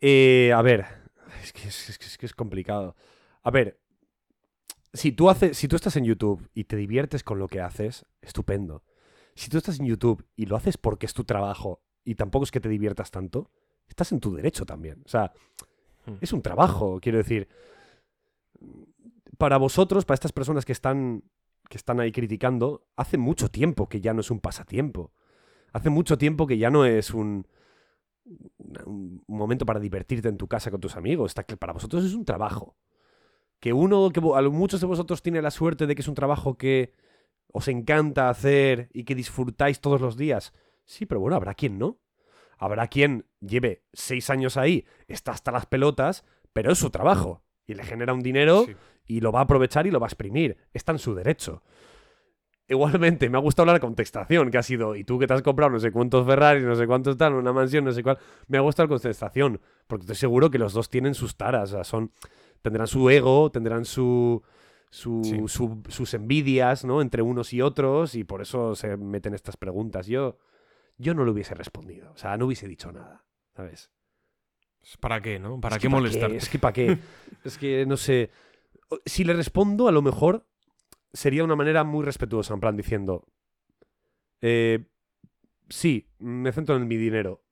[0.00, 0.86] Eh, a ver,
[1.42, 2.96] es que es, es es que es complicado.
[3.42, 3.78] A ver,
[4.92, 8.06] si tú, haces, si tú estás en YouTube y te diviertes con lo que haces,
[8.22, 8.82] estupendo.
[9.34, 12.50] Si tú estás en YouTube y lo haces porque es tu trabajo y tampoco es
[12.50, 13.50] que te diviertas tanto,
[13.88, 15.02] estás en tu derecho también.
[15.04, 15.32] O sea,
[16.06, 16.16] Hmm.
[16.20, 17.48] es un trabajo, quiero decir.
[19.38, 21.24] Para vosotros, para estas personas que están,
[21.68, 25.12] que están ahí criticando, hace mucho tiempo que ya no es un pasatiempo.
[25.72, 27.48] Hace mucho tiempo que ya no es un,
[28.86, 31.32] un momento para divertirte en tu casa con tus amigos.
[31.32, 32.76] Está que para vosotros es un trabajo.
[33.58, 36.56] Que uno, que a muchos de vosotros tiene la suerte de que es un trabajo
[36.56, 36.94] que
[37.56, 40.52] os encanta hacer y que disfrutáis todos los días.
[40.84, 42.00] Sí, pero bueno, habrá quien no.
[42.58, 47.44] Habrá quien lleve seis años ahí, está hasta las pelotas, pero es su trabajo.
[47.66, 48.74] Y le genera un dinero Sí.
[49.06, 50.56] y lo va a aprovechar y lo va a exprimir.
[50.72, 51.62] Está en su derecho.
[52.66, 55.70] Igualmente, me ha gustado la contestación que ha sido, y tú que te has comprado
[55.72, 58.18] no sé cuántos Ferrari, no sé cuántos tal, una mansión, no sé cuál.
[58.48, 61.74] Me ha gustado la contestación, porque estoy seguro que los dos tienen sus taras, o
[61.76, 62.10] sea, son,
[62.62, 64.42] tendrán su ego, tendrán su,
[64.94, 65.42] su, Sí.
[65.48, 67.02] su- sus envidias, ¿no?
[67.02, 70.06] Entre unos y otros, y por eso se meten estas preguntas.
[70.06, 70.38] Yo,
[70.98, 73.24] yo no lo hubiese respondido, o sea, no hubiese dicho nada,
[73.56, 73.90] ¿sabes?
[75.00, 75.60] ¿Para qué, no?
[75.60, 76.30] ¿Para Es qué que ¿pa' molestar?
[76.30, 76.98] Es que para qué.
[77.44, 78.30] es que no sé.
[79.04, 80.46] Si le respondo, a lo mejor
[81.12, 83.26] sería una manera muy respetuosa, en plan diciendo.
[84.42, 84.84] Eh,
[85.70, 87.42] sí, me centro en mi dinero.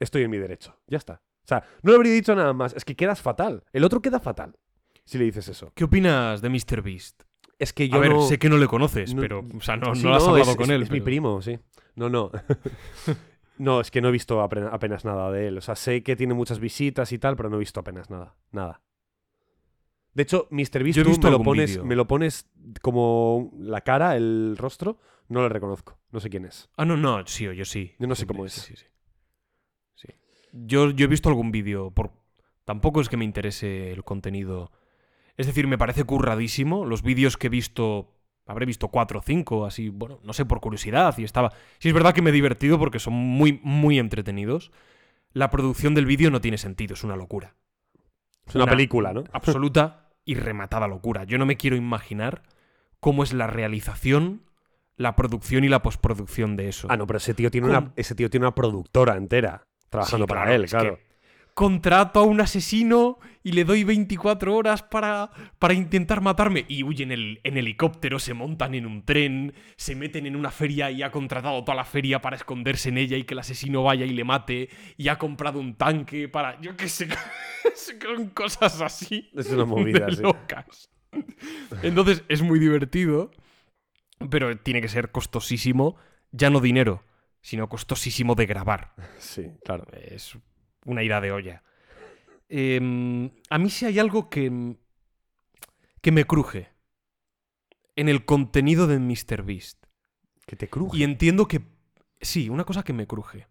[0.00, 0.78] Estoy en mi derecho.
[0.86, 1.22] Ya está.
[1.44, 2.74] O sea, no le habría dicho nada más.
[2.74, 3.64] Es que quedas fatal.
[3.72, 4.58] El otro queda fatal.
[5.10, 5.72] Si le dices eso.
[5.74, 6.82] ¿Qué opinas de Mr.
[6.82, 7.22] Beast?
[7.58, 8.22] Es que yo A ver, no...
[8.22, 9.44] sé que no le conoces, no- pero.
[9.56, 10.82] O sea, no, Sí, no has hablado es, con es- él.
[10.82, 11.58] Es mi primo, sí.
[11.96, 12.30] No, no.
[13.58, 15.58] no, es que no he visto apenas nada de él.
[15.58, 18.36] O sea, sé que tiene muchas visitas y tal, pero no he visto apenas nada.
[18.52, 18.82] Nada.
[20.14, 20.84] De hecho, Mr.
[20.84, 22.48] Beast Yo he tú visto me lo, pones, me lo pones
[22.82, 24.98] como la cara, el rostro.
[25.28, 25.98] No le reconozco.
[26.12, 26.68] No sé quién es.
[26.76, 27.94] Ah, no, no, sí, yo sí.
[27.98, 28.62] Yo no sé cómo sí, es.
[28.62, 28.86] sí, sí.
[29.96, 30.08] Sí.
[30.52, 31.90] Yo, yo he visto algún vídeo.
[31.90, 32.12] Por...
[32.64, 34.70] Tampoco es que me interese el contenido.
[35.36, 36.84] Es decir, me parece curradísimo.
[36.86, 38.12] Los vídeos que he visto.
[38.46, 41.16] Habré visto cuatro o cinco, así, bueno, no sé, por curiosidad.
[41.18, 41.52] Y estaba.
[41.78, 44.72] Sí, es verdad que me he divertido porque son muy, muy entretenidos.
[45.32, 47.54] La producción del vídeo no tiene sentido, es una locura.
[48.46, 49.22] Es una Una- película, ¿no?
[49.32, 51.22] absoluta y rematada locura.
[51.24, 52.42] Yo no me quiero imaginar
[52.98, 54.42] cómo es la realización,
[54.96, 56.88] la producción y la postproducción de eso.
[56.90, 57.78] Ah, no, pero ese tío tiene, ¿Cómo?
[57.78, 60.98] una, ese tío tiene una productora entera trabajando Sí, para él, claro.
[61.60, 66.64] Contrato a un asesino y le doy 24 horas para, para intentar matarme.
[66.68, 70.50] Y huyen en, el, en helicóptero, se montan en un tren, se meten en una
[70.50, 73.82] feria y ha contratado toda la feria para esconderse en ella y que el asesino
[73.82, 74.70] vaya y le mate.
[74.96, 76.58] Y ha comprado un tanque para.
[76.62, 77.08] Yo qué sé.
[77.74, 79.28] Son cosas así.
[79.36, 80.22] Es una movida, de sí.
[80.22, 80.88] locas.
[81.82, 83.32] Entonces es muy divertido,
[84.30, 85.96] pero tiene que ser costosísimo,
[86.32, 87.04] ya no dinero,
[87.42, 88.94] sino costosísimo de grabar.
[89.18, 89.84] Sí, claro.
[89.92, 90.38] Es
[90.84, 91.62] una ira de olla.
[92.48, 94.76] Em, a mí sí hay algo que,
[96.00, 96.70] que me cruje
[97.96, 99.42] en el contenido de Mr.
[99.42, 99.84] Beast.
[100.46, 100.98] Que te cruje.
[100.98, 101.62] Y entiendo que...
[102.20, 103.46] Sí, una cosa que me cruje.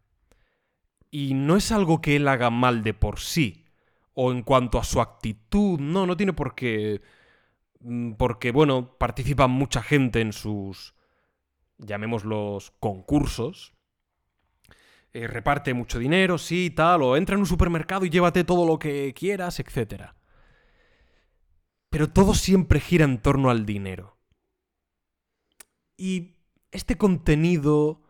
[1.11, 3.65] Y no es algo que él haga mal de por sí.
[4.13, 5.79] O en cuanto a su actitud.
[5.79, 7.01] No, no tiene por qué...
[7.79, 10.93] mm, Porque, bueno, participa mucha gente en sus...
[11.77, 13.73] llamémoslos concursos.
[15.13, 17.01] Eh, reparte mucho dinero, sí, tal.
[17.03, 20.15] O entra en un supermercado y llévate todo lo que quieras, etc.
[21.91, 24.17] Pero todo siempre gira en torno al dinero.
[25.97, 26.35] Y
[26.71, 28.01] este contenido.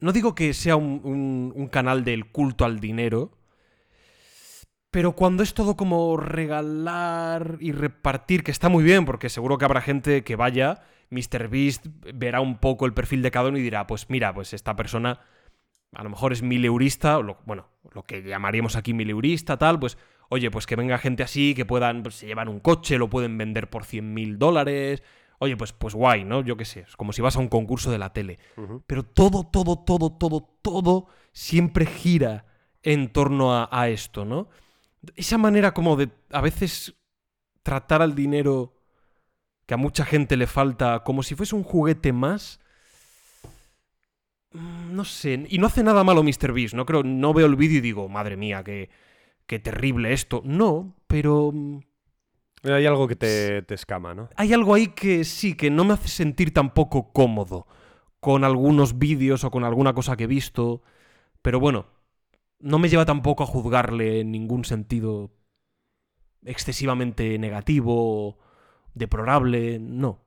[0.00, 3.38] No digo que sea un, un- canal del culto al dinero.
[4.90, 9.64] Pero cuando es todo como regalar y repartir, que está muy bien, porque seguro que
[9.66, 13.86] habrá gente que vaya, MrBeast verá un poco el perfil de cada uno y dirá,
[13.86, 15.20] pues mira, pues esta persona
[15.92, 19.98] a lo mejor es mileurista, o lo, bueno, lo que llamaríamos aquí mileurista, tal, pues,
[20.28, 23.38] oye, pues que venga gente así, que puedan, pues, se llevan un coche, lo pueden
[23.38, 25.02] vender por 100 mil dólares,
[25.38, 26.42] oye, pues, pues guay, ¿no?
[26.42, 28.38] Yo qué sé, es como si vas a un concurso de la tele.
[28.86, 32.46] Pero todo, todo, todo, todo, todo siempre gira
[32.82, 34.48] en torno a, a esto, ¿no?
[35.14, 36.96] Esa manera como de a veces
[37.62, 38.74] tratar al dinero
[39.66, 42.58] que a mucha gente le falta como si fuese un juguete más.
[44.52, 46.52] Mm, No sé, y no hace nada malo Mr.
[46.52, 48.90] Beast, no creo, no veo el vídeo y digo, madre mía, qué,
[49.46, 50.42] qué terrible esto.
[50.44, 51.80] No, pero mm,
[52.64, 54.28] Hay algo que te, te escama, ¿no?
[54.36, 57.66] hay algo ahí que sí, que no me hace sentir tampoco cómodo
[58.20, 60.82] con algunos vídeos o con alguna cosa que he visto.
[61.42, 61.86] Pero bueno,
[62.60, 65.30] no me lleva tampoco a juzgarle en ningún sentido
[66.44, 68.38] excesivamente negativo,
[68.94, 69.78] deplorable.
[69.78, 70.20] No,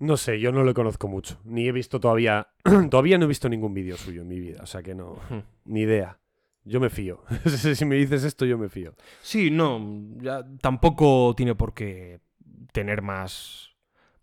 [0.00, 0.16] no.
[0.16, 1.38] Sé, yo no lo conozco mucho.
[1.44, 2.48] Ni he visto todavía.
[2.90, 4.60] todavía no he visto ningún vídeo suyo en mi vida.
[4.62, 5.16] O sea que no.
[5.64, 6.18] Ni idea.
[6.64, 7.22] Yo me fío.
[7.74, 8.94] si me dices esto, yo me fío.
[9.22, 9.80] Sí, no,
[10.18, 12.18] ya tampoco tiene por qué
[12.72, 13.70] tener más,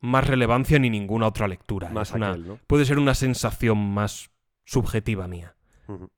[0.01, 1.89] más relevancia ni ninguna otra lectura.
[1.89, 2.59] Más Es una- ¿no?
[2.67, 4.29] puede ser una sensación más
[4.65, 5.55] subjetiva mía.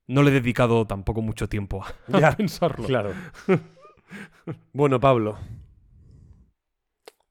[0.07, 2.85] No le he dedicado tampoco mucho tiempo a, a pensarlo.
[2.87, 3.11] Claro.
[4.73, 5.37] bueno, Pablo.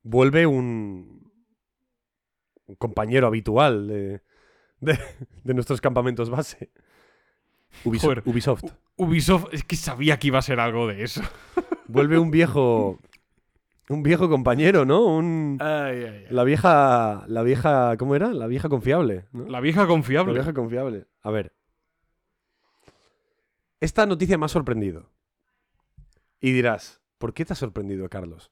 [0.02, 1.14] Vuelve un,
[2.66, 4.23] un compañero habitual de,
[4.81, 4.99] de,
[5.43, 6.70] de nuestros campamentos base.
[7.85, 8.05] Ubisoft.
[8.05, 8.23] Joder.
[8.27, 8.65] Ubisoft.
[8.97, 11.23] Ubisoft, es que sabía que iba a ser algo de eso.
[11.89, 12.99] Vuelve un viejo.
[13.89, 15.05] Un viejo compañero, ¿no?
[15.05, 16.27] Un, Ay, ay, ay.
[16.31, 17.24] la vieja.
[17.28, 17.97] La vieja.
[17.99, 18.32] ¿Cómo era?
[18.32, 19.27] La vieja confiable.
[19.32, 19.45] ¿no?
[19.47, 20.32] La vieja confiable.
[20.32, 21.07] La vieja confiable.
[21.20, 21.53] A ver.
[23.81, 25.11] Esta noticia me ha sorprendido.
[26.41, 28.51] Y dirás, ¿por qué te ha sorprendido, Carlos?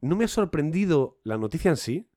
[0.00, 2.08] No me ha sorprendido la noticia en sí,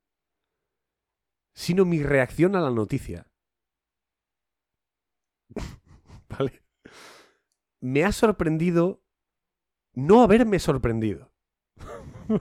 [1.60, 3.27] sino mi reacción a la noticia.
[6.30, 6.64] ¿Vale?
[7.81, 9.03] Me ha sorprendido
[9.94, 11.34] no haberme sorprendido.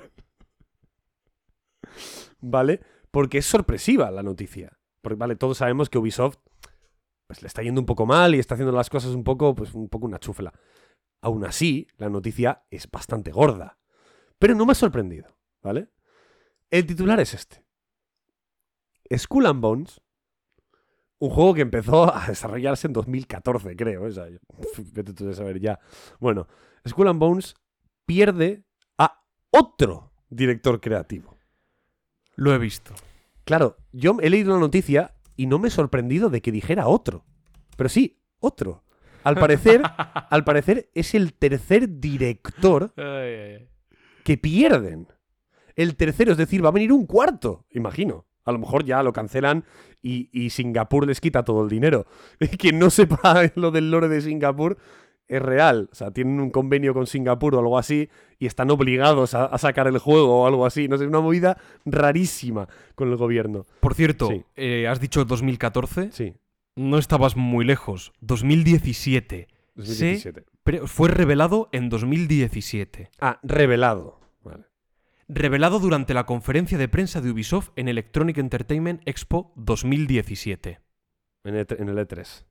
[2.40, 2.80] ¿Vale?
[3.10, 4.78] Porque es sorpresiva la noticia.
[5.02, 6.38] Porque, vale, todos sabemos que Ubisoft
[7.26, 9.74] pues, le está yendo un poco mal y está haciendo las cosas un poco, pues,
[9.74, 10.52] un poco una chufla.
[11.22, 13.80] Aún así, la noticia es bastante gorda.
[14.38, 15.88] Pero no me ha sorprendido, ¿vale?
[16.70, 17.67] El titular es este.
[19.16, 20.00] Skull and Bones,
[21.18, 24.04] un juego que empezó a desarrollarse en 2014, creo.
[24.04, 24.26] O sea,
[24.92, 25.78] vete tú a saber ya.
[26.20, 26.46] Bueno,
[26.86, 27.54] Skull and Bones
[28.06, 28.64] pierde
[28.98, 31.36] a otro director creativo.
[32.36, 32.94] Lo he visto.
[33.44, 37.24] Claro, yo he leído la noticia y no me he sorprendido de que dijera otro.
[37.76, 38.84] Pero sí, otro.
[39.24, 39.82] Al parecer,
[40.30, 45.08] al parecer es el tercer director que pierden.
[45.74, 48.27] El tercero, es decir, va a venir un cuarto, imagino.
[48.48, 49.64] A lo mejor ya lo cancelan
[50.02, 52.06] y, y Singapur les quita todo el dinero.
[52.58, 54.76] Quien no sepa lo del lore de Singapur
[55.28, 55.88] es real.
[55.92, 58.08] O sea, tienen un convenio con Singapur o algo así
[58.38, 60.88] y están obligados a, a sacar el juego o algo así.
[60.88, 63.66] No sé, una movida rarísima con el gobierno.
[63.80, 64.42] Por cierto, Sí.
[64.56, 66.10] eh, has dicho 2014.
[66.12, 66.34] Sí,
[66.76, 68.12] No estabas muy lejos.
[68.20, 69.48] 2017.
[69.74, 70.44] 2017.
[70.62, 73.10] Pre- fue revelado en 2017.
[73.20, 74.20] Ah, revelado.
[74.42, 74.64] Vale.
[75.28, 80.80] Revelado durante la conferencia de prensa de Ubisoft en Electronic Entertainment Expo 2017.
[81.44, 82.44] En el, en el E E3.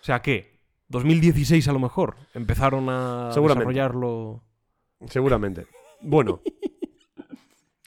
[0.00, 4.44] O sea que, 2016 a lo mejor, empezaron a desarrollarlo.
[5.08, 5.66] Seguramente.
[6.00, 6.40] Bueno.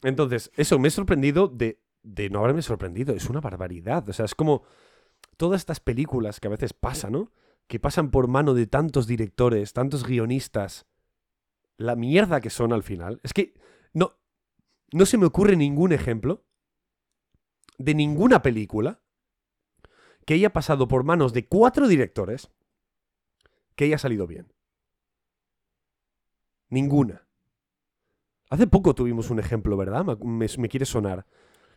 [0.04, 3.16] Entonces, eso, me he sorprendido de, de no haberme sorprendido.
[3.16, 4.08] Es una barbaridad.
[4.10, 4.64] O sea, es como
[5.38, 7.32] todas estas películas que a veces pasan, ¿no?
[7.68, 10.86] Que pasan por mano de tantos directores, tantos guionistas.
[11.78, 13.20] La mierda que son al final.
[13.24, 13.54] Es que
[13.94, 14.14] no,
[14.92, 16.46] no se me ocurre ningún ejemplo
[17.78, 19.02] de ninguna película
[20.26, 22.50] que haya pasado por manos de cuatro directores
[23.76, 24.54] que haya salido bien.
[26.70, 27.28] Ninguna.
[28.50, 30.06] Hace poco tuvimos un ejemplo, ¿verdad?
[30.06, 31.26] Me, me- me quiere sonar.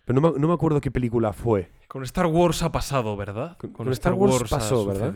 [0.05, 1.73] Pero no me, no me acuerdo qué película fue.
[1.89, 3.57] Con Star Wars ha pasado, ¿verdad?
[3.59, 5.13] Con- con Star Wars pasó, ha ¿verdad?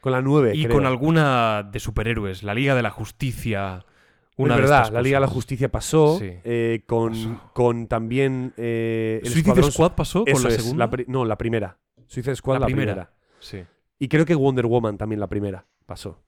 [0.00, 0.76] Con la 9, Y creo.
[0.76, 3.84] con alguna de superhéroes, la Liga de la Justicia.
[4.36, 5.26] Una es de verdad, la Liga de la.
[5.26, 6.18] Justicia pasó.
[6.20, 6.30] Sí.
[6.44, 7.50] eh, con, Pasó.
[7.52, 8.52] con también.
[8.56, 10.86] Eh, el Suicide Escuadrón- Squad pasó con Eso la es, segunda.
[10.86, 11.78] la no, la primera.
[12.06, 12.92] Suicide Squad, La la, primera.
[12.92, 13.12] primera.
[13.40, 13.64] Sí.
[13.98, 16.22] Y creo que Wonder Woman también la primera pasó.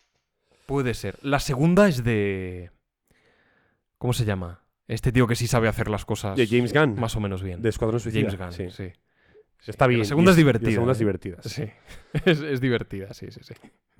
[0.66, 1.18] Puede ser.
[1.22, 2.70] La segunda es de.
[3.98, 4.64] ¿Cómo se llama?
[4.88, 6.98] Este tío que sí sabe hacer las cosas De James Gunn.
[6.98, 7.62] más o menos bien.
[7.62, 8.22] De Escuadrón Suicida.
[8.28, 8.70] James Gunn, sí.
[8.70, 8.92] sí.
[9.66, 10.01] Está bien.
[10.01, 11.01] La segunda y es divertida, La segunda es ¿eh?
[11.01, 11.37] divertida.
[11.43, 11.65] Sí.
[12.24, 13.55] Es, es divertida, sí, sí, sí.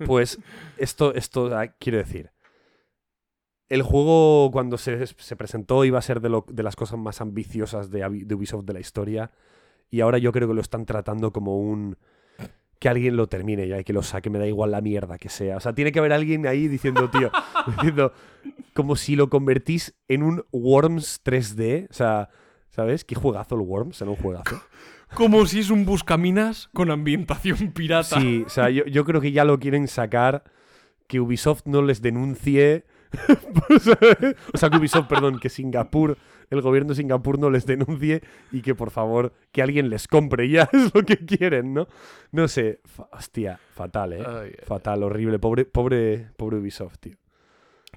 [0.05, 0.37] Pues
[0.77, 2.31] esto, esto ah, quiero decir.
[3.69, 7.21] El juego, cuando se, se presentó, iba a ser de, lo- de las cosas más
[7.21, 9.31] ambiciosas de, de Ubisoft de la historia.
[9.89, 11.97] Y ahora yo creo que lo están tratando como un.
[12.79, 15.29] Que alguien lo termine ya y que lo saque, me da igual la mierda que
[15.29, 15.55] sea.
[15.57, 17.31] O sea, tiene que haber alguien ahí diciendo, tío,
[17.77, 18.11] diciendo,
[18.73, 21.87] como si lo convertís en un Worms 3D.
[21.89, 22.29] O sea,
[22.71, 23.05] ¿sabes?
[23.05, 24.59] Qué juegazo el Worms, era un juegazo.
[25.15, 28.19] Como si es un buscaminas con ambientación pirata.
[28.19, 30.43] Sí, o sea, yo, yo creo que ya lo quieren sacar.
[31.07, 32.85] Que Ubisoft no les denuncie.
[34.53, 36.17] o sea, que Ubisoft, perdón, que Singapur,
[36.49, 38.21] el gobierno de Singapur no les denuncie
[38.53, 40.49] y que por favor, que alguien les compre.
[40.49, 41.87] Ya es lo que quieren, ¿no?
[42.31, 42.79] No sé.
[43.11, 44.23] hostia, fatal, ¿eh?
[44.65, 45.39] Fatal, horrible.
[45.39, 47.20] Pobre, pobre, pobre Ubisoft, tío.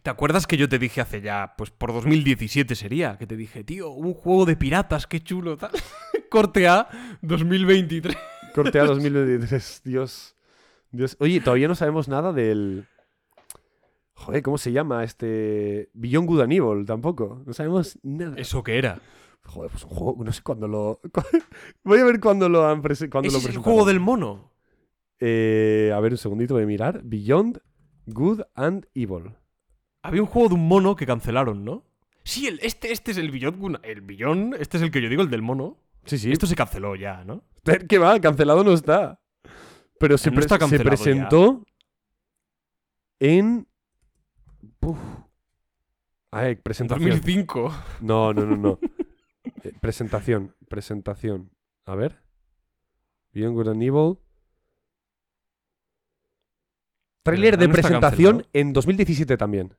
[0.04, 3.16] ¿Te acuerdas que yo te dije hace ya, pues por 2017 sería?
[3.16, 5.70] Que te dije, tío, un juego de piratas, qué chulo, tal.
[6.30, 6.88] Corte A,
[7.22, 8.14] 2023.
[8.54, 10.36] Cortea 2023, Dios.
[10.90, 11.16] Dios.
[11.20, 12.86] Oye, todavía no sabemos nada del.
[14.12, 15.88] Joder, ¿cómo se llama este.
[15.94, 17.42] Beyond Good and Evil tampoco.
[17.46, 18.36] No sabemos nada.
[18.36, 19.00] ¿Eso qué era?
[19.44, 20.22] Joder, pues un juego.
[20.22, 21.00] No sé cuándo lo.
[21.82, 24.52] Voy a ver cuándo lo han prese- cuándo Ese lo es el juego del mono.
[25.18, 27.00] Eh, a ver, un segundito, voy a mirar.
[27.02, 27.62] Beyond
[28.04, 29.32] Good and Evil.
[30.04, 31.82] Había un juego de un mono que cancelaron, ¿no?
[32.24, 33.32] Sí, el, este, este es el.
[33.32, 35.78] Gun- El Beyond, este es el que yo digo, el del mono.
[36.04, 36.30] Sí, sí.
[36.30, 37.42] Esto se canceló ya, ¿no?
[37.88, 38.20] ¿Qué va?
[38.20, 39.20] Cancelado no está.
[39.98, 41.64] Pero se, No pre- está se presentó
[43.18, 43.66] en.
[44.80, 44.98] Uf.
[46.32, 47.08] A ver, En presentación.
[47.10, 47.72] 2005.
[48.02, 48.78] No, no, no, no.
[49.62, 51.50] Eh, presentación, presentación.
[51.86, 52.20] A ver.
[53.32, 54.18] Beyond Good and Evil.
[57.22, 59.74] Trailer de no presentación en 2017 también.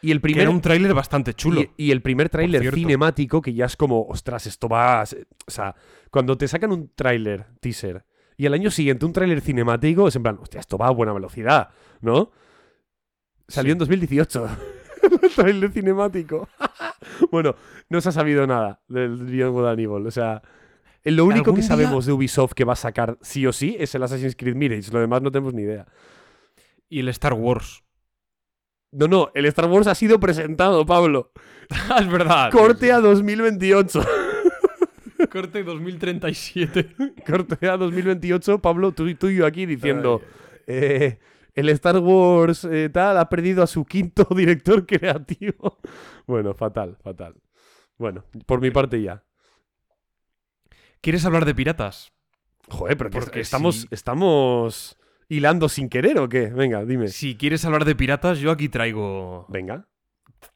[0.00, 1.60] Y el Que primer, era un tráiler bastante chulo.
[1.60, 5.00] y, y el primer tráiler cinemático que ya es como, ostras, esto va...
[5.00, 5.26] a ser-".
[5.46, 5.74] O sea,
[6.10, 8.04] cuando te sacan un tráiler, teaser,
[8.36, 11.12] y al año siguiente un tráiler cinemático, es en plan, hostia, esto va a buena
[11.12, 11.70] velocidad,
[12.00, 12.30] ¿no?
[13.48, 13.72] Salió Sí.
[13.72, 14.48] en 2018.
[15.22, 16.48] el tráiler cinemático.
[17.32, 17.56] bueno,
[17.88, 20.06] no se ha sabido nada del Beyond Good and Evil.
[20.06, 20.42] O sea,
[21.02, 23.52] eh, lo único ¿Algún que día- sabemos de Ubisoft que va a sacar sí o
[23.52, 24.92] sí es el Assassin's Creed Mirage.
[24.92, 25.86] Lo demás no tenemos ni idea.
[26.88, 27.82] Y el Star Wars.
[28.90, 31.32] No, no, el Star Wars ha sido presentado, Pablo.
[32.00, 32.50] Es verdad.
[32.50, 34.00] Corte a 2028.
[35.30, 36.94] Corte 2037.
[37.26, 40.22] Corte a 2028, Pablo, tú, y- tú y yo aquí diciendo,
[40.66, 41.18] eh,
[41.54, 45.78] el Star Wars eh, tal ha perdido a su quinto director creativo.
[46.26, 47.34] bueno, fatal, fatal.
[47.98, 49.22] Bueno, por mi parte ya.
[51.00, 52.12] ¿Quieres hablar de piratas?
[52.70, 54.96] Joder, pero que Porque estamos, si- estamos
[55.28, 56.46] hilando sin querer o qué?
[56.46, 57.08] Venga, dime.
[57.08, 59.88] Si quieres hablar de piratas, yo aquí traigo, Venga,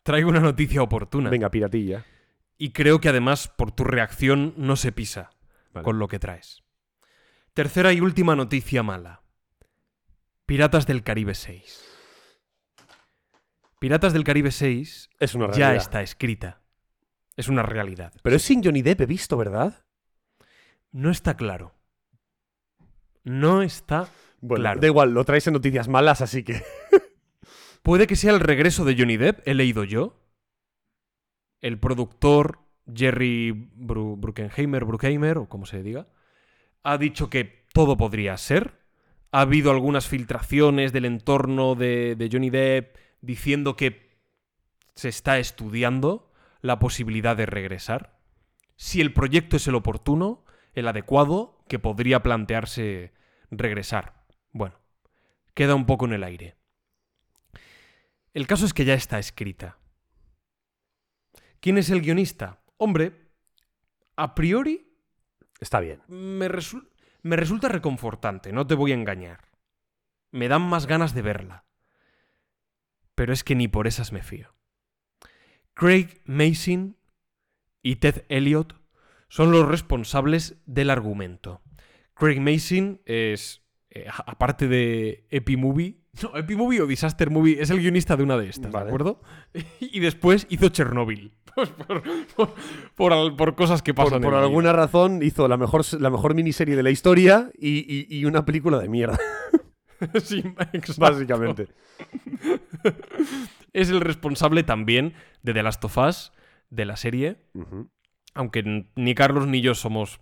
[0.03, 1.31] traigo una noticia oportuna.
[1.31, 2.05] venga, piratilla.
[2.59, 5.31] Y creo que además, por tu reacción, no se pisa
[5.73, 5.85] Vale.
[5.85, 6.63] con lo que traes.
[7.55, 9.23] Tercera y última noticia mala.
[10.47, 11.89] Piratas del Caribe 6.
[13.79, 15.71] Piratas del Caribe 6 Es una realidad.
[15.73, 16.61] ya está escrita.
[17.37, 18.13] Es una realidad.
[18.23, 19.85] Pero es sin Johnny Depp, he visto, ¿verdad?
[20.93, 21.75] No está claro.
[23.25, 24.09] No está.
[24.43, 24.81] Bueno, Claro.
[24.81, 26.63] da igual, lo traes en noticias malas, así que.
[27.83, 30.19] Puede que sea el regreso de Johnny Depp, he leído yo.
[31.61, 32.59] El productor
[32.93, 36.09] Jerry Bru- Bruckheimer, Bruckheimer, o como se diga,
[36.83, 38.81] ha dicho que todo podría ser.
[39.31, 44.19] Ha habido algunas filtraciones del entorno de, de Johnny Depp diciendo que
[44.95, 48.19] se está estudiando la posibilidad de regresar.
[48.77, 50.45] Si el proyecto es el oportuno,
[50.75, 53.13] el adecuado, que podría plantearse
[53.51, 54.22] regresar.
[54.53, 54.79] Bueno,
[55.55, 56.57] queda un poco en el aire.
[58.35, 59.79] El caso es que ya está escrita.
[61.61, 62.63] ¿Quién es el guionista?
[62.77, 63.31] Hombre,
[64.17, 64.89] a priori
[65.61, 66.03] Está bien.
[66.09, 66.89] me, resu-
[67.23, 69.49] me resulta reconfortante, no te voy a engañar.
[70.31, 71.65] Me dan más ganas de verla.
[73.15, 74.55] Pero es que ni por esas me fío.
[75.75, 76.97] Craig Mason
[77.83, 78.75] y Ted Elliott
[79.29, 81.63] son los responsables del argumento.
[82.15, 83.62] Craig Mason es,
[83.95, 88.49] eh, aparte de Epimovie, no, Epimovie o Disaster Movie, es el guionista de una de
[88.49, 88.87] estas, Vale.
[88.87, 89.21] ¿de acuerdo?
[89.81, 91.33] Y después hizo Chernobyl.
[91.55, 92.03] Pues por,
[92.35, 92.55] por-
[92.95, 96.35] por al- por cosas que pasan por en alguna razón hizo la mejor, la mejor
[96.35, 99.19] miniserie de la historia y, y- y una película de mierda,
[100.25, 100.39] Sí,
[100.73, 100.95] exacto.
[100.99, 101.69] básicamente.
[103.75, 105.13] Es el responsable también
[105.43, 106.33] de The Last of Us,
[106.71, 107.37] de la serie,
[108.35, 110.21] aunque ni Carlos ni yo somos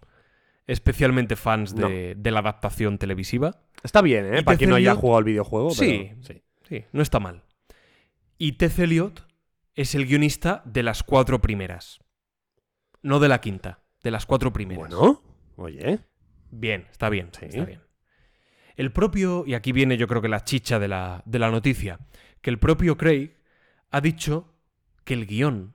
[0.66, 3.62] especialmente fans de, de la adaptación televisiva.
[3.82, 4.38] Está bien, ¿eh?
[4.40, 5.70] ¿Y Para quien no haya jugado al videojuego.
[5.70, 6.10] Sí.
[6.10, 6.42] pero- sí.
[6.68, 7.42] Sí, no está mal.
[8.38, 9.26] Y Ted Elliott
[9.74, 11.98] es el guionista de las cuatro primeras.
[13.02, 14.88] No de la quinta, de las cuatro primeras.
[14.88, 15.22] Bueno,
[15.56, 15.98] oye.
[16.50, 17.46] Bien, está bien, Sí.
[17.46, 17.80] está bien.
[18.76, 21.98] El propio, y aquí viene yo creo que la chicha de la, de la noticia,
[22.40, 23.36] que el propio Craig
[23.90, 24.54] ha dicho
[25.04, 25.74] que el guion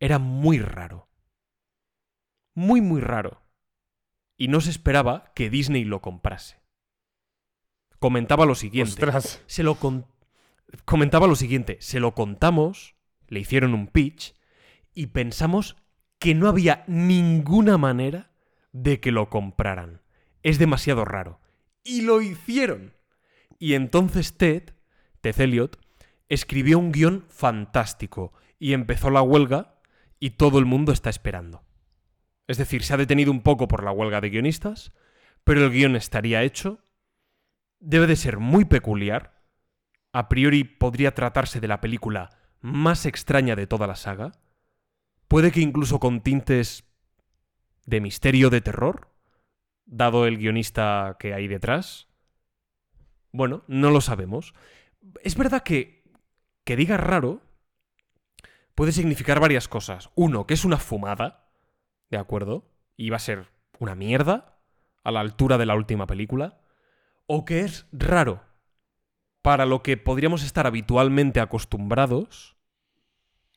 [0.00, 1.08] era muy raro.
[2.54, 3.40] Muy, muy raro.
[4.36, 6.60] Y no se esperaba que Disney lo comprase.
[7.98, 8.92] Comentaba lo siguiente.
[8.92, 9.42] Ostras.
[9.46, 10.06] Se lo con-
[10.84, 12.96] comentaba lo siguiente, se lo contamos,
[13.28, 14.34] le hicieron un pitch
[14.94, 15.76] y pensamos
[16.18, 18.30] que no había ninguna manera
[18.72, 20.02] de que lo compraran.
[20.42, 21.40] Es demasiado raro.
[21.84, 22.92] Y lo hicieron.
[23.58, 24.70] Y entonces Ted,
[25.20, 25.78] Ted Elliot,
[26.28, 29.78] escribió un guion fantástico y empezó la huelga
[30.18, 31.62] y todo el mundo está esperando.
[32.46, 34.92] Es decir, se ha detenido un poco por la huelga de guionistas,
[35.44, 36.84] pero el guion estaría hecho.
[37.80, 39.42] Debe de ser muy peculiar.
[40.12, 42.30] A priori podría tratarse de la película
[42.60, 44.32] más extraña de toda la saga.
[45.28, 46.84] Puede que incluso con tintes
[47.84, 49.10] de misterio de terror,
[49.84, 52.08] dado el guionista que hay detrás.
[53.32, 54.54] Bueno, no lo sabemos.
[55.22, 56.04] Es verdad que
[56.64, 57.42] que diga raro
[58.74, 60.10] puede significar varias cosas.
[60.14, 61.43] Uno, que es una fumada,
[62.14, 62.70] ¿de acuerdo?
[63.10, 63.48] Va a ser
[63.80, 64.60] una mierda
[65.02, 66.60] a la altura de la última película.
[67.26, 68.42] O que es raro
[69.42, 72.56] para lo que podríamos estar habitualmente acostumbrados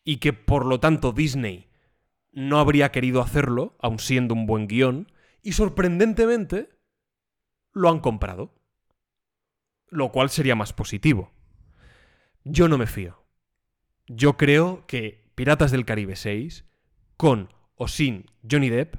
[0.04, 1.70] y que por lo tanto Disney
[2.32, 5.12] no habría querido hacerlo, aun siendo un buen guion,
[5.42, 6.70] y sorprendentemente
[7.74, 8.54] lo han comprado.
[9.90, 11.32] Lo cual sería más positivo.
[12.44, 13.24] Yo no me fío.
[14.08, 16.66] Yo creo que Piratas del Caribe 6,
[17.18, 18.96] con o sin Johnny Depp,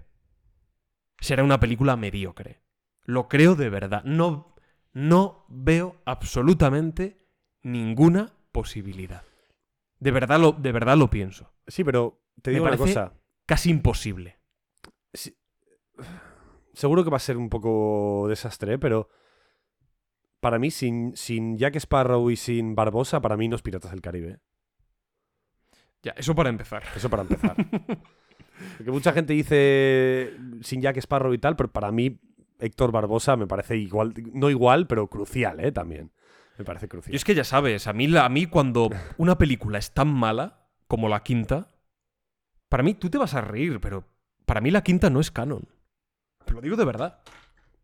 [1.20, 2.62] será una película mediocre.
[3.02, 4.02] Lo creo de verdad.
[4.04, 4.54] No,
[4.92, 7.26] no veo absolutamente
[7.62, 9.22] ninguna posibilidad.
[9.98, 11.52] De verdad lo, de verdad lo pienso.
[11.66, 13.12] Sí, pero te Me digo una cosa.
[13.46, 14.38] Casi imposible.
[16.72, 18.78] Seguro que va a ser un poco desastre, ¿eh?
[18.78, 19.08] pero
[20.40, 24.00] para mí, sin, sin Jack Sparrow y sin Barbosa, para mí no es Piratas del
[24.00, 24.38] Caribe.
[26.02, 26.84] Ya, eso para empezar.
[26.94, 27.56] Eso para empezar.
[28.76, 32.18] Porque mucha gente dice sin Jack Sparrow y tal, pero para mí
[32.58, 35.72] Héctor Barbosa me parece igual, no igual, pero crucial, ¿eh?
[35.72, 36.10] También.
[36.58, 37.12] Me parece crucial.
[37.14, 40.08] Y es que ya sabes, a mí, la- a mí cuando una película es tan
[40.12, 41.70] mala como la quinta,
[42.68, 44.04] para mí tú te vas a reír, pero
[44.44, 45.68] para mí la quinta no es canon.
[46.44, 47.20] Te lo digo de verdad.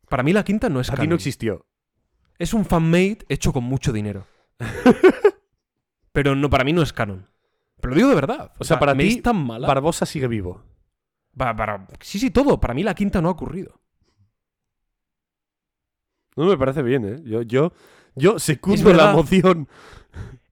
[0.09, 1.11] Para mí la quinta no es Aquí canon.
[1.11, 1.67] no existió.
[2.39, 4.27] Es un fanmade hecho con mucho dinero.
[6.13, 7.29] pero no, para mí no es canon.
[7.85, 8.53] Pero lo digo de verdad.
[8.59, 9.67] O sea, para ti, es tan mala.
[9.69, 10.63] Barbosa sigue vivo.
[11.37, 12.59] Pa- para- Sí, sí, todo.
[12.59, 13.79] Para mí la quinta no ha ocurrido.
[16.35, 17.21] No me parece bien, ¿eh?
[17.25, 17.73] Yo, yo,
[18.15, 19.09] yo secundo Es verdad.
[19.11, 19.69] la moción.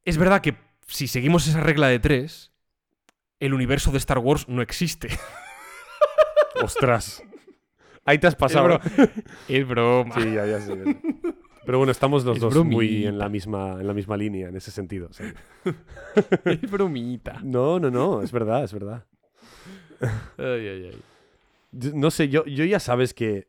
[0.04, 0.56] Es verdad que
[0.86, 2.52] si seguimos esa regla de tres,
[3.40, 5.08] el universo de Star Wars no existe.
[6.62, 7.22] Ostras.
[8.04, 8.78] Ahí te has pasado.
[9.48, 10.14] Es broma.
[10.16, 10.74] Sí, ya, ya sé.
[11.64, 14.56] Pero bueno, estamos los Es dos muy en la, misma, en la misma línea en
[14.56, 15.08] ese sentido.
[15.12, 15.24] sí.
[16.44, 17.40] Es bromita.
[17.42, 19.06] No, no, no, es verdad, es verdad.
[20.36, 21.02] Ay, ay, ay.
[21.94, 23.48] No sé, yo, yo ya sabes que.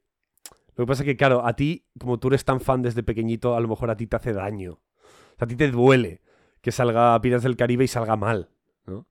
[0.76, 3.56] Lo que pasa es que, claro, a ti, como tú eres tan fan desde pequeñito,
[3.56, 4.73] a lo mejor a ti te hace daño.
[4.73, 6.22] O sea, a ti te duele
[6.61, 8.49] que salga Piratas del Caribe y salga mal,
[8.85, 9.07] ¿no?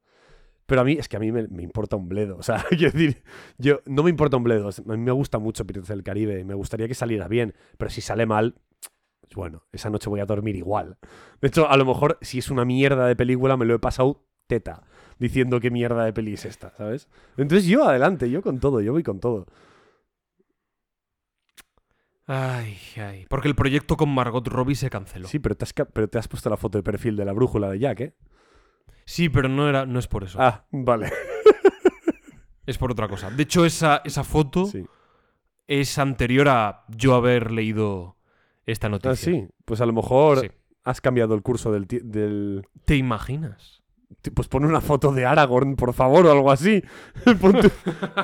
[0.67, 2.37] Pero a mí, es que a mí me, me importa un bledo.
[2.37, 3.23] O sea, quiero decir,
[3.59, 4.69] yo no me importa un bledo.
[4.69, 7.55] A mí me gusta mucho Piratas del Caribe y me gustaría que saliera bien.
[7.77, 8.57] Pero si sale mal,
[9.35, 10.99] bueno, esa noche voy a dormir igual.
[11.41, 14.25] De hecho, a lo mejor si es una mierda de película, me lo he pasado
[14.47, 14.83] teta
[15.19, 17.09] diciendo qué mierda de peli es esta, ¿sabes?
[17.37, 19.47] Entonces yo adelante, yo con todo, yo voy con todo.
[22.27, 23.27] Ay, ay.
[23.29, 25.27] Porque el proyecto con Margot Robbie se canceló.
[25.29, 27.33] Sí, pero te, has, ca- pero te has puesto la foto de perfil de la
[27.33, 28.15] brújula de Jack, ¿eh?
[29.05, 30.39] Sí, pero no, era, no es por eso.
[30.41, 31.11] Ah, vale.
[32.65, 33.29] Es por otra cosa.
[33.29, 34.87] De hecho, esa, esa foto Sí.
[35.67, 38.17] es anterior a yo haber leído
[38.67, 39.11] esta noticia.
[39.13, 39.49] Ah, sí.
[39.65, 40.51] Pues a lo mejor Sí.
[40.85, 42.67] has cambiado el curso del, del...
[42.85, 43.83] ¿Te imaginas?
[44.35, 46.83] Pues pon una foto de Aragorn, por favor, o algo así.
[47.41, 47.71] ponte,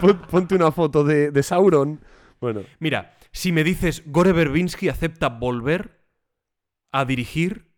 [0.00, 2.00] pon- ponte una foto de, de Sauron.
[2.40, 6.04] Bueno, Mira, si me dices Gore Verbinski acepta volver
[6.92, 7.72] a dirigir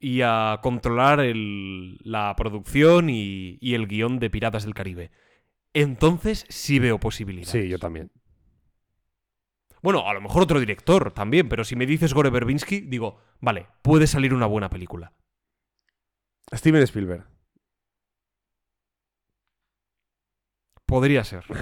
[0.00, 5.10] y a controlar el- la producción y, y el guion de Piratas del Caribe,
[5.72, 7.50] entonces sí veo posibilidades.
[7.50, 8.10] sí, yo también.
[9.82, 13.66] Bueno, a lo mejor otro director también, pero si me dices Gore Verbinski, digo, vale,
[13.82, 15.12] puede salir una buena película.
[16.52, 17.26] Steven Spielberg.
[20.86, 21.44] Podría ser.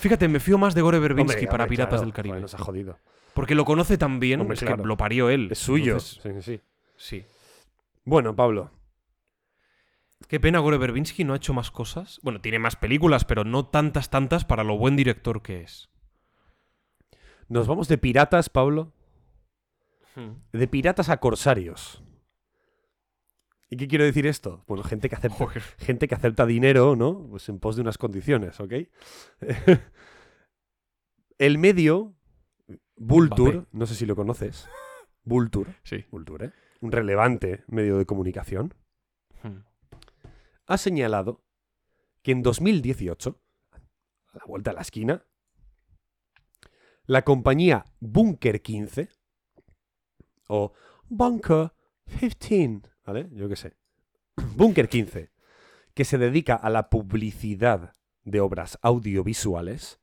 [0.00, 2.04] Fíjate, me fío más de Gore Verbinski Hombre, para hombre, Piratas claro.
[2.04, 2.32] del Caribe.
[2.32, 2.98] Joder, nos ha jodido.
[3.34, 4.82] Porque lo conoce tan bien, Hombre, es claro.
[4.82, 5.48] que lo parió él.
[5.50, 5.92] Es suyo.
[5.92, 6.60] Entonces, sí, sí.
[6.96, 7.24] sí.
[8.04, 8.72] Bueno, Pablo.
[10.28, 12.18] Qué pena, Gore Verbinski no ha hecho más cosas.
[12.22, 15.90] Bueno, tiene más películas, pero no tantas, tantas para lo buen director que es.
[17.50, 18.92] Nos vamos de piratas, Pablo.
[20.52, 22.02] De piratas a corsarios.
[23.68, 24.64] ¿Y qué quiero decir esto?
[24.66, 25.62] Bueno, gente que acepta, Joder.
[25.78, 27.26] gente que acepta dinero, ¿no?
[27.28, 28.72] Pues en pos de unas condiciones, ¿ok?
[31.38, 32.14] El medio,
[32.96, 33.68] Vulture, Mbappé.
[33.72, 34.68] no sé si lo conoces.
[35.24, 36.04] Vulture, Sí.
[36.10, 36.52] Vulture, ¿eh?
[36.80, 38.74] un relevante medio de comunicación,
[40.66, 41.44] ha señalado
[42.22, 43.40] que en 2018,
[44.32, 45.24] a la vuelta a la esquina,
[47.10, 49.08] la compañía Bunker 15
[50.46, 50.72] o
[51.08, 51.72] Bunker
[52.38, 53.28] 15, ¿vale?
[53.32, 53.76] Yo qué sé.
[54.54, 55.32] Bunker 15,
[55.92, 59.98] que se dedica a la publicidad de obras audiovisuales,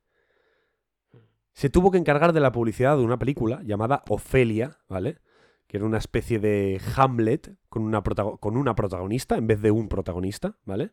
[1.54, 5.22] se tuvo que encargar de la publicidad de una película llamada Ofelia, ¿vale?
[5.66, 9.88] Que era una especie de Hamlet con una, con una protagonista en vez de un
[9.88, 10.92] protagonista, ¿vale?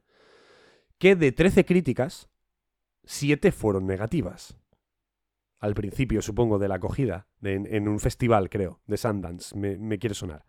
[0.99, 2.28] Que de 13 críticas,
[3.03, 4.57] 7 fueron negativas.
[5.65, 9.78] Al principio, supongo, de la acogida, de- en, en un festival, creo, de Sundance, me,
[9.78, 10.45] me quiere sonar.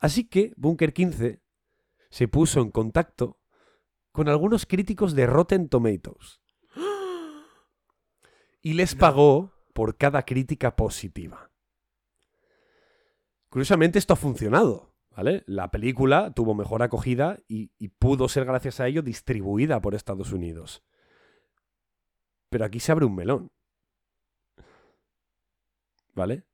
[0.00, 1.40] Así que Bunker 15
[2.10, 3.40] se puso en contacto
[4.12, 6.42] con algunos críticos de Rotten Tomatoes
[8.60, 11.50] y les pagó por cada crítica positiva.
[13.48, 15.42] Curiosamente esto ha funcionado, ¿vale?
[15.46, 20.32] La película tuvo mejor acogida y, y pudo ser gracias a ello distribuida por Estados
[20.32, 20.82] Unidos.
[22.50, 23.50] Pero aquí se abre un melón.
[26.14, 26.44] ¿Vale?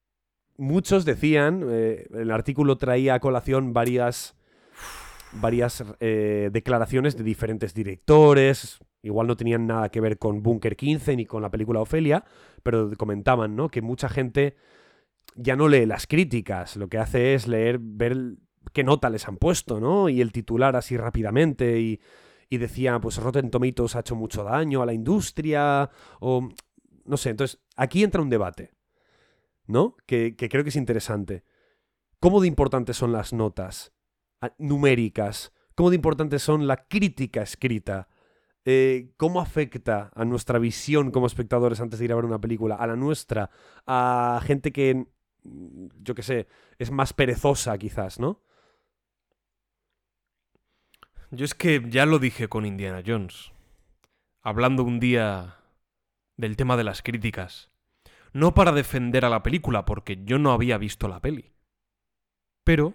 [0.56, 4.36] Muchos decían, eh, el artículo traía a colación varias,
[5.32, 11.16] varias eh, declaraciones de diferentes directores, igual no tenían nada que ver con Bunker 15
[11.16, 12.24] ni con la película Ofelia,
[12.62, 13.70] pero comentaban, ¿no?
[13.70, 14.56] Que mucha gente
[15.34, 18.36] ya no lee las críticas, lo que hace es leer, ver
[18.72, 20.08] qué nota les han puesto, ¿no?
[20.08, 22.00] Y el titular así rápidamente y,
[22.50, 25.88] y decía, pues Rotten Tomatoes ha hecho mucho daño a la industria
[26.20, 26.50] o
[27.04, 28.72] no sé, entonces aquí entra un debate,
[29.70, 29.96] ¿no?
[30.06, 31.44] Que, que creo que es interesante.
[32.18, 33.92] ¿Cómo de importantes son las notas
[34.58, 35.52] numéricas?
[35.74, 38.08] ¿Cómo de importantes son la crítica escrita?
[38.66, 42.74] Eh, ¿Cómo afecta a nuestra visión como espectadores antes de ir a ver una película?
[42.74, 43.50] A la nuestra,
[43.86, 45.06] a gente que,
[45.44, 46.46] mm, yo qué sé,
[46.78, 48.42] es más perezosa quizás, ¿no?
[51.30, 53.52] Yo es que ya lo dije con Indiana Jones.
[54.42, 55.56] Hablando un día
[56.36, 57.69] del tema de las críticas.
[58.32, 61.52] No para defender a la película, porque yo no había visto la peli.
[62.64, 62.94] Pero,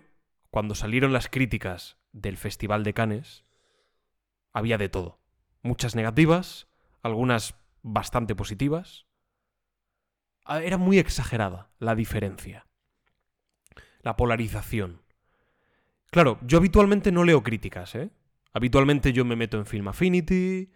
[0.49, 3.45] cuando salieron las críticas del Festival de Cannes
[4.53, 5.19] había de todo.
[5.61, 6.67] Muchas negativas,
[7.01, 9.05] algunas bastante positivas.
[10.45, 12.65] Ah, Era muy exagerada la diferencia.
[14.01, 15.01] La polarización.
[16.09, 18.11] Claro, yo habitualmente no leo críticas, ¿eh?
[18.53, 20.71] Habitualmente yo me meto en Film Affinity,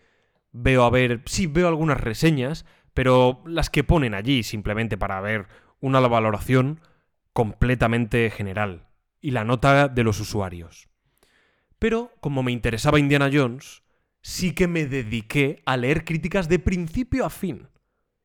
[0.52, 5.48] veo a ver, sí, veo algunas reseñas, pero las que ponen allí simplemente para ver
[5.80, 6.82] una valoración
[7.34, 8.88] completamente general
[9.22, 10.90] y la nota de los usuarios.
[11.78, 13.84] Pero como me interesaba Indiana Jones,
[14.22, 17.70] sí que me dediqué a leer críticas de principio a fin.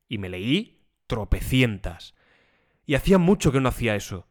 [0.07, 2.15] Y me leí tropecientas.
[2.85, 4.27] Y hacía mucho que no hacía eso.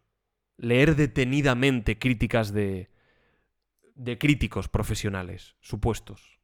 [0.56, 2.90] Leer detenidamente críticas de...
[3.94, 6.38] de críticos profesionales, supuestos.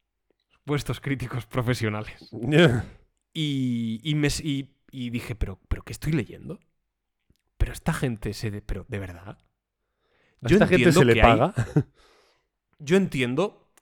[0.48, 2.30] Supuestos críticos profesionales.
[3.32, 6.58] Y, y, me, y, y dije, ¿pero, ¿pero qué estoy leyendo?
[7.58, 8.50] Pero esta gente se...
[8.50, 9.38] de- ¿Pero de verdad?
[10.42, 11.54] ¿A esta gente se le hay- paga?
[12.78, 13.72] yo entiendo.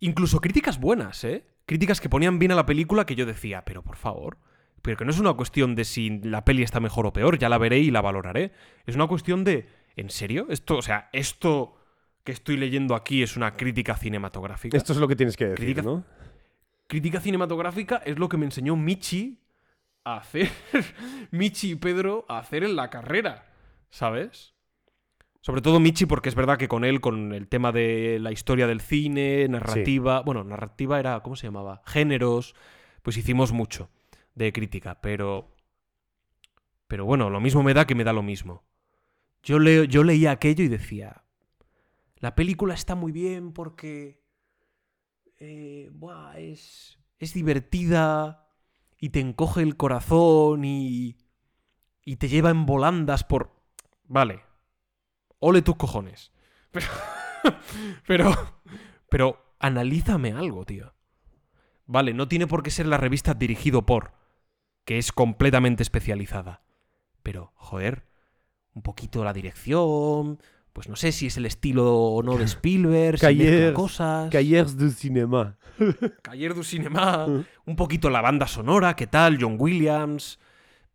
[0.00, 1.46] Incluso críticas buenas, ¿eh?
[1.66, 4.38] Críticas que ponían bien a la película que yo decía, pero por favor.
[4.82, 7.48] Pero que no es una cuestión de si la peli está mejor o peor, ya
[7.48, 8.52] la veré y la valoraré.
[8.84, 9.66] Es una cuestión de.
[9.96, 10.46] ¿En serio?
[10.50, 11.76] Esto, o sea, esto
[12.22, 14.76] que estoy leyendo aquí es una crítica cinematográfica.
[14.76, 16.04] Esto es lo que tienes que decir, Crítica- ¿no?
[16.86, 19.40] Crítica cinematográfica es lo que me enseñó Michi
[20.04, 20.50] a hacer.
[21.30, 23.46] Michi y Pedro a hacer en la carrera.
[23.90, 24.54] ¿Sabes?
[25.40, 28.66] Sobre todo Michi, porque es verdad que con él, con el tema de la historia
[28.66, 30.22] del cine, narrativa.
[30.22, 31.20] Bueno, narrativa era.
[31.20, 31.82] ¿Cómo se llamaba?
[31.84, 32.54] Géneros.
[33.02, 33.90] Pues hicimos mucho
[34.34, 35.54] de crítica, pero.
[36.86, 38.64] Pero bueno, lo mismo me da que me da lo mismo.
[39.42, 41.24] Yo, leo, yo leía aquello y decía.
[42.16, 44.23] La película está muy bien porque.
[45.38, 46.98] Eh, buah, es.
[47.18, 48.48] Es divertida.
[48.98, 51.16] Y te encoge el corazón y.
[52.04, 53.50] Y te lleva en volandas por.
[54.04, 54.42] Vale.
[55.38, 56.32] Ole tus cojones.
[56.72, 56.86] Pero.
[58.06, 58.32] pero.
[59.10, 60.94] Pero analízame algo, tío.
[61.86, 64.12] Vale, no tiene por qué ser la revista dirigido por.
[64.84, 66.62] Que es completamente especializada.
[67.22, 68.08] Pero, joder.
[68.74, 70.40] Un poquito la dirección.
[70.74, 73.18] Pues no sé si es el estilo o no de Spielberg.
[73.18, 74.30] si mezcla Cahiers- cosas.
[74.30, 75.56] Cahiers du cinéma.
[76.22, 77.44] Cahiers du Cinema, Mm.
[77.66, 79.38] un poquito la banda sonora, ¿qué tal?
[79.40, 80.38] John Williams.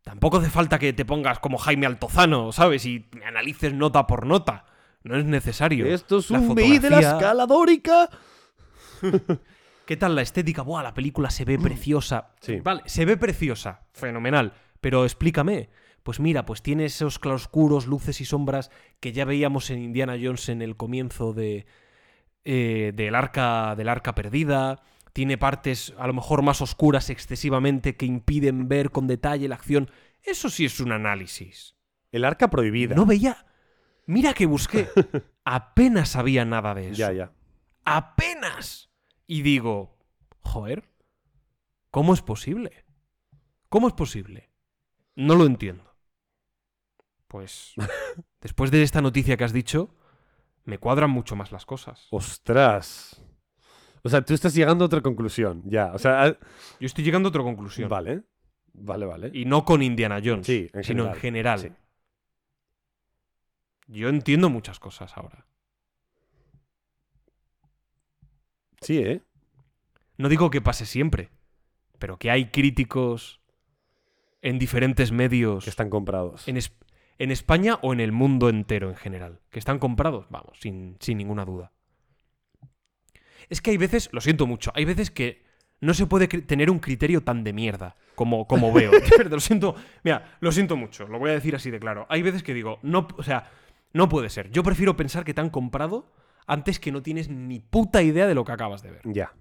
[0.02, 2.86] Tampoco hace falta que te pongas como Jaime Altozano, ¿sabes?
[2.86, 4.64] Y analices nota por nota.
[5.02, 5.86] No es necesario.
[5.86, 8.10] Esto es La un MI de la fotografía- escala dórica.
[9.86, 10.62] ¿Qué tal la estética?
[10.62, 12.32] Buah, la película se ve preciosa.
[12.40, 12.60] Sí.
[12.62, 13.80] Vale, se ve preciosa.
[13.92, 14.52] Fenomenal.
[14.80, 15.68] Pero explícame.
[16.10, 20.48] Pues mira, pues tiene esos claroscuros, luces y sombras que ya veíamos en Indiana Jones
[20.48, 21.66] en el comienzo de,
[22.42, 24.82] eh, del, arca, del arca perdida.
[25.12, 29.88] Tiene partes a lo mejor más oscuras excesivamente que impiden ver con detalle la acción.
[30.24, 31.76] Eso sí es un análisis.
[32.10, 32.96] El arca prohibida.
[32.96, 33.46] No veía.
[34.06, 34.88] Mira que busqué.
[35.44, 36.98] Apenas sabía nada de eso.
[36.98, 37.32] ya, ya.
[37.84, 38.90] Apenas.
[39.28, 39.96] Y digo,
[40.40, 40.90] joder,
[41.92, 42.84] ¿cómo es posible?
[43.68, 44.50] ¿Cómo es posible?
[45.14, 45.89] No lo entiendo.
[47.30, 47.74] Pues
[48.40, 49.94] después de esta noticia que has dicho,
[50.64, 52.08] me cuadran mucho más las cosas.
[52.10, 53.24] Ostras.
[54.02, 55.62] O sea, tú estás llegando a otra conclusión.
[55.64, 55.92] Ya.
[55.94, 56.36] O sea,
[56.80, 57.88] Yo estoy llegando a otra conclusión.
[57.88, 58.24] vale.
[58.72, 59.30] Vale, vale.
[59.32, 61.60] Y no con Indiana Jones, Sí, en sino general, en general.
[61.60, 61.68] sí.
[63.86, 65.46] Yo entiendo muchas cosas ahora.
[68.80, 69.22] Sí, ¿eh?
[70.16, 71.30] No digo que pase siempre,
[71.98, 73.40] pero que hay críticos
[74.42, 75.64] en diferentes medios.
[75.64, 76.48] Que están comprados.
[76.48, 76.72] En, Es-
[77.20, 79.40] en España o en el mundo entero en general.
[79.50, 81.70] Que están comprados, vamos, sin, sin ninguna duda.
[83.50, 85.44] Es que hay veces, lo siento mucho, hay veces que
[85.80, 88.90] no se puede tener un criterio tan de mierda como, como veo.
[89.28, 92.06] Lo siento, mira, lo siento mucho, lo voy a decir así de claro.
[92.08, 93.50] Hay veces que digo, no, o sea,
[93.92, 94.50] no puede ser.
[94.50, 96.10] Yo prefiero pensar que te han comprado
[96.46, 99.02] antes que no tienes ni puta idea de lo que acabas de ver.
[99.04, 99.34] Ya.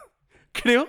[0.52, 0.88] Creo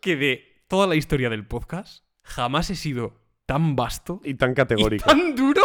[0.00, 4.54] que de toda la historia del podcast jamás he sido tan vasto Y tan y
[4.54, 5.04] categórico.
[5.04, 5.62] tan duro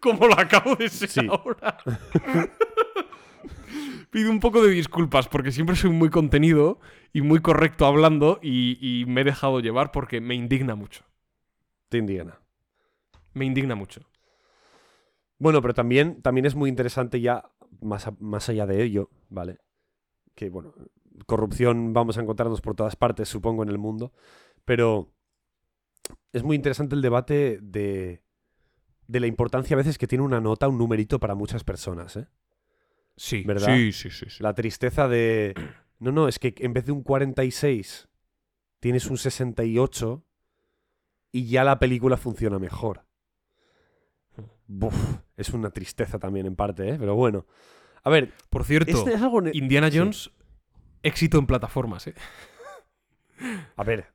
[0.00, 1.20] como lo acabo de ser Sí.
[1.28, 1.78] ahora.
[4.10, 6.80] Pido un poco de disculpas porque siempre soy muy contenido
[7.12, 11.04] y muy correcto hablando y, y me he dejado llevar porque me indigna mucho.
[11.88, 12.40] Te indigna.
[13.34, 14.00] Me indigna mucho.
[15.38, 17.44] Bueno, pero también, también es muy interesante ya,
[17.80, 19.58] más, a- más allá de ello, ¿vale?
[20.34, 20.74] Que, bueno,
[21.26, 24.12] corrupción vamos a encontrarnos por todas partes, supongo, en el mundo.
[24.64, 25.12] Pero
[26.32, 28.22] es muy interesante el debate de,
[29.06, 32.26] de la importancia a veces que tiene una nota, un numerito para muchas personas, ¿eh?
[33.16, 33.74] Sí, ¿Verdad?
[33.74, 34.42] sí, sí, sí, sí.
[34.42, 35.54] La tristeza de...
[36.00, 38.08] No, no, es que en vez de un 46
[38.78, 40.24] tienes un 68
[41.30, 43.04] y ya la película funciona mejor.
[44.66, 44.94] Buf,
[45.36, 46.96] es una tristeza también en parte, ¿eh?
[46.98, 47.44] Pero bueno.
[48.02, 49.42] A ver, Por cierto, este es algo...
[49.52, 49.98] Indiana Sí.
[49.98, 50.30] Jones,
[51.02, 52.14] éxito en plataformas, ¿eh?
[53.76, 54.10] A ver.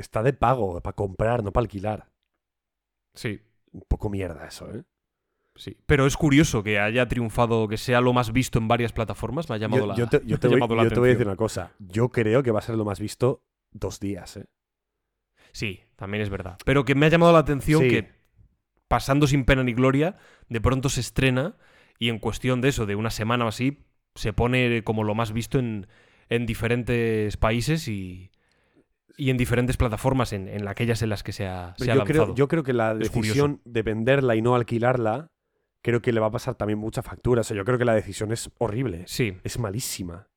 [0.00, 2.08] Está de pago, para comprar, no para alquilar.
[3.14, 3.40] Sí,
[3.72, 4.82] Un poco mierda eso, ¿eh?
[5.54, 5.76] sí.
[5.86, 9.48] Pero es curioso que haya triunfado, que sea lo más visto en varias plataformas.
[9.48, 11.08] Me ha llamado Yo, la yo te, yo te voy, llamado la yo te voy
[11.08, 11.28] a decir atención.
[11.28, 11.72] una cosa.
[11.78, 14.46] Yo creo que va a ser lo más visto dos días, ¿eh?
[15.52, 16.58] Sí, también es verdad.
[16.64, 17.88] Pero que me ha llamado la atención Sí.
[17.88, 18.10] que,
[18.88, 20.16] pasando sin pena ni gloria,
[20.48, 21.56] de pronto se estrena
[21.98, 25.32] y en cuestión de eso, de una semana o así, se pone como lo más
[25.32, 25.86] visto en,
[26.28, 28.30] en diferentes países y,
[29.20, 31.98] y en diferentes plataformas, en, en aquellas en las que se ha, se ha yo,
[32.04, 32.24] lanzado.
[32.24, 35.30] creo, yo creo que la Es decisión de venderla y no alquilarla,
[35.82, 37.42] creo que le va a pasar también mucha factura.
[37.42, 39.04] O sea, yo creo que la decisión es horrible.
[39.06, 40.28] Sí, Es malísima.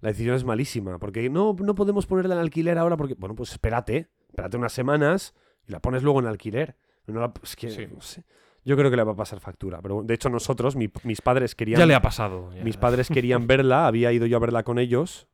[0.00, 0.98] La decisión es malísima.
[0.98, 3.14] Porque no, no podemos ponerla en alquiler ahora porque.
[3.18, 4.08] Bueno, pues espérate.
[4.28, 5.34] Espérate unas semanas
[5.66, 6.76] y la pones luego en alquiler.
[7.06, 7.86] No la- es que, Sí.
[7.92, 8.24] no sé.
[8.64, 9.80] Yo creo que le va a pasar factura.
[9.82, 11.78] Pero de hecho, nosotros, mi- mis padres querían.
[11.80, 12.52] ya le ha pasado.
[12.54, 12.62] ya.
[12.62, 15.26] Mis padres querían verla, había ido yo a verla con ellos,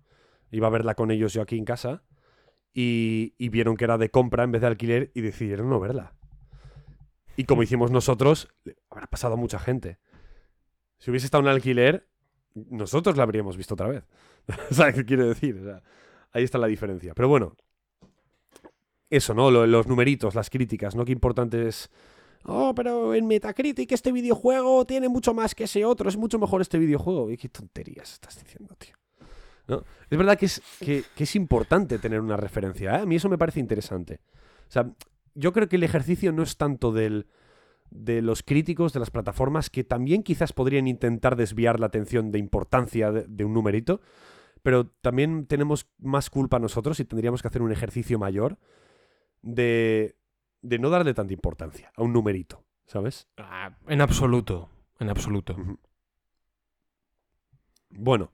[0.50, 2.02] iba a verla con ellos yo aquí en casa,
[2.78, 6.12] y, vieron que era de compra en vez de alquiler y decidieron no verla.
[7.34, 8.48] Y como hicimos nosotros,
[8.90, 9.98] habrá pasado a mucha gente.
[10.98, 12.06] Si hubiese estado en alquiler,
[12.54, 14.04] nosotros la habríamos visto otra vez.
[14.70, 15.56] ¿Sabes qué quiero decir?
[15.56, 15.82] O sea,
[16.32, 17.14] ahí está la diferencia.
[17.14, 17.56] Pero bueno,
[19.08, 19.50] eso, ¿no?
[19.50, 21.06] Lo- los numeritos, las críticas, ¿no?
[21.06, 21.90] Qué importante es...
[22.44, 26.60] Oh, pero en Metacritic este videojuego tiene mucho más que ese otro, es mucho mejor
[26.60, 27.30] este videojuego.
[27.30, 28.94] Y qué tonterías estás diciendo, tío.
[29.68, 29.82] ¿No?
[30.08, 33.02] Es verdad que es, que, que es importante tener una referencia, ¿eh?
[33.02, 34.20] A mí eso me parece interesante.
[34.68, 34.92] O sea,
[35.34, 37.26] yo creo que el ejercicio no es tanto del,
[37.90, 42.38] de los críticos, de las plataformas, que también quizás podrían intentar desviar la atención de
[42.38, 44.00] importancia de, de un numerito,
[44.62, 48.58] pero también tenemos más culpa nosotros y tendríamos que hacer un ejercicio mayor
[49.42, 50.16] de,
[50.62, 53.28] de no darle tanta importancia a un numerito, ¿sabes?
[53.36, 55.56] Ah, en absoluto, en absoluto.
[57.90, 58.32] Bueno,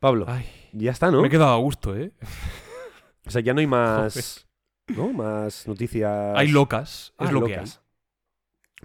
[0.00, 1.20] Pablo, Ay, ya está, ¿no?
[1.20, 2.10] me he quedado a gusto, ¿eh?
[3.26, 4.48] O sea, ya no hay más,
[4.88, 5.12] ¿no?
[5.12, 6.32] Más noticias.
[6.36, 7.80] Hay locas, es Ah, lo locas.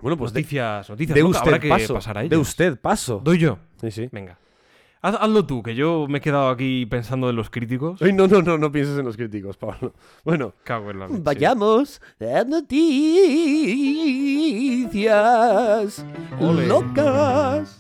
[0.02, 0.20] Bueno, que hay.
[0.20, 1.94] pues de, Noticias, noticias de usted habrá que paso.
[1.94, 3.22] pasar a de usted paso.
[3.24, 3.58] Doy yo.
[3.80, 4.10] Sí, sí.
[4.12, 4.38] Venga.
[5.02, 8.02] Haz- hazlo tú, que yo me he quedado aquí pensando en los críticos.
[8.02, 9.94] Ay, no, no, no, no pienses en los críticos, Pablo.
[10.26, 11.22] Bueno, Cago en la leche.
[11.24, 12.44] vayamos a
[14.84, 16.06] noticias
[16.68, 17.80] locas.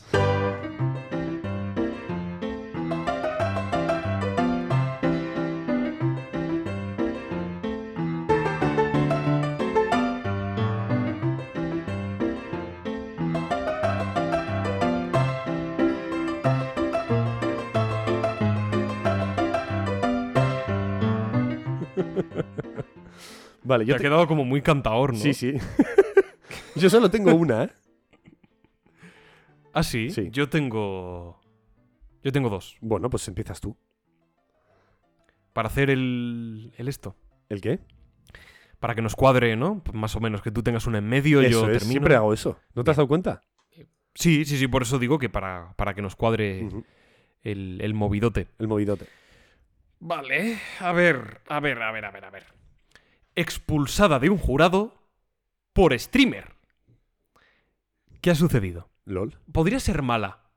[23.65, 25.19] Vale, Te ha quedado como muy cantador, ¿no?
[25.19, 25.53] Sí, sí.
[26.75, 27.69] yo solo tengo una, ¿eh?
[29.73, 30.09] Ah, sí.
[30.09, 30.29] Sí.
[30.31, 31.41] Yo tengo.
[32.23, 32.77] Yo tengo dos.
[32.79, 33.75] Bueno, pues empiezas tú.
[35.51, 37.15] Para hacer el, el esto.
[37.49, 37.79] ¿El qué?
[38.79, 39.81] Para que nos cuadre, ¿no?
[39.83, 41.91] Pues Más o menos, que tú tengas una en medio, Eso yo es, termino.
[41.91, 42.59] siempre hago eso.
[42.73, 43.41] ¿No te has dado cuenta?
[44.13, 46.67] Sí, sí, sí, por eso digo que para, para que nos cuadre
[47.43, 48.47] el, el movidote.
[48.59, 49.07] El movidote.
[49.99, 52.45] Vale, a ver, a ver, a ver, a ver, a ver.
[53.35, 55.09] Expulsada de un jurado
[55.73, 56.55] por streamer.
[58.21, 58.89] ¿Qué ha sucedido?
[59.03, 59.37] LOL.
[59.51, 60.49] Podría ser mala,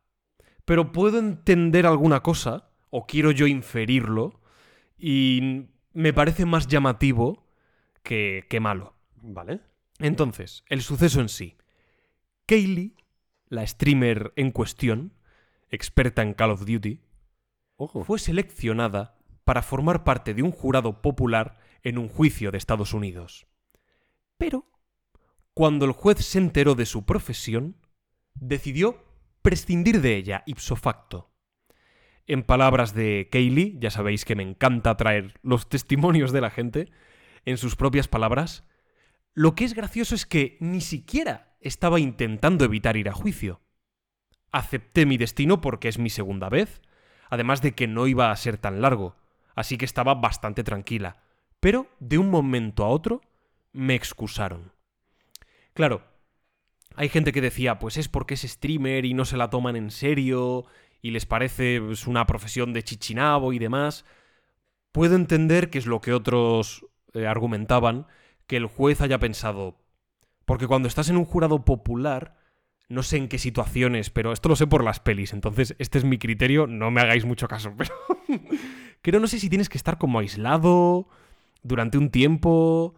[0.65, 4.41] pero puedo entender alguna cosa, o quiero yo inferirlo,
[4.97, 7.47] y me parece más llamativo
[8.03, 8.95] que, que malo.
[9.17, 9.61] Vale.
[9.99, 11.57] Entonces, el suceso en sí.
[12.47, 12.95] Kaylee,
[13.49, 15.13] la streamer en cuestión,
[15.71, 17.01] experta en Call of Duty,
[17.77, 18.05] Ojo.
[18.05, 23.47] fue seleccionada para formar parte de un jurado popular en un juicio de Estados Unidos.
[24.37, 24.71] Pero,
[25.55, 27.77] cuando el juez se enteró de su profesión,
[28.35, 29.05] decidió
[29.43, 31.33] prescindir de ella ipso facto.
[32.27, 36.91] En palabras de Kaylee, ya sabéis que me encanta traer los testimonios de la gente,
[37.45, 38.65] en sus propias palabras,
[39.33, 43.63] lo que es gracioso es que ni siquiera estaba intentando evitar ir a juicio.
[44.53, 46.83] Acepté mi destino porque es mi segunda vez,
[47.31, 49.17] además de que no iba a ser tan largo,
[49.55, 51.23] así que estaba bastante tranquila.
[51.61, 53.21] Pero de un momento a otro
[53.73, 54.73] me excusaron.
[55.75, 56.03] Claro,
[56.95, 59.91] hay gente que decía, pues es porque es streamer y no se la toman en
[59.91, 60.65] serio
[61.01, 64.05] y les parece pues, una profesión de chichinabo y demás.
[64.93, 68.07] Puedo entender que es lo que otros eh, argumentaban,
[68.47, 69.77] que el juez haya pensado,
[70.45, 72.39] porque cuando estás en un jurado popular,
[72.89, 76.05] no sé en qué situaciones, pero esto lo sé por las pelis, entonces este es
[76.05, 77.93] mi criterio, no me hagáis mucho caso, pero
[79.03, 81.09] creo no sé si tienes que estar como aislado
[81.63, 82.95] durante un tiempo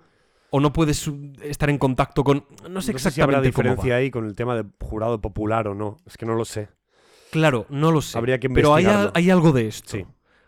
[0.50, 2.44] o no puedes uh, estar en contacto con...
[2.68, 3.70] No sé No sé si habrá exactamente cómo va.
[3.74, 5.98] diferencia ahí con el tema de jurado popular o no.
[6.06, 6.68] Es que no lo sé.
[7.30, 8.18] Claro, no lo sé.
[8.18, 9.90] Habría que Pero hay, hay algo de esto.
[9.96, 10.04] Sí.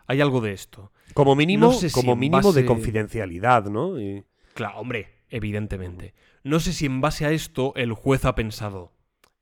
[0.06, 0.92] Hay algo de esto.
[1.14, 4.00] Como mínimo, No sé si como mínimo de confidencialidad, ¿no?
[4.00, 4.24] Y-
[4.54, 6.14] Claro, hombre, evidentemente.
[6.42, 8.92] No sé si en base a esto el juez ha pensado,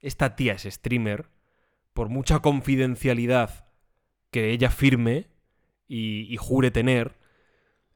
[0.01, 1.30] esta tía es streamer,
[1.94, 3.66] por mucha confidencialidad
[4.30, 5.28] que ella firme
[5.88, 7.18] y, y jure tener,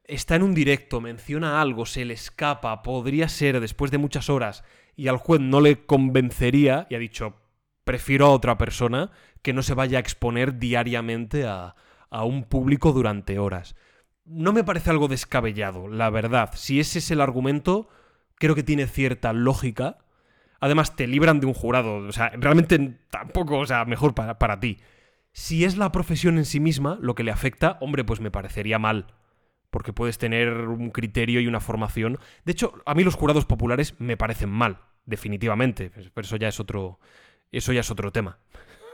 [0.07, 4.63] está en un directo, menciona algo, se le escapa, podría ser después de muchas horas,
[4.95, 7.35] y al juez no le convencería, y ha dicho,
[7.83, 9.11] prefiero a otra persona
[9.41, 11.75] que no se vaya a exponer diariamente a,
[12.09, 13.75] a un público durante horas.
[14.25, 16.51] No me parece algo descabellado, la verdad.
[16.55, 17.89] Si ese es el argumento,
[18.35, 19.99] creo que tiene cierta lógica.
[20.59, 21.97] Además, te libran de un jurado.
[21.97, 24.79] O sea, realmente tampoco, o sea, mejor para, para ti.
[25.31, 28.79] Si es la profesión en sí misma lo que le afecta, hombre, pues me parecería
[28.79, 29.13] mal.
[29.75, 32.17] Porque puedes tener un criterio y una formación.
[32.45, 35.91] De hecho, a mí los jurados populares me parecen mal, definitivamente.
[36.13, 36.97] Pero eso ya es otro.
[37.51, 38.39] Eso ya es otro tema.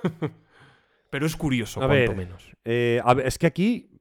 [1.12, 2.50] Pero es curioso, A cuanto ver, menos.
[2.66, 3.92] Eh, a ver, es que aquí.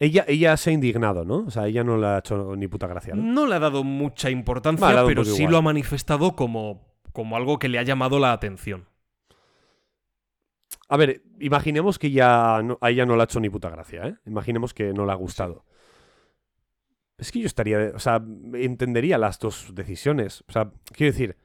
[0.00, 1.44] Ella, ella se ha indignado, ¿no?
[1.46, 3.22] O sea, ella no le ha hecho ni puta gracia, ¿no?
[3.22, 5.52] No le ha dado mucha importancia, ha dado pero sí igual.
[5.52, 8.88] lo ha manifestado como, como algo que le ha llamado la atención.
[10.88, 14.06] A ver, imaginemos que ya no- a ella no le ha hecho ni puta gracia,
[14.06, 14.16] ¿eh?
[14.26, 15.64] Imaginemos que no le ha gustado.
[17.18, 17.92] Es que yo estaría.
[17.94, 18.22] O sea,
[18.54, 20.42] entendería las dos decisiones.
[20.48, 21.36] O sea, quiero decir.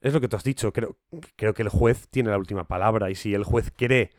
[0.00, 0.72] Es lo que tú has dicho.
[0.72, 0.98] Creo,
[1.36, 3.10] creo que el juez tiene la última palabra.
[3.10, 4.10] Y si el juez cree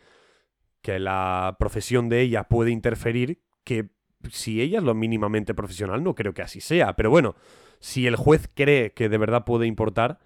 [0.82, 3.90] que la profesión de ella puede interferir, que
[4.32, 6.96] si ella es lo mínimamente profesional, no creo que así sea.
[6.96, 7.36] Pero bueno,
[7.80, 10.20] si el juez cree que de verdad puede importar,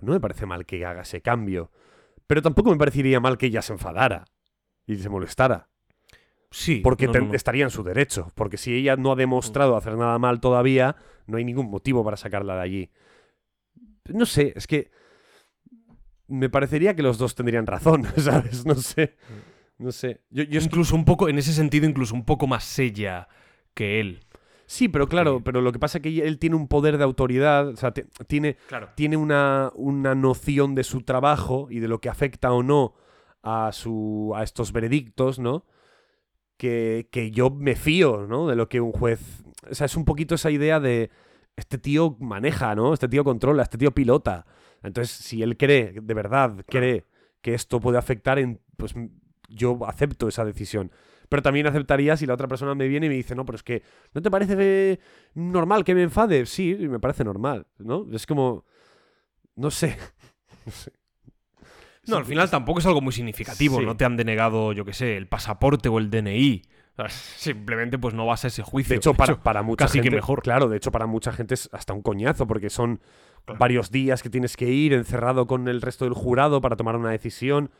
[0.00, 1.70] no me parece mal que haga ese cambio.
[2.26, 4.24] Pero tampoco me parecería mal que ella se enfadara
[4.86, 5.68] y se molestara.
[6.50, 6.80] Sí.
[6.82, 7.34] Porque no, te- no, no.
[7.34, 8.30] estaría en su derecho.
[8.34, 10.96] Porque si ella no ha demostrado hacer nada mal todavía,
[11.26, 12.90] no hay ningún motivo para sacarla de allí.
[14.08, 14.90] No sé, es que.
[16.26, 18.64] Me parecería que los dos tendrían razón, ¿sabes?
[18.64, 19.16] No sé.
[19.76, 20.22] No sé.
[20.30, 23.28] Yo, yo Incluso un poco, en ese sentido, incluso un poco más ella
[23.74, 24.20] que él.
[24.66, 25.42] Sí, pero claro, Sí.
[25.44, 28.56] pero lo que pasa es que él tiene un poder de autoridad, o sea, tiene,
[28.68, 28.88] Claro.
[28.94, 32.94] tiene una, una noción de su trabajo y de lo que afecta o no
[33.42, 35.66] a, su, a estos veredictos, ¿no?
[36.56, 38.46] Que, que yo me fío, ¿no?
[38.48, 39.44] De lo que un juez...
[39.70, 41.10] O sea, es un poquito esa idea de...
[41.56, 42.94] Este tío maneja, ¿no?
[42.94, 44.44] Este tío controla, este tío pilota.
[44.82, 47.04] Entonces, si él cree, de verdad, cree
[47.42, 48.94] que esto puede afectar, en, pues
[49.48, 50.90] yo acepto esa decisión.
[51.28, 53.62] Pero también aceptaría si la otra persona me viene y me dice, no, pero es
[53.62, 53.82] que
[54.12, 55.00] ¿no te parece
[55.34, 56.46] normal que me enfade?
[56.46, 58.06] Sí, me parece normal, ¿no?
[58.12, 58.64] Es como...
[59.56, 59.96] No sé.
[60.66, 60.92] No sé.
[62.06, 63.78] No, al final tampoco es algo muy significativo.
[63.78, 63.84] Sí.
[63.86, 66.62] No te han denegado, yo qué sé, el pasaporte o el DNI.
[67.08, 68.90] Simplemente pues no vas a ese juicio.
[68.94, 70.42] De hecho, para, para mucha casi que mejor.
[70.42, 73.00] Claro, de hecho, para mucha gente es hasta un coñazo, porque son
[73.44, 73.58] Claro.
[73.58, 77.10] varios días que tienes que ir encerrado con el resto del jurado para tomar una
[77.10, 77.70] decisión.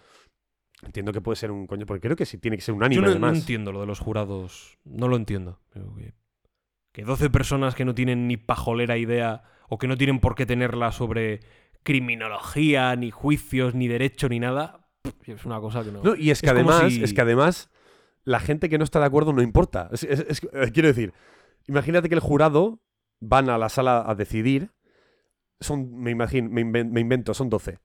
[0.85, 3.01] Entiendo que puede ser un coño, porque creo que sí tiene que ser Yo unánime,
[3.03, 3.39] no, no además.
[3.39, 4.79] entiendo lo de los jurados.
[4.85, 5.61] No lo entiendo.
[5.73, 6.13] Que,
[6.93, 10.47] que 12 personas que no tienen ni pajolera idea o que no tienen por qué
[10.47, 11.41] tenerla sobre
[11.83, 14.89] criminología, ni juicios, ni derecho, ni nada,
[15.27, 16.03] es una cosa que no.
[16.03, 17.71] No, y es que Es además, si- es que además,
[18.25, 19.89] la gente que no está de acuerdo no importa.
[19.93, 21.13] Es- es- es- eh, quiero decir,
[21.67, 22.81] imagínate que el jurado
[23.21, 24.71] van a la sala a decidir.
[25.61, 26.61] Son, me imagino, me
[27.01, 27.79] invento, son 12.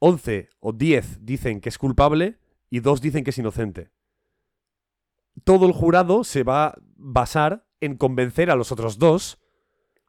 [0.00, 3.90] 11 o 10 dicen que es culpable y 2 dicen que es inocente.
[5.44, 9.38] Todo el jurado se va a basar en convencer a los otros dos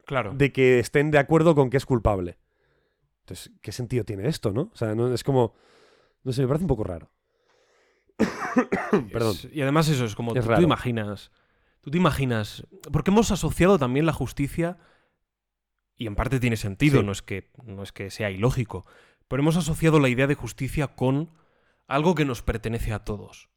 [0.04, 0.34] claro.
[0.34, 2.38] de que estén de acuerdo con que es culpable.
[3.20, 4.70] Entonces, ¿qué sentido tiene esto, no?
[4.72, 5.54] O sea, no, es como...
[6.24, 7.10] No sé, me parece un poco raro.
[9.12, 9.32] Perdón.
[9.36, 10.62] Es- y además eso es como Es tú, raro.
[10.62, 11.30] imaginas.
[11.80, 12.66] Tú te imaginas.
[12.92, 14.78] Porque hemos asociado también la justicia.
[15.96, 17.06] Y en parte tiene sentido, Sí.
[17.06, 18.84] no, es que, no es que sea ilógico.
[19.32, 21.30] Pero hemos asociado la idea de justicia con
[21.88, 23.48] algo que nos pertenece a todos.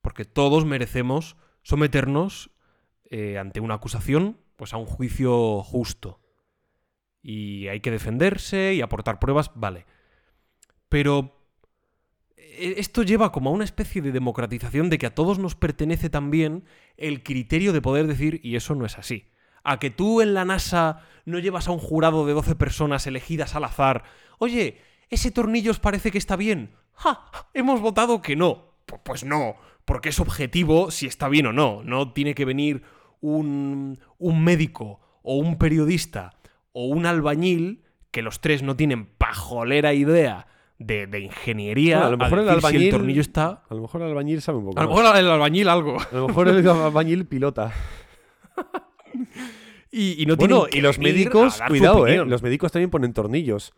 [0.00, 2.52] Porque todos merecemos someternos
[3.10, 6.20] eh, ante una acusación, pues a un juicio justo.
[7.20, 9.86] Y hay que defenderse y aportar pruebas, vale.
[10.88, 11.36] Pero
[12.36, 16.10] eh, esto lleva como a una especie de democratización de que a todos nos pertenece
[16.10, 16.64] también
[16.96, 19.32] el criterio de poder decir, y eso no es así.
[19.64, 23.56] A que tú en la NASA no llevas a un jurado de 12 personas elegidas
[23.56, 24.04] al azar.
[24.38, 26.70] Oye, ¿ese tornillo os parece que está bien?
[26.92, 27.24] ¡Ja!
[27.54, 28.74] Hemos votado que no.
[28.86, 31.82] Pu- Pues no, porque es objetivo si está bien o no.
[31.84, 32.82] No tiene que venir
[33.20, 36.30] un, un médico o un periodista
[36.72, 40.46] o un albañil, que los tres no tienen pajolera idea
[40.78, 41.96] de, de ingeniería.
[42.00, 43.62] Bueno, a lo mejor el si albañil- el tornillo está.
[43.68, 44.98] A lo mejor el albañil sabe un poco A lo más.
[44.98, 46.00] mejor el albañil algo.
[46.00, 47.72] A lo mejor el albañil pilota.
[49.90, 52.24] Y, y no Bueno, y los que venir médicos, cuidado, eh.
[52.26, 53.72] Los médicos también ponen tornillos.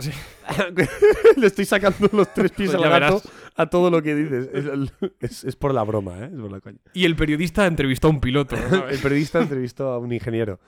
[0.00, 0.10] Sí.
[1.36, 3.22] Le estoy sacando los tres pies Pues al gato
[3.56, 4.48] a todo lo que dices.
[4.52, 4.64] Es,
[5.20, 6.30] es- es por la broma, ¿eh?
[6.32, 6.78] Es por la coña.
[6.94, 8.56] Y el periodista entrevistó a un piloto.
[8.56, 8.88] ¿no?
[8.88, 10.58] El periodista entrevistó a un ingeniero.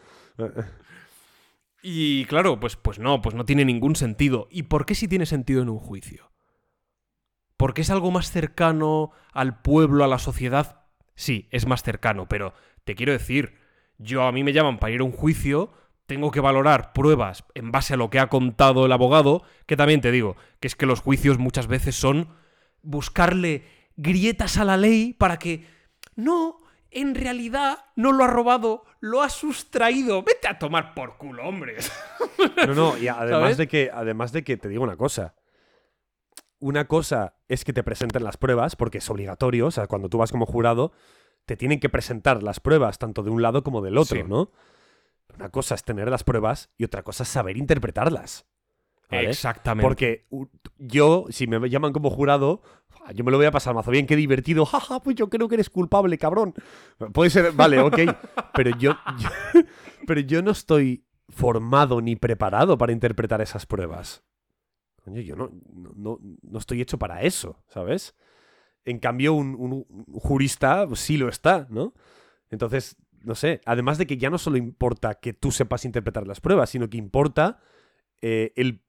[1.82, 4.46] Y claro, pues, pues no, pues no tiene ningún sentido.
[4.50, 6.30] ¿Y por qué sí tiene sentido en un juicio?
[7.56, 10.84] ¿Porque es algo más cercano al pueblo, a la sociedad?
[11.14, 12.54] Sí, es más cercano, pero
[12.84, 13.54] te quiero decir,
[13.98, 15.72] yo a mí me llaman para ir a un juicio,
[16.12, 20.02] tengo que valorar pruebas en base a lo que ha contado el abogado, que también
[20.02, 22.28] te digo, que es que los juicios muchas veces son
[22.82, 23.64] buscarle
[23.97, 25.66] grietas a la ley para que
[26.14, 26.59] no,
[26.90, 30.22] en realidad no lo ha robado, lo ha sustraído.
[30.22, 31.76] Vete a tomar por culo, hombre.
[32.66, 33.56] No, no, y además ¿Sabes?
[33.56, 35.34] de que, además de que te digo una cosa.
[36.59, 40.18] Una cosa es que te presenten las pruebas, porque es obligatorio, o sea, cuando tú
[40.18, 40.93] vas como jurado,
[41.47, 44.24] te tienen que presentar las pruebas tanto de un lado como del otro, Sí.
[44.28, 44.51] ¿no?
[45.36, 48.46] Una cosa es tener las pruebas y otra cosa es saber interpretarlas.
[49.10, 49.30] ¿vale?
[49.30, 49.86] Exactamente.
[49.86, 50.26] Porque
[50.78, 52.62] yo, si me llaman como jurado,
[53.14, 54.64] yo me lo voy a pasar mazo bien, qué divertido.
[54.66, 56.54] Jaja, pues yo creo que eres culpable, cabrón.
[57.12, 57.98] Puede ser, vale, ok.
[58.54, 59.62] Pero yo, yo-
[60.06, 64.22] pero yo no estoy formado ni preparado para interpretar esas pruebas.
[65.04, 68.14] Coño, yo no, no, no- no estoy hecho para eso, ¿sabes?
[68.84, 71.94] En cambio, un, un- un jurista pues, sí lo está, ¿no?
[72.50, 76.40] Entonces, no sé, además de que ya no solo importa que tú sepas interpretar las
[76.40, 77.59] pruebas, sino que importa
[78.20, 78.81] eh, el,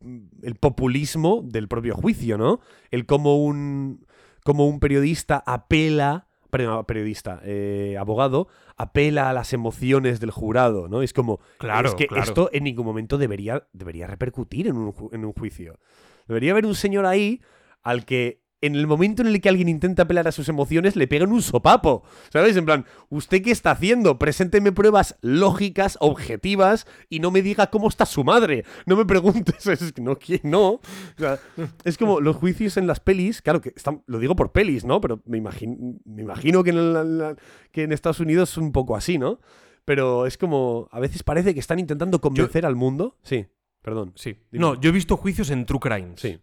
[0.44, 2.60] el populismo del propio juicio, ¿no?
[2.92, 4.06] El cómo un,
[4.44, 8.48] cómo un periodista apela, perdón, periodista, eh, abogado,
[8.78, 11.02] apela a las emociones del jurado, ¿no?
[11.02, 12.24] Es como, Claro, es que claro.
[12.24, 15.80] esto en ningún momento debería, debería repercutir en un, en un juicio.
[16.28, 17.42] Debería haber un señor ahí
[17.82, 21.08] al que en el momento en el que alguien intenta apelar a sus emociones le
[21.08, 22.04] pegan un sopapo.
[22.32, 22.56] ¿Sabes?
[22.58, 24.18] En plan, ¿usted qué está haciendo?
[24.18, 28.64] Presénteme pruebas lógicas, objetivas y no me diga cómo está su madre.
[28.86, 30.70] No me preguntes, es que no, que no.
[30.74, 30.82] O
[31.18, 31.40] sea,
[31.84, 35.02] es como los juicios en las pelis, claro que están, lo digo por pelis, ¿no?
[35.02, 37.36] Pero me imagino, me imagino que, en la- la-
[37.72, 39.40] que en Estados Unidos es un poco así, ¿no?
[39.86, 43.18] Pero es como, a veces parece que están intentando convencer al mundo.
[43.24, 43.46] Sí,
[43.82, 44.14] perdón.
[44.16, 44.38] Sí.
[44.52, 44.62] Dime.
[44.62, 46.22] No, yo he visto juicios en True Crimes.
[46.22, 46.40] Sí.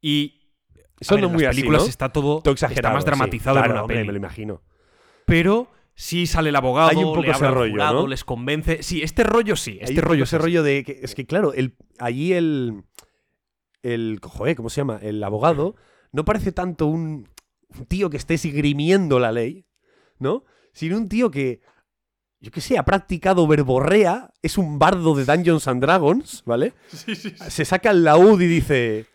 [0.00, 0.37] Y.
[1.00, 1.88] Son ver, no en muy las así, películas ¿no?
[1.88, 2.40] está todo.
[2.42, 2.78] Todo exagerado.
[2.88, 3.06] Está más sí.
[3.06, 4.06] dramatizado Claro, en una hombre, peli.
[4.06, 4.62] me lo imagino.
[5.26, 8.06] Pero sí sale el abogado, Hay un poco le ese rollo, jurado, ¿no?
[8.08, 8.82] les convence.
[8.82, 9.78] Sí, este rollo sí.
[9.80, 12.84] Este rollo ese rollo de que es que claro, el allí el
[13.82, 14.98] el joder, ¿cómo se llama?
[15.02, 15.76] El abogado
[16.12, 17.28] no parece tanto un,
[17.76, 19.66] un tío que esté esgrimiendo la ley,
[20.18, 20.44] ¿no?
[20.72, 21.60] Sino un tío que
[22.40, 26.72] yo qué sé, ha practicado verborrea, es un bardo de Dungeons and Dragons, ¿vale?
[26.88, 27.50] Sí, sí, sí.
[27.50, 29.06] Se saca el laúd y dice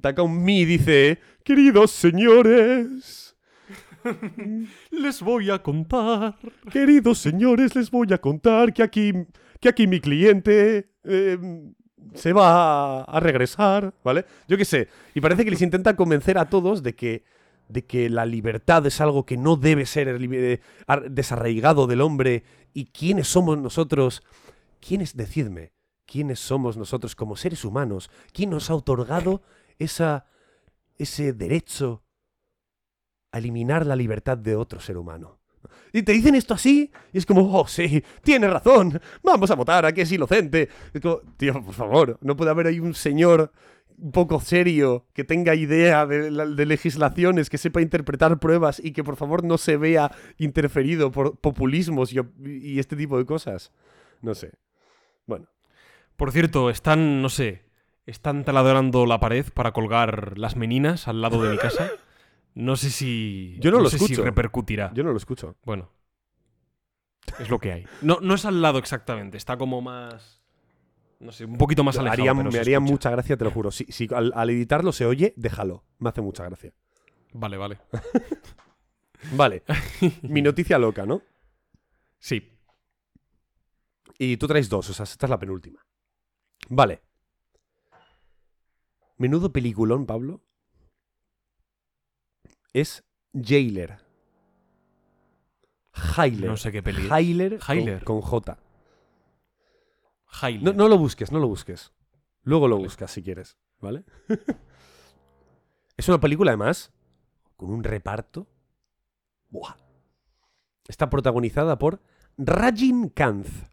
[0.00, 3.32] taca un mi y dice, "Queridos señores,
[4.90, 6.36] Les voy a contar.
[6.70, 9.12] Queridos señores, les voy a contar que aquí,
[9.60, 11.38] que aquí mi cliente eh,
[12.14, 14.24] se va a regresar, ¿vale?
[14.48, 14.88] Yo qué sé.
[15.14, 17.24] Y parece que les intenta convencer a todos de que,
[17.68, 20.18] de que la libertad es algo que no debe ser
[21.10, 22.44] desarraigado del hombre.
[22.74, 24.22] ¿Y quiénes somos nosotros?
[24.80, 25.72] ¿Quiénes, decidme,
[26.06, 28.10] quiénes somos nosotros como seres humanos?
[28.32, 29.42] ¿Quién nos ha otorgado
[29.78, 30.26] esa,
[30.98, 32.02] ese derecho
[33.32, 35.38] a eliminar la libertad de otro ser humano?
[35.92, 39.84] Y te dicen esto así, y es como, oh, sí, tienes razón, vamos a votar
[39.86, 40.68] a que es inocente.
[40.92, 43.52] Es como, tío, por favor, no puede haber ahí un señor
[44.12, 49.04] poco serio, que tenga idea de, la- de legislaciones, que sepa interpretar pruebas y que
[49.04, 53.70] por favor no se vea interferido por populismos y, op- y este tipo de cosas.
[54.22, 54.52] No sé.
[55.26, 55.46] Bueno,
[56.22, 57.64] Por cierto, están, no sé,
[58.06, 61.90] están taladrando la pared para colgar las meninas al lado de mi casa.
[62.54, 63.56] No sé si.
[63.58, 64.22] Yo no lo sé si escucho.
[64.22, 64.92] repercutirá.
[64.94, 65.56] yo no lo escucho.
[65.64, 65.90] Bueno.
[67.40, 67.86] Es lo que hay.
[68.02, 70.40] No, no es al lado exactamente, está como más.
[71.18, 72.22] No sé, un poquito más alejado.
[72.22, 72.92] Haría- pero me haría escucha.
[72.92, 73.72] mucha gracia, te lo juro.
[73.72, 75.82] Si, si al, al editarlo se oye, déjalo.
[75.98, 76.72] Me hace mucha gracia.
[77.32, 77.78] Vale, vale.
[79.32, 79.64] Vale.
[80.22, 81.20] Mi noticia loca, ¿no?
[82.20, 82.48] Sí.
[84.18, 85.84] Y tú traes dos, o sea, esta es la penúltima.
[86.68, 87.02] Vale.
[89.16, 90.40] Menudo peliculón, Pablo.
[92.72, 93.98] Es Jailer.
[95.92, 96.50] Jailer.
[96.50, 97.02] No sé qué peli.
[97.02, 97.08] es.
[97.62, 98.58] Jailer con- J.
[100.40, 100.64] Haile.
[100.64, 101.92] No, no lo busques, no lo busques.
[102.42, 104.04] Luego lo buscas si quieres, ¿vale?
[105.96, 106.92] es una película, además,
[107.56, 108.48] con un reparto.
[109.50, 109.76] Buah.
[110.88, 112.00] Está protagonizada por
[112.38, 113.70] Rajin Kanth.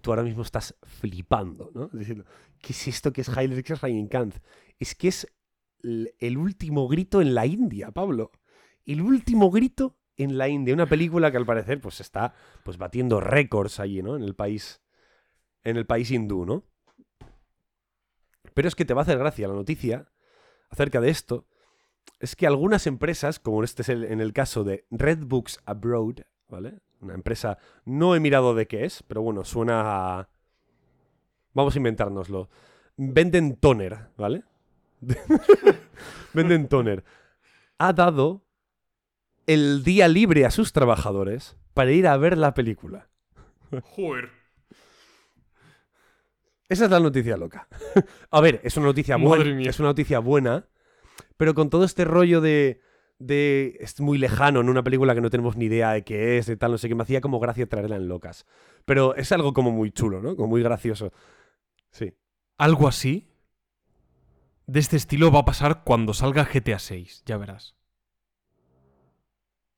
[0.00, 1.88] Tú, ahora mismo estás flipando, ¿no?
[1.92, 2.24] Diciendo,
[2.60, 3.62] ¿qué es esto que es Jailer?
[3.62, 3.74] ¿Qué
[4.78, 5.26] es que es
[5.82, 8.32] el último grito en la India, Pablo.
[8.84, 10.74] El último grito en la India.
[10.74, 12.34] Una película que al parecer pues está
[12.64, 14.16] pues batiendo récords allí, ¿no?
[14.16, 14.82] En el país
[15.64, 16.64] en el país hindú, ¿no?
[18.54, 20.10] Pero es que te va a hacer gracia la noticia
[20.70, 21.46] acerca de esto.
[22.20, 26.80] Es que algunas empresas, como este es en el caso de Red Books Abroad, ¿vale?
[27.00, 30.28] Una empresa, no he mirado de qué es, pero bueno, suena a...
[31.54, 32.48] Vamos a inventárnoslo.
[32.96, 34.44] Venden toner, ¿vale?
[36.34, 37.04] Venden toner.
[37.78, 38.44] Ha dado
[39.46, 43.08] el día libre a sus trabajadores para ir a ver la película.
[43.82, 44.30] Joder.
[46.68, 47.66] Esa es la noticia loca.
[48.30, 49.68] a ver, es una noticia buena.
[49.68, 50.66] Es una noticia buena.
[51.36, 52.80] Pero con todo este rollo de.
[53.18, 53.76] De.
[53.80, 56.56] es muy lejano en una película que no tenemos ni idea de qué es, de
[56.56, 58.46] tal, no sé qué, me hacía como gracia traerla en locas.
[58.84, 60.36] Pero es algo como muy chulo, ¿no?
[60.36, 61.12] Como muy gracioso.
[61.90, 62.14] Sí.
[62.56, 63.28] Algo así
[64.68, 67.74] de este estilo va a pasar cuando salga GTA 6, ya verás.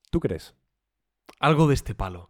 [0.09, 0.53] ¿Tú crees?
[1.39, 2.29] Algo de este palo.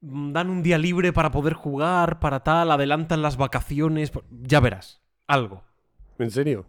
[0.00, 5.02] Dan un día libre para poder jugar, para tal, adelantan las vacaciones, ya verás.
[5.26, 5.64] Algo.
[6.18, 6.66] ¿En serio?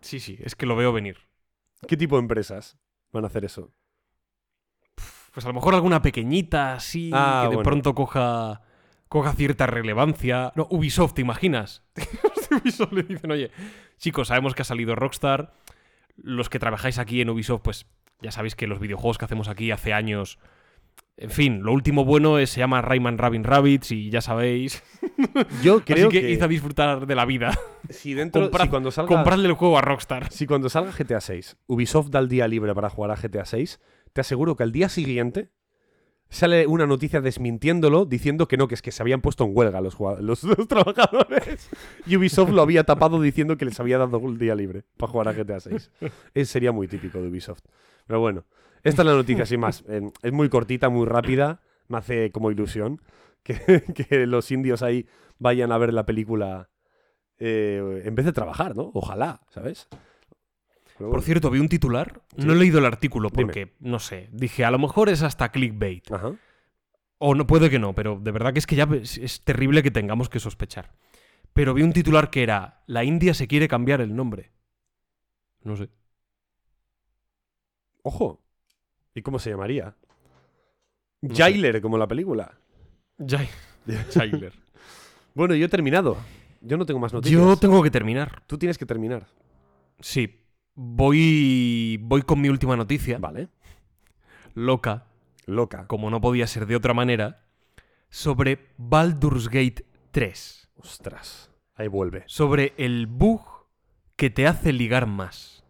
[0.00, 1.18] Sí, sí, es que lo veo venir.
[1.86, 2.76] ¿Qué tipo de empresas
[3.16, 3.72] van a hacer eso?
[5.32, 7.68] Pues a lo mejor alguna pequeñita así, Ah, que de bueno.
[7.68, 8.62] pronto coja,
[9.08, 10.52] coja cierta relevancia.
[10.56, 11.82] No, Ubisoft, ¿te imaginas?
[12.62, 13.50] Ubisoft le dicen, oye,
[13.98, 15.52] chicos, sabemos que ha salido Rockstar.
[16.16, 17.86] Los que trabajáis aquí en Ubisoft, pues
[18.22, 20.38] ya sabéis que los videojuegos que hacemos aquí hace años.
[21.18, 24.82] En fin, lo último bueno es, se llama Rayman Rabin Rabbits y ya sabéis.
[25.62, 27.58] Yo creo Así que, que, a disfrutar de la vida.
[27.88, 30.30] si dentro comprad- si cuando salga Compradle el juego a Rockstar.
[30.30, 33.80] si cuando salga GTA 6, Ubisoft da el día libre para jugar a GTA 6,
[34.12, 35.50] te aseguro que al día siguiente
[36.28, 39.80] sale una noticia desmintiéndolo, diciendo que no, que es que se habían puesto en huelga
[39.80, 41.70] los, los, los trabajadores.
[42.06, 45.28] Y Ubisoft lo había tapado diciendo que les había dado el día libre para jugar
[45.28, 45.90] a GTA 6.
[46.34, 47.60] Eso sería muy típico de Ubisoft.
[48.06, 48.44] Pero bueno,
[48.88, 49.84] esta es la noticia, sin más.
[49.88, 51.60] Eh, Es muy cortita, muy rápida.
[51.88, 53.00] Me hace como ilusión
[53.42, 53.54] que,
[54.08, 55.06] que los indios ahí
[55.38, 56.70] vayan a ver la película
[57.38, 58.90] eh, en vez de trabajar, ¿no?
[58.94, 59.88] Ojalá, ¿sabes?
[60.98, 61.22] Pero Por bueno.
[61.22, 62.22] cierto, vi un titular.
[62.38, 62.46] Sí.
[62.46, 63.44] No he leído el artículo Dime.
[63.44, 66.10] porque, no sé, dije, a lo mejor es hasta clickbait.
[66.10, 66.32] Ajá.
[67.18, 69.82] O no puede que no, pero de verdad que es que ya es, es terrible
[69.82, 70.94] que tengamos que sospechar.
[71.52, 74.52] Pero vi un titular que era La India se quiere cambiar el nombre.
[75.62, 75.88] No sé.
[78.02, 78.42] Ojo.
[79.16, 79.96] ¿Y cómo se llamaría?
[81.34, 82.56] Jailer, como la película.
[83.18, 83.48] Jai-
[84.14, 84.52] Jailer.
[85.34, 86.18] Bueno, yo he terminado.
[86.60, 87.40] Yo no tengo más noticias.
[87.40, 88.42] Yo tengo que terminar.
[88.46, 89.26] Tú tienes que terminar.
[90.00, 90.42] Sí.
[90.74, 91.98] Voy.
[92.02, 93.18] Voy con mi última noticia.
[93.18, 93.48] Vale.
[94.54, 95.06] Loca,
[95.46, 95.86] Loca.
[95.86, 97.42] como no podía ser de otra manera.
[98.10, 100.68] Sobre Baldur's Gate 3.
[100.76, 101.50] Ostras.
[101.74, 102.24] Ahí vuelve.
[102.26, 103.40] Sobre el bug
[104.16, 105.64] que te hace ligar más.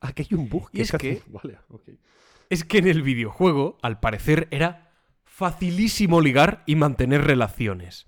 [0.00, 0.70] Ah, que hay un bug.
[0.72, 1.58] Y es hace- que- Vale.
[2.50, 4.92] Es que en el videojuego, al parecer, era
[5.24, 8.06] facilísimo ligar y mantener relaciones.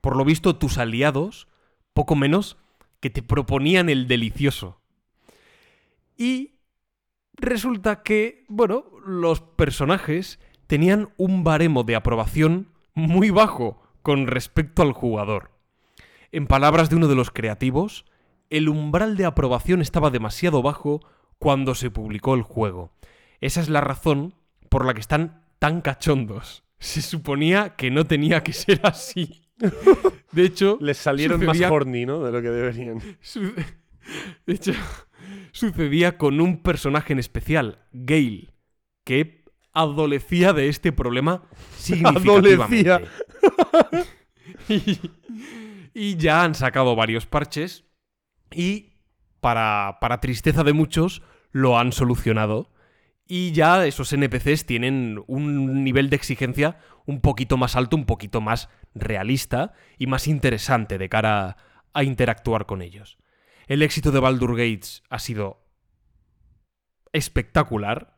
[0.00, 1.48] Por lo visto, tus aliados,
[1.94, 2.58] poco menos,
[3.00, 4.80] que te proponían el delicioso.
[6.16, 6.60] Y
[7.34, 14.92] resulta que, bueno, los personajes tenían un baremo de aprobación muy bajo con respecto al
[14.92, 15.50] jugador.
[16.32, 18.04] En palabras de uno de los creativos,
[18.50, 21.00] el umbral de aprobación estaba demasiado bajo
[21.38, 22.92] cuando se publicó el juego.
[23.40, 24.34] Esa es la razón
[24.68, 26.64] por la que están tan cachondos.
[26.78, 29.48] Se suponía que no tenía que ser así.
[30.32, 32.22] De hecho, Les salieron sucedía- más horny, ¿no?
[32.24, 32.98] De lo que deberían.
[34.46, 34.72] de hecho,
[35.52, 38.50] sucedía con un personaje en especial, Gale,
[39.04, 41.44] que adolecía de este problema
[41.76, 42.90] significativamente.
[42.90, 43.02] Adolecía.
[44.68, 45.00] y,
[45.94, 47.84] y ya han sacado varios parches
[48.52, 48.94] y,
[49.40, 52.70] para, para tristeza de muchos, lo han solucionado.
[53.26, 58.40] Y ya esos NPCs tienen un nivel de exigencia un poquito más alto, un poquito
[58.40, 61.56] más realista y más interesante de cara
[61.94, 63.16] a, interactuar con ellos.
[63.66, 65.64] El éxito de Baldur Gates ha sido
[67.12, 68.16] espectacular,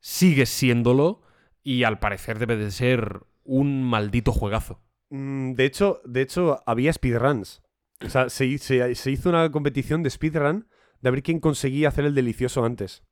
[0.00, 1.22] sigue siéndolo
[1.62, 4.82] y al parecer debe de ser un maldito juegazo.
[5.10, 7.62] Mm, De hecho, de hecho, había speedruns.
[8.04, 10.68] O sea, se- se hizo una competición de speedrun
[11.00, 13.04] de ver quién conseguía hacer el delicioso antes.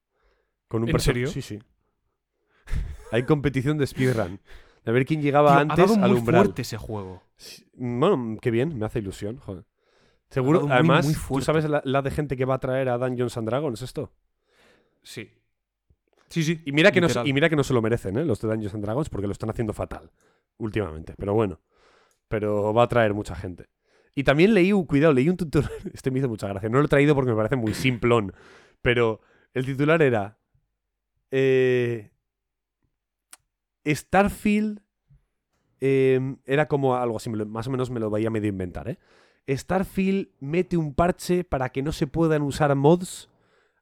[0.71, 1.27] Con un ¿En serio?
[1.27, 1.59] Sí, sí.
[3.13, 4.41] Hay competición de speedrun.
[4.85, 6.43] De ver quién llegaba Tío, ha antes dado al muy umbral.
[6.45, 7.23] fuerte ese juego.
[7.37, 9.65] Sí, Bueno, qué bien, me hace ilusión, joder.
[10.31, 11.47] Seguro, dado muy, además, muy ¿tú fuerte.
[11.47, 14.13] sabes la, la de gente que va a traer a Dungeons and Dragons esto?
[15.03, 15.29] Sí.
[16.29, 16.63] Sí, sí.
[16.65, 17.27] Y mira, que no, se- literal.
[17.29, 18.25] y mira que no se lo merecen, ¿eh?
[18.25, 20.11] Los de Dungeons and Dragons, porque lo están haciendo fatal
[20.59, 21.15] últimamente.
[21.19, 21.59] Pero bueno.
[22.29, 23.67] Pero va a traer mucha gente.
[24.15, 25.73] Y también leí, un- cuidado, leí un tutorial.
[25.93, 26.69] Este me hizo mucha gracia.
[26.69, 28.33] No lo he traído porque me parece muy simplón.
[28.83, 29.21] Pero
[29.53, 30.39] el titular era.
[31.31, 32.11] Eh,
[33.87, 34.81] Starfield
[35.81, 38.99] eh, era como algo así, más o menos me lo veía medio inventar, ¿eh?
[39.49, 43.29] Starfield mete un parche para que no se puedan usar mods,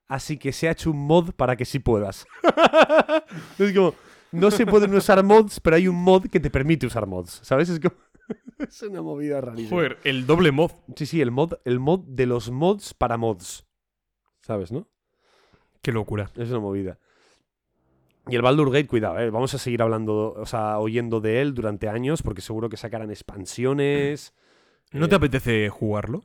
[0.06, 2.26] así que se ha hecho un mod para que sí puedas.
[3.58, 3.94] es como,
[4.32, 7.68] no se pueden usar mods, pero hay un mod que te permite usar mods, ¿sabes?
[7.68, 7.94] Es como...
[8.58, 9.76] es una movida rarísima.
[9.76, 10.70] Joder, el doble mod.
[10.96, 13.66] Sí, sí, el mod, el mod de los mods para mods.
[14.42, 14.88] ¿Sabes, no?
[15.82, 16.30] Qué locura.
[16.36, 16.98] Es una movida.
[18.28, 19.30] Y el Baldur Gate, cuidado, ¿eh?
[19.30, 23.10] vamos a seguir hablando, o sea, oyendo de él durante años, porque seguro que sacarán
[23.10, 24.34] expansiones.
[24.92, 26.22] ¿No Eh, te apetece jugarlo?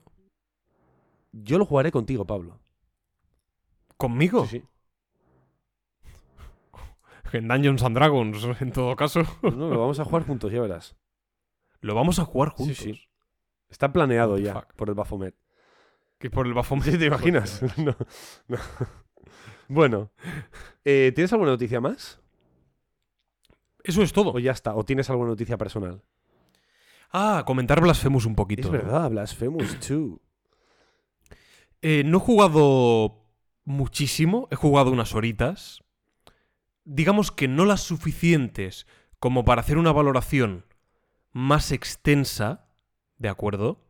[1.31, 2.59] Yo lo jugaré contigo, Pablo.
[3.97, 4.45] ¿Conmigo?
[4.47, 4.65] Sí, sí.
[7.31, 9.21] En Dungeons and Dragons, en todo caso.
[9.41, 10.95] No, lo vamos a jugar juntos, ya verás.
[11.81, 12.77] Lo vamos a jugar juntos.
[12.77, 12.99] sí.
[13.69, 14.73] Está planeado ya fuck.
[14.75, 15.35] por el Baphomet.
[16.19, 16.83] Que por el Baphomet.
[16.91, 17.61] ¿Sí, ¿Te imaginas?
[17.77, 17.95] No,
[18.47, 18.57] no.
[19.67, 20.11] Bueno,
[20.85, 22.19] eh, ¿tienes alguna noticia más?
[23.83, 24.33] Eso es todo.
[24.33, 24.75] ¿O ya está?
[24.75, 26.01] ¿O tienes alguna noticia personal?
[27.11, 28.63] Ah, comentar Blasphemous un poquito.
[28.63, 30.19] Es verdad, Blasphemous 2.
[31.81, 33.23] Eh, no he jugado
[33.65, 35.83] muchísimo, he jugado unas horitas.
[36.85, 38.87] Digamos que no las suficientes
[39.19, 40.65] como para hacer una valoración
[41.31, 42.67] más extensa,
[43.17, 43.85] ¿de acuerdo?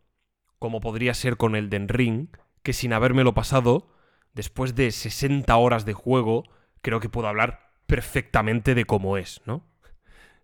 [0.59, 2.29] Como podría ser con el Den Ring,
[2.61, 3.92] que sin habérmelo pasado,
[4.33, 6.43] después de 60 horas de juego,
[6.81, 9.65] creo que puedo hablar perfectamente de cómo es, ¿no?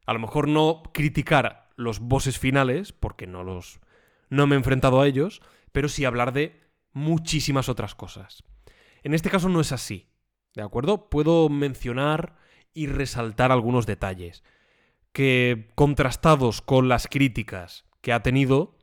[0.05, 3.79] A lo mejor no criticar los bosses finales, porque no los.
[4.29, 5.41] no me he enfrentado a ellos,
[5.71, 6.59] pero sí hablar de
[6.93, 8.43] muchísimas otras cosas.
[9.03, 10.09] En este caso no es así,
[10.55, 11.09] ¿de acuerdo?
[11.09, 12.35] Puedo mencionar
[12.73, 14.43] y resaltar algunos detalles
[15.11, 18.77] que, contrastados con las críticas que ha tenido,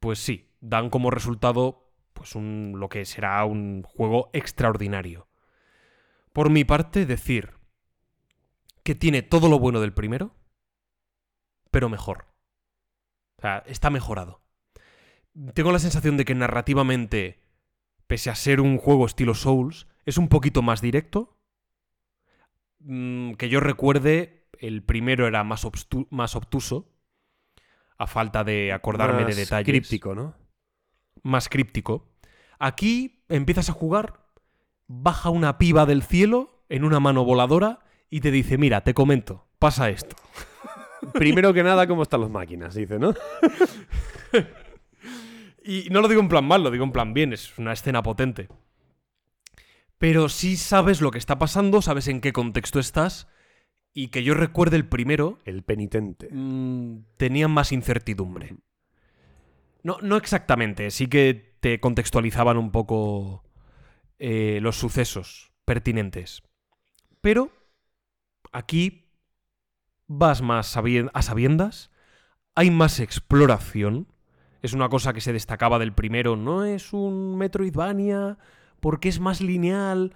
[0.00, 1.83] pues sí, dan como resultado
[2.14, 5.28] pues un, lo que será un juego extraordinario.
[6.32, 7.52] Por mi parte, decir
[8.82, 10.34] que tiene todo lo bueno del primero,
[11.70, 12.26] pero mejor.
[13.38, 14.40] O sea, está mejorado.
[15.54, 17.42] Tengo la sensación de que narrativamente,
[18.06, 21.36] pese a ser un juego estilo Souls, es un poquito más directo.
[22.78, 25.66] Mm, que yo recuerde, el primero era más,
[26.10, 26.92] más obtuso,
[27.98, 29.66] a falta de acordarme de detalles.
[29.66, 30.43] Críptico, ¿no?
[31.24, 32.06] Más críptico.
[32.60, 34.28] Aquí empiezas a jugar,
[34.86, 39.48] baja una piba del cielo en una mano voladora y te dice, mira, te comento,
[39.58, 40.14] pasa esto.
[41.12, 42.74] Primero que nada, ¿cómo están las máquinas?
[42.76, 43.12] Dice, ¿no?
[45.66, 48.02] Y no lo digo en plan mal, lo digo en plan bien, es una escena
[48.02, 48.48] potente.
[49.96, 53.28] Pero sí sabes lo que está pasando, sabes en qué contexto estás,
[53.94, 56.28] y que yo recuerde el primero, El penitente.
[56.30, 58.56] mm, tenía más incertidumbre.
[59.84, 63.44] No, no exactamente, sí que te contextualizaban un poco
[64.18, 66.42] eh, los sucesos pertinentes.
[67.20, 67.52] Pero
[68.50, 69.10] aquí
[70.06, 71.90] vas más a sabiendas,
[72.54, 74.08] hay más exploración.
[74.62, 78.38] Es una cosa que se destacaba del primero, no es un Metroidvania
[78.80, 80.14] porque es más lineal.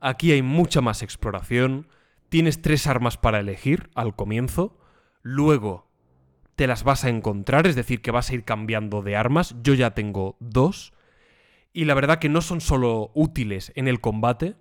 [0.00, 1.88] Aquí hay mucha más exploración.
[2.30, 4.78] Tienes tres armas para elegir al comienzo.
[5.20, 5.89] Luego
[6.60, 9.54] te las vas a encontrar, es decir, que vas a ir cambiando de armas.
[9.62, 10.92] Yo ya tengo dos.
[11.72, 14.56] Y la verdad que no son solo útiles en el combate,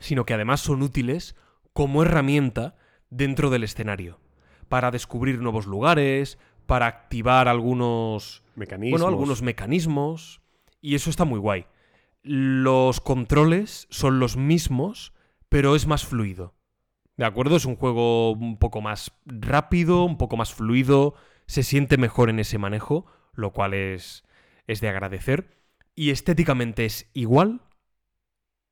[0.00, 1.36] sino que además son útiles
[1.72, 2.74] como herramienta
[3.08, 4.18] dentro del escenario.
[4.68, 9.00] Para descubrir nuevos lugares, para activar algunos Mecanismos.
[9.00, 10.40] bueno, algunos mecanismos.
[10.80, 11.66] Y eso está muy guay.
[12.24, 15.12] Los controles son los mismos,
[15.48, 16.56] pero es más fluido.
[17.16, 17.56] ¿De acuerdo?
[17.56, 21.14] Es un juego un poco más rápido, un poco más fluido.
[21.46, 24.24] Se siente mejor en ese manejo, lo cual es,
[24.66, 25.58] es de agradecer.
[25.94, 27.62] Y estéticamente es igual.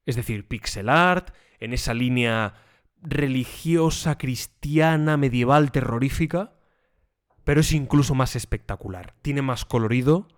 [0.06, 2.54] Es decir, pixel art, en esa línea
[3.02, 6.58] religiosa, cristiana, medieval, terrorífica
[7.48, 9.14] pero es incluso más espectacular.
[9.22, 10.28] Tiene más colorido.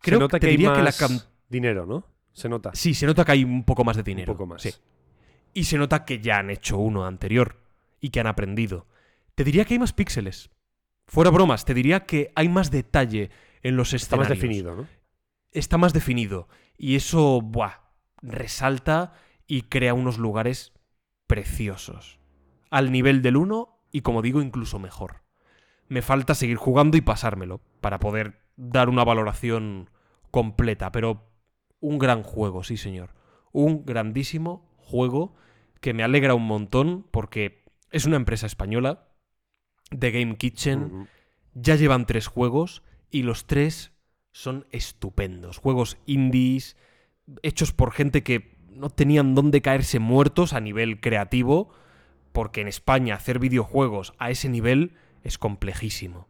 [0.00, 2.06] Creo Se nota te que hay diría que la más dinero, ¿no?
[2.32, 2.70] Se nota.
[2.72, 4.32] Sí, se nota que hay un poco más de dinero.
[4.32, 4.62] Un poco más.
[4.62, 4.70] Sí.
[5.54, 7.60] Y se nota que ya han hecho uno anterior
[8.00, 8.86] y que han aprendido.
[9.34, 10.50] Te diría que hay más píxeles.
[11.06, 13.30] Fuera bromas, te diría que hay más detalle
[13.62, 14.42] en los Está más escenarios.
[14.42, 14.88] definido, ¿no?
[15.52, 16.48] Está más definido.
[16.76, 17.80] Y eso, buah,
[18.20, 19.14] resalta
[19.46, 20.72] y crea unos lugares
[21.26, 22.18] preciosos.
[22.70, 25.22] Al nivel del 1 y, como digo, incluso mejor.
[25.88, 29.88] Me falta seguir jugando y pasármelo para poder dar una valoración
[30.30, 31.30] completa, pero
[31.80, 33.14] un gran juego, sí señor.
[33.52, 35.34] Un grandísimo juego
[35.80, 39.08] que me alegra un montón porque es una empresa española,
[39.96, 41.08] The Game Kitchen,
[41.54, 43.92] ya llevan tres juegos y los tres
[44.32, 45.58] son estupendos.
[45.58, 46.76] Juegos indies,
[47.42, 51.70] hechos por gente que no tenían dónde caerse muertos a nivel creativo,
[52.32, 56.28] porque en España hacer videojuegos a ese nivel es complejísimo.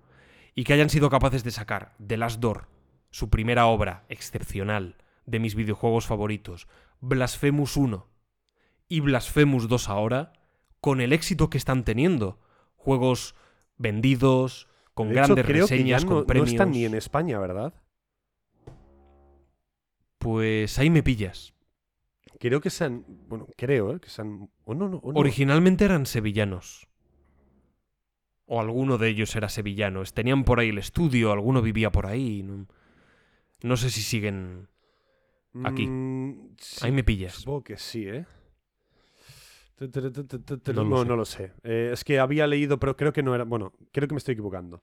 [0.55, 2.68] Y que hayan sido capaces de sacar The Last Door,
[3.10, 6.68] su primera obra excepcional de mis videojuegos favoritos,
[7.01, 8.18] Blasphemous 1
[8.89, 10.32] y Blasphemous 2 ahora,
[10.81, 12.39] con el éxito que están teniendo.
[12.77, 13.35] Juegos
[13.77, 16.51] vendidos, con De hecho, grandes que reseñas, con no, no premios.
[16.51, 17.74] están ni en España, ¿verdad?
[20.19, 21.55] Pues ahí me pillas.
[22.40, 23.05] Creo que sean.
[23.28, 24.01] Bueno, creo, ¿eh?
[24.01, 24.51] Que sean.
[24.66, 25.01] No, no.
[25.02, 26.86] Originalmente eran sevillanos.
[28.47, 30.02] O alguno de ellos era sevillano.
[30.05, 32.43] Tenían por ahí el estudio, alguno vivía por ahí.
[32.43, 32.66] No,
[33.62, 34.69] no sé si siguen.
[35.65, 35.86] aquí.
[35.86, 37.35] Mm, sí, Ahí me pillas.
[37.35, 38.24] Supongo que sí, ¿eh?
[38.24, 41.17] Tu, tu, tu, tu, tu, tu, No No, lo no, sé.
[41.17, 41.53] lo sé.
[41.63, 43.45] Eh, es que había leído, pero creo que no era.
[43.45, 44.83] Bueno, creo que me estoy equivocando.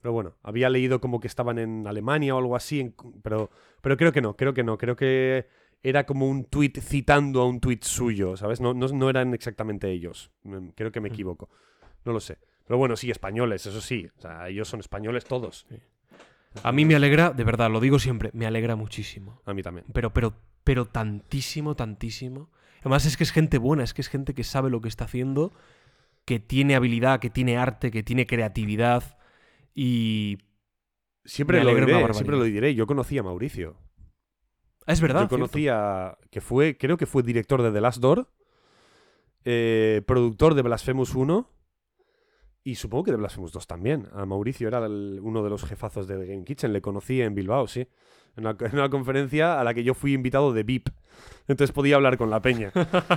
[0.00, 3.50] Pero bueno, había leído como que estaban en Alemania o algo así, en- pero,
[3.80, 4.78] pero creo que no, creo que no.
[4.78, 5.46] Creo que
[5.82, 8.60] era como un tweet citando a un tweet suyo, ¿sabes?
[8.60, 10.30] No, no, no eran exactamente ellos.
[10.44, 11.12] Mm, Creo que me Mm.
[11.12, 11.48] equivoco.
[12.04, 12.38] No lo sé.
[12.66, 14.08] Pero bueno, sí, españoles, eso sí.
[14.18, 15.66] O sea, ellos son españoles todos.
[16.62, 19.40] A mí me alegra, de verdad, lo digo siempre, me alegra muchísimo.
[19.44, 19.86] A mí también.
[19.92, 22.50] Pero, pero, pero tantísimo, tantísimo.
[22.86, 25.06] Además es que es gente buena, es que es gente que sabe lo que está
[25.06, 25.52] haciendo,
[26.24, 29.18] que tiene habilidad, que tiene arte, que tiene creatividad
[29.74, 30.38] y...
[31.24, 32.76] Siempre lo diré, siempre lo diré.
[32.76, 33.76] Yo conocí a Mauricio.
[34.86, 35.22] Es verdad.
[35.22, 38.30] Yo conocía que fue, creo que fue director de The Last Door,
[39.44, 41.50] eh, productor de Blasphemous 1
[42.70, 44.08] y supongo que de Blasphemous 2 también.
[44.12, 47.34] A Mauricio era el- uno de los jefazos de The Game Kitchen, le conocí en
[47.34, 47.86] Bilbao, sí.
[48.36, 50.88] En una, en una conferencia a la que yo fui invitado de VIP.
[51.48, 52.70] Entonces podía hablar con la peña.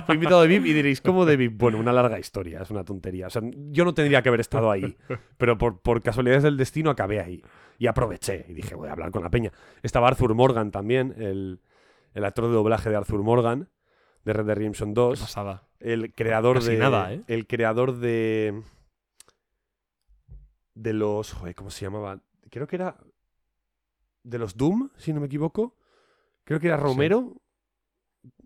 [0.06, 1.58] Fui invitado de VIP y diréis, ¿cómo de VIP?
[1.58, 3.26] Bueno, una larga historia, es una tontería.
[3.26, 4.96] O sea, yo no tendría que haber estado ahí,
[5.36, 7.42] pero por, por casualidades del destino acabé ahí.
[7.78, 9.52] Y aproveché y dije, voy a hablar con la peña.
[9.82, 11.60] Estaba Arthur Morgan también, el,
[12.14, 13.68] el actor de doblaje de Arthur Morgan,
[14.24, 15.20] de Red Dead Redemption Qué 2.
[15.20, 15.64] pasada.
[15.80, 16.78] El creador Casi de.
[16.78, 17.22] nada, ¿eh?
[17.26, 18.62] El creador de.
[20.80, 21.34] De los.
[21.34, 22.22] Joder, ¿cómo se llamaba?
[22.50, 22.96] Creo que era.
[24.22, 25.76] De los Doom, si no me equivoco.
[26.44, 27.36] Creo que era Romero.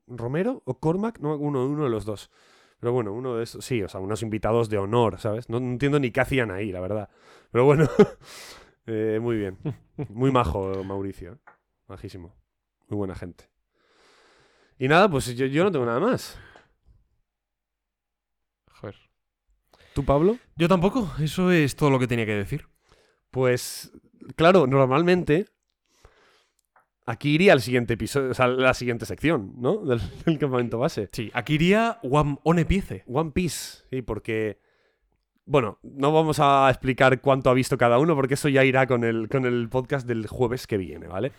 [0.09, 1.20] ¿Romero o Cormac?
[1.20, 2.32] No, uno, uno de los dos.
[2.81, 3.65] Pero bueno, uno de esos.
[3.65, 5.48] Sí, o sea, unos invitados de honor, ¿sabes?
[5.48, 7.09] No, no entiendo ni qué hacían ahí, la verdad.
[7.52, 7.89] Pero bueno.
[8.86, 9.56] eh, muy bien.
[10.09, 11.35] Muy majo, Mauricio.
[11.35, 11.39] ¿eh?
[11.86, 12.35] Majísimo.
[12.89, 13.48] Muy buena gente.
[14.77, 16.36] Y nada, pues yo, yo no tengo nada más.
[18.73, 18.97] Joder.
[19.94, 20.38] ¿Tú, Pablo?
[20.56, 22.66] Yo tampoco, eso es todo lo que tenía que decir.
[23.30, 23.92] Pues,
[24.36, 25.46] claro, normalmente
[27.06, 29.78] aquí iría el siguiente episodio, o sea, la siguiente sección, ¿no?
[29.84, 31.08] Del, del campamento base.
[31.12, 33.04] Sí, aquí iría One One Piece.
[33.06, 34.58] One Piece, sí, porque...
[35.46, 39.04] Bueno, no vamos a explicar cuánto ha visto cada uno, porque eso ya irá con
[39.04, 41.32] el, con el podcast del jueves que viene, ¿vale?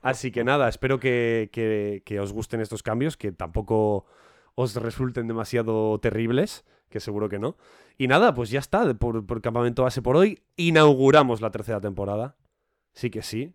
[0.00, 4.06] Así que nada, espero que, que- que os gusten estos cambios, que tampoco
[4.54, 7.56] os resulten demasiado terribles, que seguro que no.
[7.96, 10.40] Y nada, pues ya está, por, por Campamento Base por hoy.
[10.56, 12.36] Inauguramos la tercera temporada.
[12.94, 13.54] Sí que sí.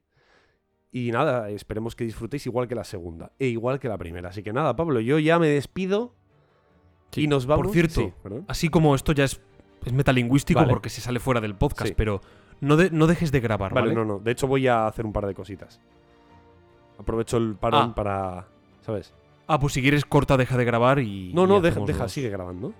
[0.91, 4.29] Y nada, esperemos que disfrutéis igual que la segunda, e igual que la primera.
[4.29, 6.13] Así que nada, Pablo, yo ya me despido
[7.11, 7.65] Sí, y nos vamos.
[7.67, 8.13] Por cierto, Sí,
[8.47, 9.41] así como esto ya es,
[9.85, 10.71] es metalingüístico Vale.
[10.71, 11.93] porque se sale fuera del podcast, Sí.
[11.97, 12.21] pero
[12.61, 13.87] no, de- no dejes de grabar, ¿vale?
[13.89, 14.19] Vale, no, no.
[14.19, 15.79] De hecho, voy a hacer un par de cositas.
[16.97, 17.95] Aprovecho el parón Ah.
[17.95, 18.47] para.
[18.81, 19.13] ¿Sabes?
[19.47, 21.33] Ah, pues si quieres corta, deja de grabar y...
[21.33, 22.73] No, y no, deja, hacemos deja los- sigue grabando.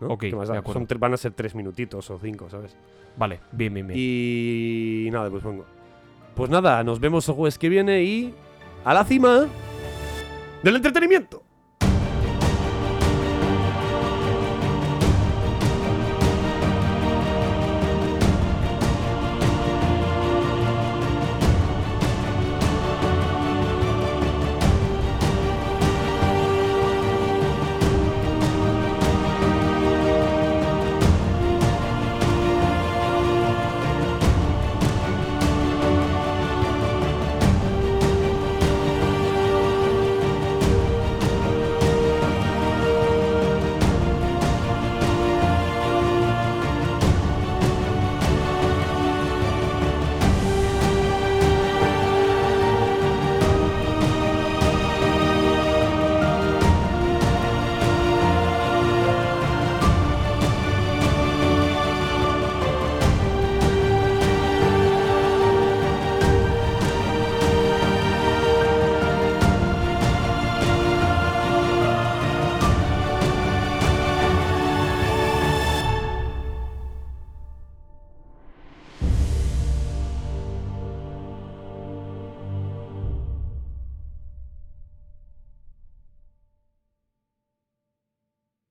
[0.00, 0.08] ¿No?
[0.08, 0.24] Ok.
[0.72, 2.76] Son van a ser tres minutitos o cinco, ¿sabes?
[3.16, 3.98] Vale, bien, bien, bien.
[3.98, 5.64] Y nada, pues vengo.
[6.34, 8.34] Pues nada, nos vemos el jueves que viene y.
[8.84, 9.46] ¡A la cima!
[10.62, 11.45] ¡Del entretenimiento!